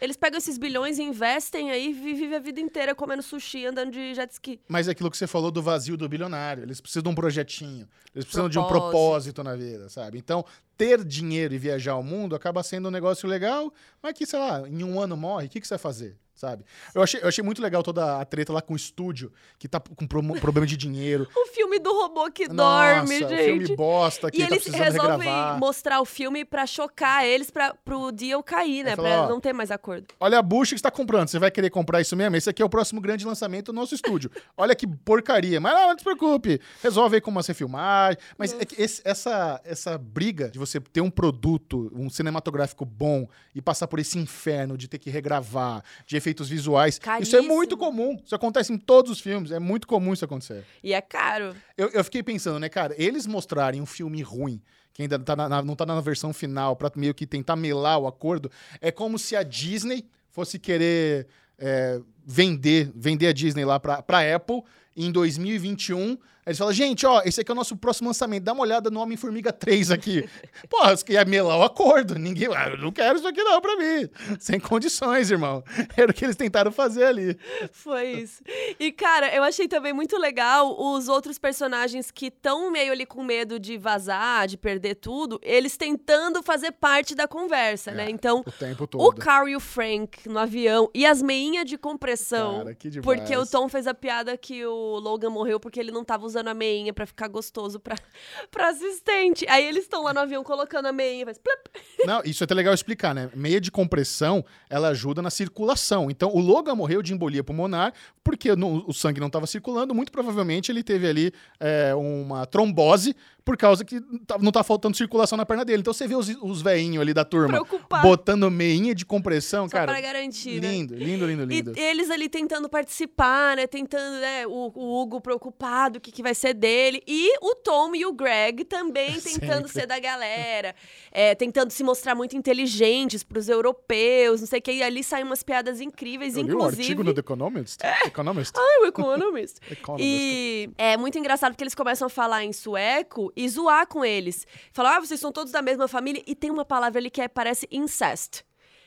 Eles 0.00 0.16
pegam 0.16 0.38
esses 0.38 0.56
bilhões 0.58 0.98
e 0.98 1.02
investem 1.02 1.70
aí 1.70 1.90
e 1.90 1.92
vivem 1.92 2.36
a 2.36 2.38
vida 2.38 2.60
inteira 2.60 2.94
comendo 2.94 3.22
sushi, 3.22 3.66
andando 3.66 3.90
de 3.90 4.14
jet 4.14 4.32
ski. 4.32 4.60
Mas 4.68 4.88
é 4.88 4.92
aquilo 4.92 5.10
que 5.10 5.16
você 5.16 5.26
falou 5.26 5.50
do 5.50 5.62
vazio 5.62 5.96
do 5.96 6.08
bilionário. 6.08 6.62
Eles 6.62 6.80
precisam 6.80 7.02
de 7.02 7.08
um 7.08 7.14
projetinho. 7.14 7.88
Eles 8.14 8.24
precisam 8.24 8.48
de 8.48 8.58
um 8.58 8.62
Propósito. 8.62 8.90
propósito 8.90 9.44
na 9.44 9.56
vida, 9.56 9.88
sabe? 9.88 10.18
Então, 10.18 10.44
ter 10.78 11.04
dinheiro 11.04 11.52
e 11.52 11.58
viajar 11.58 11.92
ao 11.92 12.02
mundo 12.02 12.34
acaba 12.36 12.62
sendo 12.62 12.88
um 12.88 12.90
negócio 12.92 13.28
legal, 13.28 13.70
mas 14.00 14.12
que, 14.14 14.24
sei 14.24 14.38
lá, 14.38 14.62
em 14.68 14.82
um 14.84 14.98
ano 15.00 15.16
morre, 15.16 15.46
o 15.46 15.50
que, 15.50 15.60
que 15.60 15.66
você 15.66 15.74
vai 15.74 15.78
fazer? 15.80 16.16
Sabe? 16.34 16.64
Eu 16.94 17.02
achei, 17.02 17.20
eu 17.20 17.26
achei 17.26 17.42
muito 17.42 17.60
legal 17.60 17.82
toda 17.82 18.20
a 18.20 18.24
treta 18.24 18.52
lá 18.52 18.62
com 18.62 18.72
o 18.72 18.76
estúdio, 18.76 19.32
que 19.58 19.66
tá 19.66 19.80
com 19.80 20.06
pro- 20.06 20.22
problema 20.40 20.64
de 20.68 20.76
dinheiro. 20.76 21.26
O 21.36 21.46
filme 21.46 21.80
do 21.80 21.90
robô 21.92 22.30
que 22.30 22.46
Nossa, 22.46 22.94
dorme, 23.00 23.18
gente. 23.18 23.44
filme 23.66 23.74
bosta 23.76 24.30
que 24.30 24.40
e 24.40 24.46
tá 24.46 24.54
eles 24.54 24.64
resolvem 24.68 25.18
regravar. 25.28 25.58
mostrar 25.58 26.00
o 26.00 26.04
filme 26.04 26.44
pra 26.44 26.64
chocar 26.64 27.26
eles, 27.26 27.50
pra, 27.50 27.74
pro 27.74 28.12
deal 28.12 28.40
cair, 28.44 28.84
né? 28.84 28.90
Aí 28.90 28.96
fala, 28.96 29.08
pra 29.08 29.22
ó, 29.24 29.28
não 29.28 29.40
ter 29.40 29.52
mais 29.52 29.72
acordo. 29.72 30.06
Olha 30.20 30.38
a 30.38 30.42
bucha 30.42 30.70
que 30.76 30.78
está 30.78 30.92
comprando. 30.92 31.26
Você 31.26 31.40
vai 31.40 31.50
querer 31.50 31.70
comprar 31.70 32.00
isso 32.00 32.14
mesmo? 32.14 32.36
Esse 32.36 32.48
aqui 32.48 32.62
é 32.62 32.64
o 32.64 32.68
próximo 32.70 33.00
grande 33.00 33.26
lançamento 33.26 33.72
do 33.72 33.72
nosso 33.72 33.92
estúdio. 33.96 34.30
Olha 34.56 34.76
que 34.76 34.86
porcaria. 34.86 35.60
Mas 35.60 35.74
não, 35.74 35.88
não 35.88 35.98
se 35.98 36.04
preocupe. 36.04 36.60
Resolve 36.80 37.16
aí 37.16 37.20
como 37.20 37.42
você 37.42 37.52
filmar. 37.52 38.16
Mas 38.38 38.52
é 38.52 38.58
esse- 38.78 39.02
essa, 39.04 39.60
essa 39.64 39.98
briga 39.98 40.48
de 40.48 40.58
você 40.60 40.67
ter 40.92 41.00
um 41.00 41.10
produto, 41.10 41.90
um 41.94 42.10
cinematográfico 42.10 42.84
bom 42.84 43.28
e 43.54 43.60
passar 43.62 43.86
por 43.88 43.98
esse 43.98 44.18
inferno 44.18 44.76
de 44.76 44.88
ter 44.88 44.98
que 44.98 45.10
regravar, 45.10 45.82
de 46.06 46.16
efeitos 46.16 46.48
visuais, 46.48 46.94
isso 46.94 47.02
é 47.02 47.04
Caríssimo. 47.04 47.42
muito 47.48 47.76
comum. 47.76 48.18
Isso 48.24 48.34
acontece 48.34 48.72
em 48.72 48.78
todos 48.78 49.10
os 49.12 49.20
filmes. 49.20 49.50
É 49.50 49.58
muito 49.58 49.86
comum 49.86 50.12
isso 50.12 50.24
acontecer. 50.24 50.64
E 50.82 50.92
é 50.92 51.00
caro. 51.00 51.54
Eu, 51.76 51.88
eu 51.90 52.04
fiquei 52.04 52.22
pensando, 52.22 52.58
né, 52.58 52.68
cara, 52.68 52.94
eles 52.98 53.26
mostrarem 53.26 53.80
um 53.80 53.86
filme 53.86 54.20
ruim, 54.22 54.60
que 54.92 55.02
ainda 55.02 55.18
tá 55.18 55.34
na- 55.36 55.62
não 55.62 55.76
tá 55.76 55.86
na 55.86 56.00
versão 56.00 56.32
final, 56.32 56.74
pra 56.76 56.90
meio 56.96 57.14
que 57.14 57.26
tentar 57.26 57.56
melar 57.56 57.98
o 57.98 58.06
acordo, 58.06 58.50
é 58.80 58.90
como 58.90 59.18
se 59.18 59.36
a 59.36 59.42
Disney 59.42 60.04
fosse 60.30 60.58
querer 60.58 61.26
é, 61.60 62.00
vender, 62.24 62.90
vender 62.94 63.26
a 63.26 63.32
Disney 63.32 63.64
lá 63.64 63.80
pra 63.80 64.34
Apple 64.34 64.62
em 64.98 65.10
2021. 65.12 66.18
Eles 66.46 66.56
falam, 66.56 66.72
gente, 66.72 67.04
ó, 67.04 67.20
esse 67.26 67.42
aqui 67.42 67.50
é 67.50 67.52
o 67.52 67.54
nosso 67.54 67.76
próximo 67.76 68.08
lançamento. 68.08 68.42
Dá 68.42 68.54
uma 68.54 68.62
olhada 68.62 68.88
no 68.88 69.00
Homem-Formiga 69.00 69.52
3 69.52 69.90
aqui. 69.90 70.26
Porra, 70.70 70.96
você 70.96 71.12
ia 71.12 71.22
melar 71.22 71.58
o 71.58 71.62
acordo. 71.62 72.14
Ninguém, 72.18 72.48
ah, 72.56 72.70
eu 72.70 72.78
não 72.78 72.90
quero 72.90 73.18
isso 73.18 73.28
aqui 73.28 73.42
não 73.42 73.60
pra 73.60 73.76
mim. 73.76 74.08
Sem 74.40 74.58
condições, 74.58 75.30
irmão. 75.30 75.62
Era 75.94 76.10
o 76.10 76.14
que 76.14 76.24
eles 76.24 76.36
tentaram 76.36 76.72
fazer 76.72 77.04
ali. 77.04 77.38
Foi 77.70 78.12
isso. 78.12 78.42
E, 78.80 78.90
cara, 78.90 79.30
eu 79.34 79.42
achei 79.42 79.68
também 79.68 79.92
muito 79.92 80.16
legal 80.16 80.74
os 80.80 81.06
outros 81.06 81.38
personagens 81.38 82.10
que 82.10 82.28
estão 82.28 82.70
meio 82.70 82.92
ali 82.92 83.04
com 83.04 83.22
medo 83.22 83.60
de 83.60 83.76
vazar, 83.76 84.46
de 84.48 84.56
perder 84.56 84.94
tudo, 84.94 85.38
eles 85.42 85.76
tentando 85.76 86.42
fazer 86.42 86.72
parte 86.72 87.14
da 87.14 87.28
conversa, 87.28 87.90
É, 87.90 87.94
né? 87.94 88.06
Então, 88.08 88.42
O 88.46 88.50
tempo 88.50 88.84
o 88.84 88.86
todo. 88.86 89.16
Carl 89.16 89.50
e 89.50 89.54
o 89.54 89.60
Frank 89.60 90.26
no 90.26 90.38
avião 90.38 90.88
e 90.94 91.04
as 91.04 91.20
meinhas 91.20 91.66
de 91.66 91.76
compressão. 91.76 92.60
Cara, 92.60 92.74
que 92.74 92.88
demais. 92.88 93.04
Porque 93.04 93.36
o 93.36 93.44
Tom 93.46 93.68
fez 93.68 93.86
a 93.86 93.92
piada 93.92 94.34
que 94.34 94.64
o 94.64 94.87
Logan 94.98 95.30
morreu 95.30 95.58
porque 95.58 95.80
ele 95.80 95.90
não 95.90 96.04
tava 96.04 96.24
usando 96.24 96.48
a 96.48 96.54
meinha 96.54 96.92
pra 96.92 97.06
ficar 97.06 97.28
gostoso 97.28 97.80
pra, 97.80 97.96
pra 98.50 98.68
assistente. 98.68 99.46
Aí 99.48 99.64
eles 99.64 99.84
estão 99.84 100.02
lá 100.02 100.14
no 100.14 100.20
avião 100.20 100.44
colocando 100.44 100.86
a 100.86 100.92
meinha, 100.92 101.24
faz 101.24 101.38
plup. 101.38 101.58
Não, 102.06 102.22
isso 102.24 102.42
é 102.42 102.44
até 102.44 102.54
legal 102.54 102.72
explicar, 102.72 103.14
né? 103.14 103.30
Meia 103.34 103.60
de 103.60 103.70
compressão, 103.70 104.44
ela 104.70 104.88
ajuda 104.88 105.20
na 105.20 105.30
circulação. 105.30 106.10
Então, 106.10 106.30
o 106.32 106.40
Logan 106.40 106.74
morreu 106.74 107.02
de 107.02 107.12
embolia 107.12 107.42
pulmonar 107.42 107.92
porque 108.22 108.50
o 108.52 108.92
sangue 108.92 109.20
não 109.20 109.26
estava 109.26 109.46
circulando. 109.46 109.94
Muito 109.94 110.12
provavelmente 110.12 110.70
ele 110.70 110.82
teve 110.82 111.08
ali 111.08 111.32
é, 111.58 111.94
uma 111.94 112.46
trombose 112.46 113.16
por 113.48 113.56
causa 113.56 113.82
que 113.82 113.98
tá- 114.26 114.36
não 114.38 114.52
tá 114.52 114.62
faltando 114.62 114.94
circulação 114.94 115.38
na 115.38 115.46
perna 115.46 115.64
dele. 115.64 115.80
Então, 115.80 115.94
você 115.94 116.06
vê 116.06 116.14
os, 116.14 116.28
os 116.42 116.60
veinhos 116.60 117.00
ali 117.00 117.14
da 117.14 117.24
turma 117.24 117.48
Preocupado. 117.48 118.06
botando 118.06 118.50
meinha 118.50 118.94
de 118.94 119.06
compressão, 119.06 119.66
Só 119.66 119.72
cara. 119.78 119.90
pra 119.90 120.00
garantir, 120.02 120.60
né? 120.60 120.68
Lindo, 120.70 120.94
lindo, 120.94 121.26
lindo, 121.26 121.44
lindo. 121.46 121.72
E 121.74 121.80
eles 121.80 122.10
ali 122.10 122.28
tentando 122.28 122.68
participar, 122.68 123.56
né? 123.56 123.66
Tentando, 123.66 124.20
né? 124.20 124.46
O, 124.46 124.70
o 124.74 125.00
Hugo 125.00 125.18
preocupado, 125.18 125.96
o 125.96 126.00
que, 126.00 126.12
que 126.12 126.22
vai 126.22 126.34
ser 126.34 126.52
dele. 126.52 127.02
E 127.06 127.38
o 127.40 127.54
Tom 127.54 127.94
e 127.94 128.04
o 128.04 128.12
Greg 128.12 128.64
também 128.66 129.12
tentando 129.18 129.66
Sempre. 129.66 129.72
ser 129.72 129.86
da 129.86 129.98
galera. 129.98 130.74
é, 131.10 131.34
tentando 131.34 131.70
se 131.70 131.82
mostrar 131.82 132.14
muito 132.14 132.36
inteligentes 132.36 133.22
pros 133.24 133.48
europeus, 133.48 134.40
não 134.42 134.46
sei 134.46 134.58
o 134.58 134.62
que. 134.62 134.72
E 134.72 134.82
ali 134.82 135.02
saem 135.02 135.24
umas 135.24 135.42
piadas 135.42 135.80
incríveis, 135.80 136.36
Eu 136.36 136.42
li 136.42 136.50
um 136.52 136.54
inclusive. 136.56 136.82
artigo 136.82 137.02
no 137.02 137.14
The 137.14 137.20
Economist. 137.20 137.78
Economist. 138.04 138.52
Ah, 138.58 138.80
o 138.82 138.86
Economist. 138.88 139.56
Economist. 139.72 140.06
E 140.06 140.68
é 140.76 140.98
muito 140.98 141.18
engraçado 141.18 141.52
porque 141.52 141.64
eles 141.64 141.74
começam 141.74 142.04
a 142.04 142.10
falar 142.10 142.44
em 142.44 142.52
sueco 142.52 143.32
e 143.38 143.48
zoar 143.48 143.86
com 143.86 144.04
eles. 144.04 144.46
Falam, 144.72 144.92
ah, 144.92 145.00
vocês 145.00 145.20
são 145.20 145.30
todos 145.30 145.52
da 145.52 145.62
mesma 145.62 145.86
família. 145.86 146.22
E 146.26 146.34
tem 146.34 146.50
uma 146.50 146.64
palavra 146.64 146.98
ali 146.98 147.08
que 147.10 147.20
é, 147.20 147.28
parece 147.28 147.68
incest. 147.70 148.42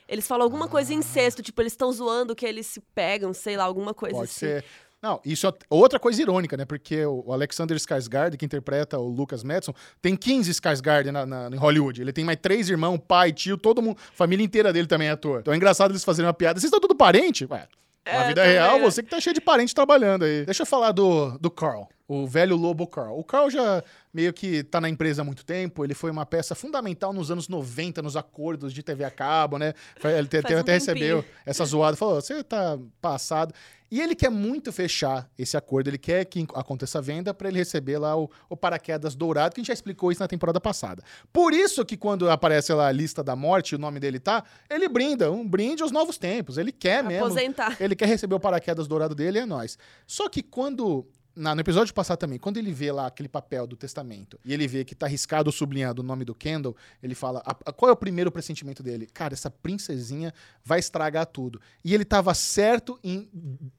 Eles 0.08 0.26
falam 0.26 0.44
alguma 0.44 0.68
coisa 0.68 0.92
em 0.92 0.98
incesto, 0.98 1.42
tipo, 1.42 1.62
eles 1.62 1.72
estão 1.72 1.90
zoando 1.90 2.34
que 2.34 2.44
eles 2.44 2.66
se 2.66 2.80
pegam, 2.94 3.32
sei 3.32 3.56
lá, 3.56 3.64
alguma 3.64 3.94
coisa 3.94 4.14
Pode 4.16 4.30
assim. 4.30 4.40
ser. 4.40 4.64
Não, 5.00 5.20
isso 5.24 5.46
é 5.48 5.52
outra 5.70 5.98
coisa 5.98 6.20
irônica, 6.22 6.56
né? 6.56 6.64
Porque 6.64 7.04
o 7.04 7.32
Alexander 7.32 7.76
Skarsgård, 7.76 8.36
que 8.36 8.44
interpreta 8.44 8.98
o 8.98 9.08
Lucas 9.08 9.42
Madison, 9.42 9.72
tem 10.00 10.14
15 10.14 10.50
Skarsgård 10.52 11.06
na, 11.10 11.26
na- 11.26 11.48
em 11.52 11.56
Hollywood. 11.56 12.00
Ele 12.02 12.12
tem 12.12 12.24
mais 12.24 12.38
três 12.40 12.68
irmãos, 12.68 12.98
pai, 13.08 13.32
tio, 13.32 13.56
todo 13.58 13.82
mundo, 13.82 13.96
família 14.14 14.44
inteira 14.44 14.72
dele 14.72 14.86
também 14.86 15.08
é 15.08 15.12
ator. 15.12 15.40
Então 15.40 15.52
é 15.52 15.56
engraçado 15.56 15.90
eles 15.90 16.04
fazerem 16.04 16.26
uma 16.28 16.34
piada. 16.34 16.60
Vocês 16.60 16.68
estão 16.68 16.78
tudo 16.80 16.94
parente? 16.94 17.46
Ué, 17.50 17.66
na 18.06 18.12
É, 18.12 18.28
vida 18.28 18.44
real, 18.44 18.78
né? 18.78 18.84
você 18.84 19.02
que 19.02 19.08
tá 19.10 19.20
cheio 19.20 19.34
de 19.34 19.40
parente 19.40 19.74
trabalhando 19.74 20.24
aí. 20.24 20.44
Deixa 20.44 20.62
eu 20.62 20.66
falar 20.66 20.92
do, 20.92 21.36
do 21.38 21.50
Carl, 21.50 21.88
o 22.14 22.26
velho 22.26 22.56
lobo 22.56 22.86
Carl. 22.86 23.18
O 23.18 23.24
Carl 23.24 23.48
já 23.50 23.82
meio 24.12 24.32
que 24.32 24.62
tá 24.62 24.80
na 24.80 24.88
empresa 24.88 25.22
há 25.22 25.24
muito 25.24 25.44
tempo. 25.44 25.84
Ele 25.84 25.94
foi 25.94 26.10
uma 26.10 26.26
peça 26.26 26.54
fundamental 26.54 27.12
nos 27.12 27.30
anos 27.30 27.48
90, 27.48 28.02
nos 28.02 28.16
acordos 28.16 28.72
de 28.72 28.82
TV 28.82 29.04
a 29.04 29.10
cabo, 29.10 29.56
né? 29.58 29.72
Ele 30.04 30.28
te- 30.28 30.42
Faz 30.42 30.54
um 30.54 30.58
até 30.60 30.72
recebeu 30.74 31.24
essa 31.46 31.64
zoada. 31.64 31.96
Falou, 31.96 32.16
você 32.20 32.42
tá 32.44 32.78
passado. 33.00 33.54
E 33.90 34.00
ele 34.00 34.14
quer 34.14 34.30
muito 34.30 34.72
fechar 34.72 35.30
esse 35.38 35.54
acordo, 35.54 35.88
ele 35.88 35.98
quer 35.98 36.24
que 36.24 36.46
aconteça 36.54 36.96
a 36.98 37.02
venda 37.02 37.34
para 37.34 37.48
ele 37.48 37.58
receber 37.58 37.98
lá 37.98 38.16
o, 38.16 38.30
o 38.48 38.56
paraquedas 38.56 39.14
dourado, 39.14 39.54
que 39.54 39.60
a 39.60 39.62
gente 39.62 39.68
já 39.68 39.74
explicou 39.74 40.10
isso 40.10 40.22
na 40.22 40.26
temporada 40.26 40.58
passada. 40.58 41.02
Por 41.30 41.52
isso 41.52 41.84
que 41.84 41.94
quando 41.94 42.30
aparece 42.30 42.72
lá 42.72 42.86
a 42.88 42.92
lista 42.92 43.22
da 43.22 43.36
morte, 43.36 43.74
o 43.74 43.78
nome 43.78 44.00
dele 44.00 44.18
tá, 44.18 44.44
ele 44.70 44.88
brinda, 44.88 45.30
um 45.30 45.46
brinde 45.46 45.82
aos 45.82 45.92
novos 45.92 46.16
tempos. 46.16 46.56
Ele 46.56 46.72
quer 46.72 47.04
mesmo. 47.04 47.26
Aposentar. 47.26 47.76
Ele 47.78 47.94
quer 47.94 48.06
receber 48.08 48.34
o 48.34 48.40
paraquedas 48.40 48.88
dourado 48.88 49.14
dele, 49.14 49.40
é 49.40 49.44
nós. 49.46 49.78
Só 50.06 50.26
que 50.28 50.42
quando. 50.42 51.06
Na- 51.34 51.54
no 51.54 51.60
episódio 51.60 51.92
passado 51.94 52.18
também, 52.18 52.38
quando 52.38 52.56
ele 52.58 52.72
vê 52.72 52.92
lá 52.92 53.06
aquele 53.06 53.28
papel 53.28 53.66
do 53.66 53.76
testamento 53.76 54.38
e 54.44 54.52
ele 54.52 54.66
vê 54.66 54.84
que 54.84 54.94
tá 54.94 55.06
riscado 55.06 55.48
ou 55.48 55.52
sublinhado 55.52 56.02
o 56.02 56.04
nome 56.04 56.24
do 56.24 56.34
Kendall, 56.34 56.76
ele 57.02 57.14
fala: 57.14 57.42
"A- 57.46 57.56
a- 57.66 57.72
qual 57.72 57.88
é 57.88 57.92
o 57.92 57.96
primeiro 57.96 58.30
pressentimento 58.30 58.82
dele? 58.82 59.06
Cara, 59.12 59.34
essa 59.34 59.50
princesinha 59.50 60.32
vai 60.64 60.78
estragar 60.78 61.26
tudo. 61.26 61.60
E 61.84 61.94
ele 61.94 62.04
tava 62.04 62.34
certo 62.34 62.98
em 63.02 63.28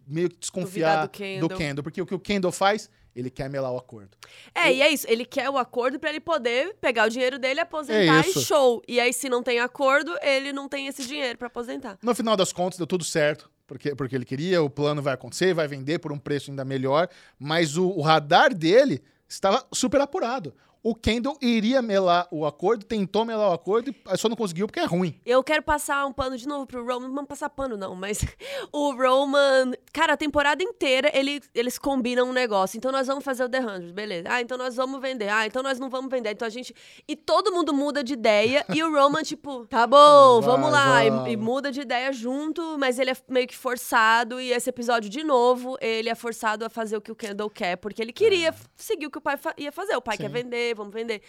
meio 0.08 0.30
que 0.30 0.38
desconfiar 0.38 1.06
do 1.06 1.10
Kendall. 1.12 1.50
do 1.50 1.56
Kendall, 1.56 1.84
porque 1.84 2.02
o 2.02 2.06
que 2.06 2.16
o 2.16 2.20
Kendall 2.20 2.52
faz? 2.52 2.89
Ele 3.16 3.30
quer 3.30 3.48
melar 3.48 3.72
o 3.72 3.78
acordo. 3.78 4.18
É, 4.56 4.74
e 4.74 4.82
é 4.82 4.89
isso. 4.89 5.06
Ele 5.08 5.24
quer 5.24 5.48
o 5.48 5.56
acordo 5.56 6.00
pra 6.00 6.10
ele 6.10 6.20
poder 6.20 6.76
pegar 6.82 7.06
o 7.06 7.10
dinheiro 7.12 7.38
dele, 7.38 7.60
aposentar 7.60 8.26
É 8.26 8.28
e 8.28 8.34
show. 8.34 8.82
E 8.88 9.00
aí, 9.00 9.13
se 9.13 9.30
não 9.30 9.44
tem 9.44 9.60
acordo, 9.60 10.12
ele 10.24 10.52
não 10.52 10.68
tem 10.68 10.88
esse 10.88 11.06
dinheiro 11.06 11.38
pra 11.38 11.46
aposentar. 11.46 12.00
No 12.02 12.16
final 12.16 12.36
das 12.36 12.52
contas, 12.52 12.80
deu 12.80 12.88
tudo 12.88 13.04
certo, 13.04 13.52
porque, 13.74 13.96
porque 13.96 14.16
ele 14.16 14.24
queria, 14.24 14.62
o 14.62 14.70
plano 14.70 15.02
vai 15.02 15.16
acontecer, 15.16 15.52
vai 15.52 15.68
vender 15.68 15.98
por 15.98 16.12
um 16.12 16.18
preço 16.20 16.52
ainda 16.52 16.64
melhor, 16.64 17.10
mas 17.40 17.76
o, 17.76 17.90
o 17.90 18.02
radar 18.02 18.54
dele 18.54 19.02
estava 19.28 19.66
super 19.74 20.00
apurado. 20.00 20.54
O 20.84 20.93
Kendall 20.93 21.38
iria 21.41 21.82
melar 21.82 22.28
o 22.30 22.46
acordo, 22.46 22.84
tentou 22.86 23.24
melar 23.24 23.50
o 23.50 23.54
acordo, 23.54 23.89
e 23.89 24.17
só 24.17 24.28
não 24.28 24.36
conseguiu 24.36 24.67
porque 24.67 24.82
é 24.82 24.86
ruim. 24.86 25.17
Eu 25.26 25.41
quero 25.41 25.63
passar 25.63 26.06
um 26.06 26.12
pano 26.12 26.38
de 26.38 26.46
novo 26.46 26.67
pro 26.67 26.86
Roman. 26.86 27.08
Não 27.08 27.15
vamos 27.15 27.28
passar 27.30 27.50
pano, 27.50 27.78
não, 27.78 27.96
mas 27.96 28.19
o 28.72 28.91
Roman. 28.93 29.72
Cara, 29.93 30.13
a 30.13 30.17
temporada 30.17 30.62
inteira 30.62 31.10
ele, 31.13 31.41
eles 31.56 31.78
combinam 31.78 32.28
um 32.30 32.34
negócio. 32.34 32.78
Então 32.78 32.91
nós 32.91 33.08
vamos 33.08 33.24
fazer 33.24 33.43
o 33.46 33.50
The 33.50 33.62
100, 33.62 33.93
beleza. 33.93 34.28
Ah, 34.30 34.41
então 34.41 34.58
nós 34.58 34.76
vamos 34.76 35.00
vender. 35.00 35.30
Ah, 35.30 35.46
então 35.48 35.63
nós 35.63 35.80
não 35.80 35.89
vamos 35.89 36.10
vender. 36.12 36.32
Então 36.32 36.46
a 36.46 36.50
gente. 36.52 36.76
E 37.08 37.15
todo 37.15 37.52
mundo 37.54 37.74
muda 37.74 38.04
de 38.04 38.13
ideia. 38.13 38.65
e 38.74 38.84
o 38.84 38.91
Roman, 38.91 39.24
tipo, 39.24 39.65
tá 39.67 39.88
bom, 39.88 40.41
Vai, 40.41 40.52
vamos 40.52 40.69
lá. 40.72 41.06
E- 41.06 41.10
vamos. 41.10 41.32
E, 41.32 41.38
muda 41.38 41.72
de 41.72 41.80
ideia 41.82 42.12
junto, 42.12 42.78
mas 42.78 43.00
ele 43.00 43.12
é 43.12 43.15
meio 43.30 43.48
que 43.48 43.56
forçado. 43.56 44.41
E 44.41 44.52
esse 44.52 44.69
episódio, 44.69 45.10
de 45.10 45.24
novo, 45.24 45.78
ele 45.80 46.10
é 46.10 46.15
forçado 46.15 46.65
a 46.65 46.69
fazer 46.69 46.98
o 46.98 47.02
que 47.02 47.12
o 47.12 47.15
Kendall 47.15 47.50
quer, 47.50 47.78
porque 47.78 48.02
ele 48.02 48.12
queria 48.12 48.50
f- 48.50 48.65
seguir 48.76 49.06
o 49.08 49.12
que 49.12 49.17
o 49.17 49.22
pai 49.22 49.39
ia 49.58 49.72
fazer. 49.72 49.96
O 49.96 50.02
pai 50.02 50.17
quer 50.17 50.28
Sim. 50.28 50.34
Vender, 50.74 50.76
vamos 50.76 50.94
vender. 50.94 51.22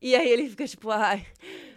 E 0.00 0.14
aí 0.14 0.28
ele 0.28 0.48
fica 0.48 0.66
tipo, 0.66 0.90
ai, 0.90 1.26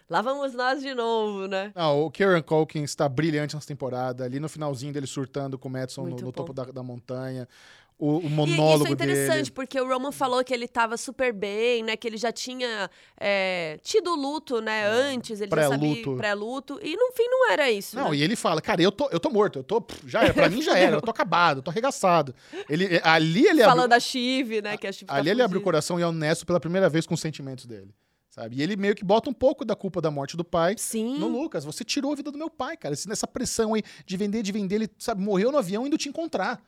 lá 0.09 0.21
vamos 0.21 0.53
nós 0.53 0.81
de 0.81 0.93
novo, 0.93 1.47
né? 1.47 1.71
Não, 1.75 2.03
o 2.03 2.11
Kieran 2.11 2.41
Culkin 2.41 2.83
está 2.83 3.07
brilhante 3.07 3.55
nessa 3.55 3.67
temporada, 3.67 4.23
ali 4.23 4.39
no 4.39 4.49
finalzinho 4.49 4.93
dele 4.93 5.07
surtando 5.07 5.57
com 5.57 5.67
o 5.67 5.71
Madison 5.71 6.03
no, 6.05 6.15
no 6.15 6.31
topo 6.31 6.53
da, 6.53 6.63
da 6.65 6.83
montanha. 6.83 7.47
O, 7.97 8.17
o 8.17 8.25
E 8.25 8.29
monólogo 8.29 8.83
isso 8.83 8.87
é 8.87 8.91
interessante, 8.91 9.37
dele. 9.37 9.51
porque 9.51 9.79
o 9.79 9.87
Roman 9.87 10.11
falou 10.11 10.43
que 10.43 10.53
ele 10.53 10.67
tava 10.67 10.97
super 10.97 11.31
bem, 11.31 11.81
né? 11.81 11.95
Que 11.95 12.07
ele 12.07 12.17
já 12.17 12.31
tinha 12.31 12.89
é, 13.17 13.79
tido 13.81 14.13
luto, 14.13 14.59
né? 14.59 14.85
Antes, 14.85 15.39
ele 15.39 15.49
já 15.49 15.69
sabia 15.69 16.03
Pré-luto. 16.17 16.77
E 16.83 16.95
no 16.95 17.11
fim 17.13 17.23
não 17.29 17.51
era 17.51 17.71
isso. 17.71 17.95
Não, 17.95 18.11
né? 18.11 18.17
e 18.17 18.21
ele 18.21 18.35
fala, 18.35 18.61
cara, 18.61 18.81
eu 18.81 18.91
tô, 18.91 19.07
eu 19.11 19.19
tô 19.19 19.29
morto, 19.29 19.59
eu 19.59 19.63
tô. 19.63 19.81
Já 20.05 20.23
era, 20.23 20.33
pra 20.33 20.49
mim 20.49 20.61
já 20.61 20.77
era, 20.77 20.97
eu 20.97 21.01
tô 21.01 21.09
acabado, 21.09 21.59
eu 21.59 21.63
tô 21.63 21.71
arregaçado. 21.71 22.35
Ele, 22.69 22.99
ali 23.01 23.47
ele 23.47 23.61
abriu, 23.61 23.65
Falando 23.65 23.89
da 23.89 23.99
Chive, 23.99 24.61
né? 24.61 24.75
Que 24.75 24.87
a 24.87 24.91
Chive 24.91 25.05
tá 25.05 25.15
ali 25.15 25.29
ele 25.29 25.41
abriu 25.41 25.61
o 25.61 25.63
coração 25.63 25.97
e 25.97 26.03
é 26.03 26.07
honesto 26.07 26.45
pela 26.45 26.59
primeira 26.59 26.89
vez 26.89 27.07
com 27.07 27.13
os 27.13 27.21
sentimentos 27.21 27.65
dele. 27.65 27.93
Sabe? 28.29 28.57
E 28.57 28.61
ele 28.61 28.75
meio 28.75 28.93
que 28.93 29.05
bota 29.05 29.29
um 29.29 29.33
pouco 29.33 29.63
da 29.63 29.77
culpa 29.77 30.01
da 30.01 30.11
morte 30.11 30.35
do 30.35 30.43
pai 30.43 30.75
Sim. 30.77 31.17
no 31.17 31.29
Lucas. 31.29 31.63
Você 31.63 31.85
tirou 31.85 32.11
a 32.11 32.15
vida 32.15 32.29
do 32.29 32.37
meu 32.37 32.49
pai, 32.49 32.75
cara. 32.75 32.93
Nessa 33.07 33.25
pressão 33.25 33.73
aí 33.73 33.81
de 34.05 34.17
vender, 34.17 34.43
de 34.43 34.51
vender, 34.51 34.75
ele 34.75 34.89
sabe, 34.99 35.21
morreu 35.21 35.53
no 35.53 35.57
avião 35.57 35.87
indo 35.87 35.97
te 35.97 36.09
encontrar. 36.09 36.61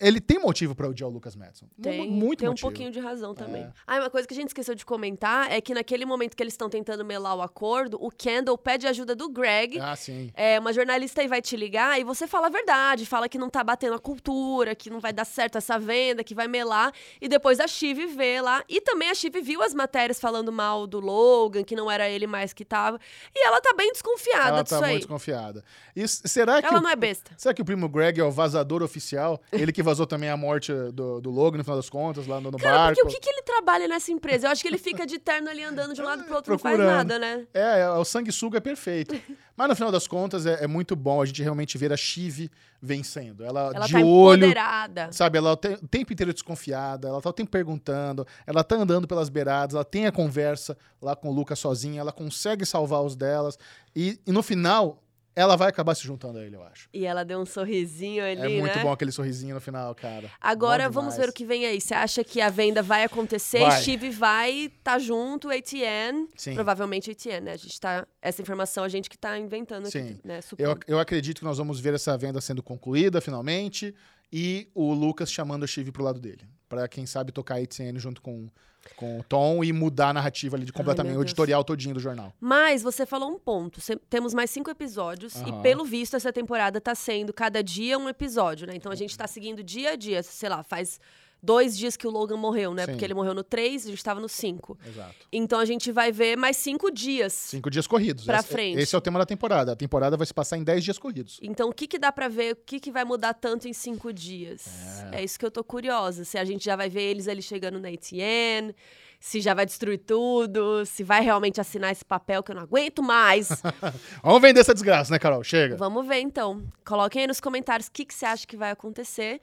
Ele 0.00 0.20
tem 0.20 0.38
motivo 0.38 0.74
pra 0.74 0.88
odiar 0.88 1.08
o 1.08 1.12
Lucas 1.12 1.36
Madison. 1.36 1.66
Tem, 1.80 2.10
muito 2.10 2.40
tem 2.40 2.48
um 2.48 2.52
motivo. 2.52 2.68
pouquinho 2.68 2.90
de 2.90 2.98
razão 2.98 3.34
também. 3.34 3.62
É. 3.62 3.72
Ah, 3.86 3.98
uma 4.00 4.10
coisa 4.10 4.26
que 4.26 4.34
a 4.34 4.36
gente 4.36 4.48
esqueceu 4.48 4.74
de 4.74 4.84
comentar 4.84 5.50
é 5.52 5.60
que 5.60 5.72
naquele 5.72 6.04
momento 6.04 6.36
que 6.36 6.42
eles 6.42 6.54
estão 6.54 6.68
tentando 6.68 7.04
melar 7.04 7.36
o 7.36 7.40
acordo, 7.42 7.96
o 8.00 8.10
Kendall 8.10 8.58
pede 8.58 8.86
ajuda 8.88 9.14
do 9.14 9.28
Greg. 9.28 9.78
Ah, 9.78 9.94
sim. 9.94 10.32
É, 10.34 10.58
uma 10.58 10.72
jornalista 10.72 11.20
aí 11.20 11.28
vai 11.28 11.40
te 11.40 11.56
ligar 11.56 12.00
e 12.00 12.04
você 12.04 12.26
fala 12.26 12.48
a 12.48 12.50
verdade, 12.50 13.06
fala 13.06 13.28
que 13.28 13.38
não 13.38 13.48
tá 13.48 13.62
batendo 13.62 13.94
a 13.94 13.98
cultura, 14.00 14.74
que 14.74 14.90
não 14.90 14.98
vai 14.98 15.12
dar 15.12 15.24
certo 15.24 15.56
essa 15.58 15.78
venda, 15.78 16.24
que 16.24 16.34
vai 16.34 16.48
melar. 16.48 16.92
E 17.20 17.28
depois 17.28 17.60
a 17.60 17.68
Chive 17.68 18.06
vê 18.06 18.40
lá. 18.40 18.64
E 18.68 18.80
também 18.80 19.08
a 19.08 19.14
Chive 19.14 19.40
viu 19.40 19.62
as 19.62 19.72
matérias 19.72 20.18
falando 20.18 20.50
mal 20.50 20.84
do 20.84 20.98
Logan, 20.98 21.62
que 21.62 21.76
não 21.76 21.88
era 21.88 22.08
ele 22.08 22.26
mais 22.26 22.52
que 22.52 22.64
tava. 22.64 22.98
E 23.32 23.46
ela 23.46 23.60
tá 23.60 23.72
bem 23.76 23.92
desconfiada 23.92 24.48
Ela 24.48 24.62
disso 24.64 24.78
tá 24.80 24.84
aí. 24.86 24.90
muito 24.92 25.02
desconfiada. 25.02 25.64
E 25.94 26.08
será 26.08 26.60
que 26.60 26.66
Ela 26.66 26.78
o- 26.78 26.82
não 26.82 26.90
é 26.90 26.96
besta. 26.96 27.30
Será 27.36 27.54
que 27.54 27.62
o 27.62 27.64
primo 27.64 27.88
Greg 27.88 28.18
é 28.20 28.24
o 28.24 28.32
vazador 28.32 28.82
oficial? 28.82 29.40
Ele 29.52 29.70
que 29.72 29.82
vazou 29.92 30.06
também 30.06 30.30
a 30.30 30.36
morte 30.36 30.72
do, 30.92 31.20
do 31.20 31.30
Logan, 31.30 31.58
no 31.58 31.64
final 31.64 31.76
das 31.76 31.90
contas, 31.90 32.26
lá 32.26 32.40
no, 32.40 32.50
no 32.50 32.56
Cara, 32.58 32.76
barco. 32.78 33.00
porque 33.02 33.08
o 33.08 33.20
que, 33.20 33.20
que 33.20 33.28
ele 33.30 33.42
trabalha 33.42 33.86
nessa 33.86 34.10
empresa? 34.10 34.46
Eu 34.46 34.50
acho 34.50 34.62
que 34.62 34.68
ele 34.68 34.78
fica 34.78 35.06
de 35.06 35.18
terno 35.18 35.50
ali 35.50 35.62
andando 35.62 35.92
de 35.94 36.00
um 36.00 36.04
lado 36.04 36.24
pro 36.24 36.34
outro, 36.34 36.52
não 36.52 36.58
faz 36.58 36.76
Procurando. 36.76 36.96
nada, 37.08 37.18
né? 37.18 37.46
É, 37.52 37.80
é, 37.80 37.90
o 37.90 38.04
sanguessuga 38.04 38.56
é 38.58 38.60
perfeito. 38.60 39.14
Mas 39.54 39.68
no 39.68 39.76
final 39.76 39.92
das 39.92 40.06
contas 40.08 40.46
é, 40.46 40.64
é 40.64 40.66
muito 40.66 40.96
bom 40.96 41.20
a 41.20 41.26
gente 41.26 41.42
realmente 41.42 41.76
ver 41.76 41.92
a 41.92 41.96
Chive 41.96 42.50
vencendo. 42.80 43.44
Ela, 43.44 43.70
Ela 43.74 43.86
de 43.86 43.92
tá 43.92 43.98
olho, 44.00 44.44
empoderada. 44.46 45.12
sabe? 45.12 45.36
Ela 45.38 45.56
tem- 45.56 45.74
o 45.74 45.86
tempo 45.88 46.12
inteiro 46.12 46.32
desconfiada, 46.32 47.06
ela 47.08 47.20
tá 47.20 47.28
o 47.28 47.32
tempo 47.32 47.50
perguntando, 47.50 48.26
ela 48.46 48.64
tá 48.64 48.76
andando 48.76 49.06
pelas 49.06 49.28
beiradas, 49.28 49.74
ela 49.74 49.84
tem 49.84 50.06
a 50.06 50.12
conversa 50.12 50.76
lá 51.00 51.14
com 51.14 51.28
o 51.28 51.32
Lucas 51.32 51.58
sozinha, 51.58 52.00
ela 52.00 52.12
consegue 52.12 52.64
salvar 52.64 53.02
os 53.02 53.14
delas. 53.14 53.58
E, 53.94 54.18
e 54.26 54.32
no 54.32 54.42
final, 54.42 55.02
ela 55.34 55.56
vai 55.56 55.68
acabar 55.68 55.94
se 55.94 56.02
juntando 56.04 56.38
a 56.38 56.44
ele, 56.44 56.56
eu 56.56 56.62
acho. 56.62 56.88
E 56.92 57.06
ela 57.06 57.24
deu 57.24 57.38
um 57.40 57.46
sorrisinho 57.46 58.24
ali, 58.24 58.40
É 58.56 58.60
muito 58.60 58.76
né? 58.76 58.82
bom 58.82 58.92
aquele 58.92 59.12
sorrisinho 59.12 59.54
no 59.54 59.60
final, 59.60 59.94
cara. 59.94 60.30
Agora 60.40 60.88
vamos 60.90 61.16
ver 61.16 61.28
o 61.28 61.32
que 61.32 61.44
vem 61.44 61.64
aí. 61.64 61.80
Você 61.80 61.94
acha 61.94 62.22
que 62.22 62.40
a 62.40 62.50
venda 62.50 62.82
vai 62.82 63.04
acontecer? 63.04 63.60
Vai. 63.60 63.80
Steve 63.82 64.10
vai 64.10 64.70
tá 64.82 64.98
junto, 64.98 65.48
ATN. 65.48 66.28
Sim. 66.36 66.54
Provavelmente 66.54 67.10
ATN, 67.10 67.40
né? 67.44 67.52
A 67.52 67.56
gente 67.56 67.80
tá. 67.80 68.06
Essa 68.20 68.42
informação 68.42 68.84
a 68.84 68.88
gente 68.88 69.08
que 69.08 69.16
tá 69.18 69.38
inventando 69.38 69.82
aqui, 69.86 69.92
Sim. 69.92 70.20
né? 70.22 70.38
Eu, 70.38 70.42
Supondo. 70.42 70.80
eu 70.86 70.98
acredito 70.98 71.38
que 71.38 71.44
nós 71.44 71.58
vamos 71.58 71.80
ver 71.80 71.94
essa 71.94 72.16
venda 72.16 72.40
sendo 72.40 72.62
concluída 72.62 73.20
finalmente 73.20 73.94
e 74.32 74.68
o 74.74 74.92
Lucas 74.92 75.30
chamando 75.30 75.64
a 75.64 75.66
Chive 75.66 75.92
pro 75.92 76.02
lado 76.04 76.20
dele. 76.20 76.46
Pra 76.72 76.88
quem 76.88 77.04
sabe 77.04 77.30
tocar 77.32 77.56
a 77.56 77.58
ATN 77.58 77.98
junto 77.98 78.22
com, 78.22 78.48
com 78.96 79.20
o 79.20 79.22
Tom 79.22 79.62
e 79.62 79.70
mudar 79.74 80.08
a 80.08 80.12
narrativa 80.14 80.56
ali 80.56 80.64
de 80.64 80.72
completamente 80.72 81.12
meu 81.12 81.20
o 81.20 81.24
editorial 81.24 81.62
todinho 81.62 81.92
do 81.94 82.00
jornal. 82.00 82.32
Mas 82.40 82.82
você 82.82 83.04
falou 83.04 83.30
um 83.30 83.38
ponto. 83.38 83.78
Cê- 83.78 84.00
temos 84.08 84.32
mais 84.32 84.50
cinco 84.50 84.70
episódios 84.70 85.36
Aham. 85.36 85.60
e, 85.60 85.62
pelo 85.62 85.84
visto, 85.84 86.16
essa 86.16 86.32
temporada 86.32 86.80
tá 86.80 86.94
sendo 86.94 87.30
cada 87.30 87.62
dia 87.62 87.98
um 87.98 88.08
episódio, 88.08 88.66
né? 88.66 88.72
Então 88.74 88.90
a 88.90 88.94
gente 88.94 89.14
tá 89.18 89.26
seguindo 89.26 89.62
dia 89.62 89.90
a 89.90 89.96
dia. 89.96 90.22
Sei 90.22 90.48
lá, 90.48 90.62
faz 90.62 90.98
dois 91.42 91.76
dias 91.76 91.96
que 91.96 92.06
o 92.06 92.10
Logan 92.10 92.36
morreu, 92.36 92.72
né? 92.72 92.84
Sim. 92.84 92.92
Porque 92.92 93.04
ele 93.04 93.14
morreu 93.14 93.34
no 93.34 93.42
três, 93.42 93.86
a 93.86 93.90
gente 93.90 94.04
tava 94.04 94.20
no 94.20 94.28
cinco. 94.28 94.78
Exato. 94.86 95.14
Então 95.32 95.58
a 95.58 95.64
gente 95.64 95.90
vai 95.90 96.12
ver 96.12 96.36
mais 96.36 96.56
cinco 96.56 96.90
dias. 96.90 97.32
Cinco 97.32 97.70
dias 97.70 97.86
corridos. 97.86 98.24
Pra 98.24 98.38
esse, 98.38 98.48
frente. 98.48 98.78
Esse 98.78 98.94
é 98.94 98.98
o 98.98 99.00
tema 99.00 99.18
da 99.18 99.26
temporada. 99.26 99.72
A 99.72 99.76
temporada 99.76 100.16
vai 100.16 100.26
se 100.26 100.32
passar 100.34 100.56
em 100.56 100.64
dez 100.64 100.84
dias 100.84 100.98
corridos. 100.98 101.38
Então, 101.42 101.68
o 101.68 101.72
que, 101.72 101.86
que 101.86 101.98
dá 101.98 102.12
pra 102.12 102.28
ver? 102.28 102.52
O 102.52 102.56
que, 102.56 102.78
que 102.78 102.92
vai 102.92 103.04
mudar 103.04 103.34
tanto 103.34 103.66
em 103.66 103.72
cinco 103.72 104.12
dias? 104.12 104.66
É. 105.12 105.22
isso 105.22 105.38
que 105.38 105.44
eu 105.44 105.50
tô 105.50 105.64
curiosa. 105.64 106.24
Se 106.24 106.38
a 106.38 106.44
gente 106.44 106.64
já 106.64 106.76
vai 106.76 106.88
ver 106.88 107.02
eles 107.02 107.26
ali 107.26 107.42
chegando 107.42 107.80
na 107.80 107.88
ATN, 107.88 108.74
se 109.22 109.40
já 109.40 109.54
vai 109.54 109.64
destruir 109.64 109.98
tudo, 109.98 110.84
se 110.84 111.04
vai 111.04 111.22
realmente 111.22 111.60
assinar 111.60 111.92
esse 111.92 112.04
papel 112.04 112.42
que 112.42 112.50
eu 112.50 112.56
não 112.56 112.62
aguento 112.64 113.00
mais. 113.04 113.62
Vamos 114.20 114.42
vender 114.42 114.58
essa 114.58 114.74
desgraça, 114.74 115.12
né, 115.12 115.18
Carol? 115.18 115.44
Chega. 115.44 115.76
Vamos 115.76 116.04
ver, 116.04 116.18
então. 116.18 116.60
Coloquem 116.84 117.22
aí 117.22 117.28
nos 117.28 117.40
comentários 117.40 117.86
o 117.86 117.92
que, 117.92 118.04
que 118.04 118.12
você 118.12 118.26
acha 118.26 118.44
que 118.44 118.56
vai 118.56 118.72
acontecer. 118.72 119.40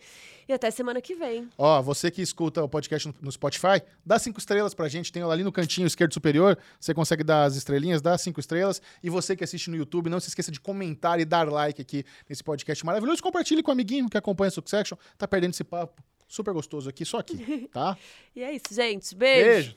E 0.49 0.51
até 0.51 0.69
semana 0.69 0.99
que 0.99 1.15
vem. 1.15 1.47
Ó, 1.57 1.81
você 1.81 2.11
que 2.11 2.21
escuta 2.21 2.61
o 2.61 2.67
podcast 2.67 3.09
no, 3.21 3.31
Spotify, 3.31 3.81
dá 4.05 4.19
cinco 4.19 4.37
estrelas 4.37 4.73
pra 4.73 4.89
gente. 4.89 5.13
Tem 5.13 5.23
ali 5.23 5.45
no 5.45 5.51
cantinho 5.51 5.87
esquerdo 5.87 6.13
superior. 6.13 6.57
Você 6.77 6.93
consegue 6.93 7.23
dar 7.23 7.45
as 7.45 7.55
estrelinhas, 7.55 8.01
dá 8.01 8.17
cinco 8.17 8.41
estrelas. 8.41 8.81
E 9.01 9.09
você 9.09 9.33
que 9.33 9.45
assiste 9.45 9.69
no 9.69 9.77
YouTube, 9.77 10.09
não 10.09 10.19
se 10.19 10.27
esqueça 10.27 10.51
de 10.51 10.59
comentar 10.59 11.21
e 11.21 11.23
dar 11.23 11.49
like 11.49 11.81
aqui 11.81 12.03
nesse 12.27 12.43
podcast 12.43 12.85
maravilhoso. 12.85 13.23
Compartilhe 13.23 13.63
com 13.63 13.71
o 13.71 13.73
amiguinho 13.73 14.09
que 14.09 14.17
acompanha 14.17 14.49
o 14.49 14.51
Succession. 14.51 14.97
Tá 15.17 15.25
perdendo 15.25 15.53
esse 15.53 15.63
papo 15.63 16.03
super 16.29 16.53
gostoso 16.53 16.87
aqui, 16.89 17.03
só 17.03 17.17
aqui, 17.17 17.67
tá? 17.73 17.97
E 18.35 18.43
é 18.43 18.53
isso, 18.53 18.73
gente. 18.73 19.13
Beijo. 19.15 19.49
Beijo. 19.49 19.75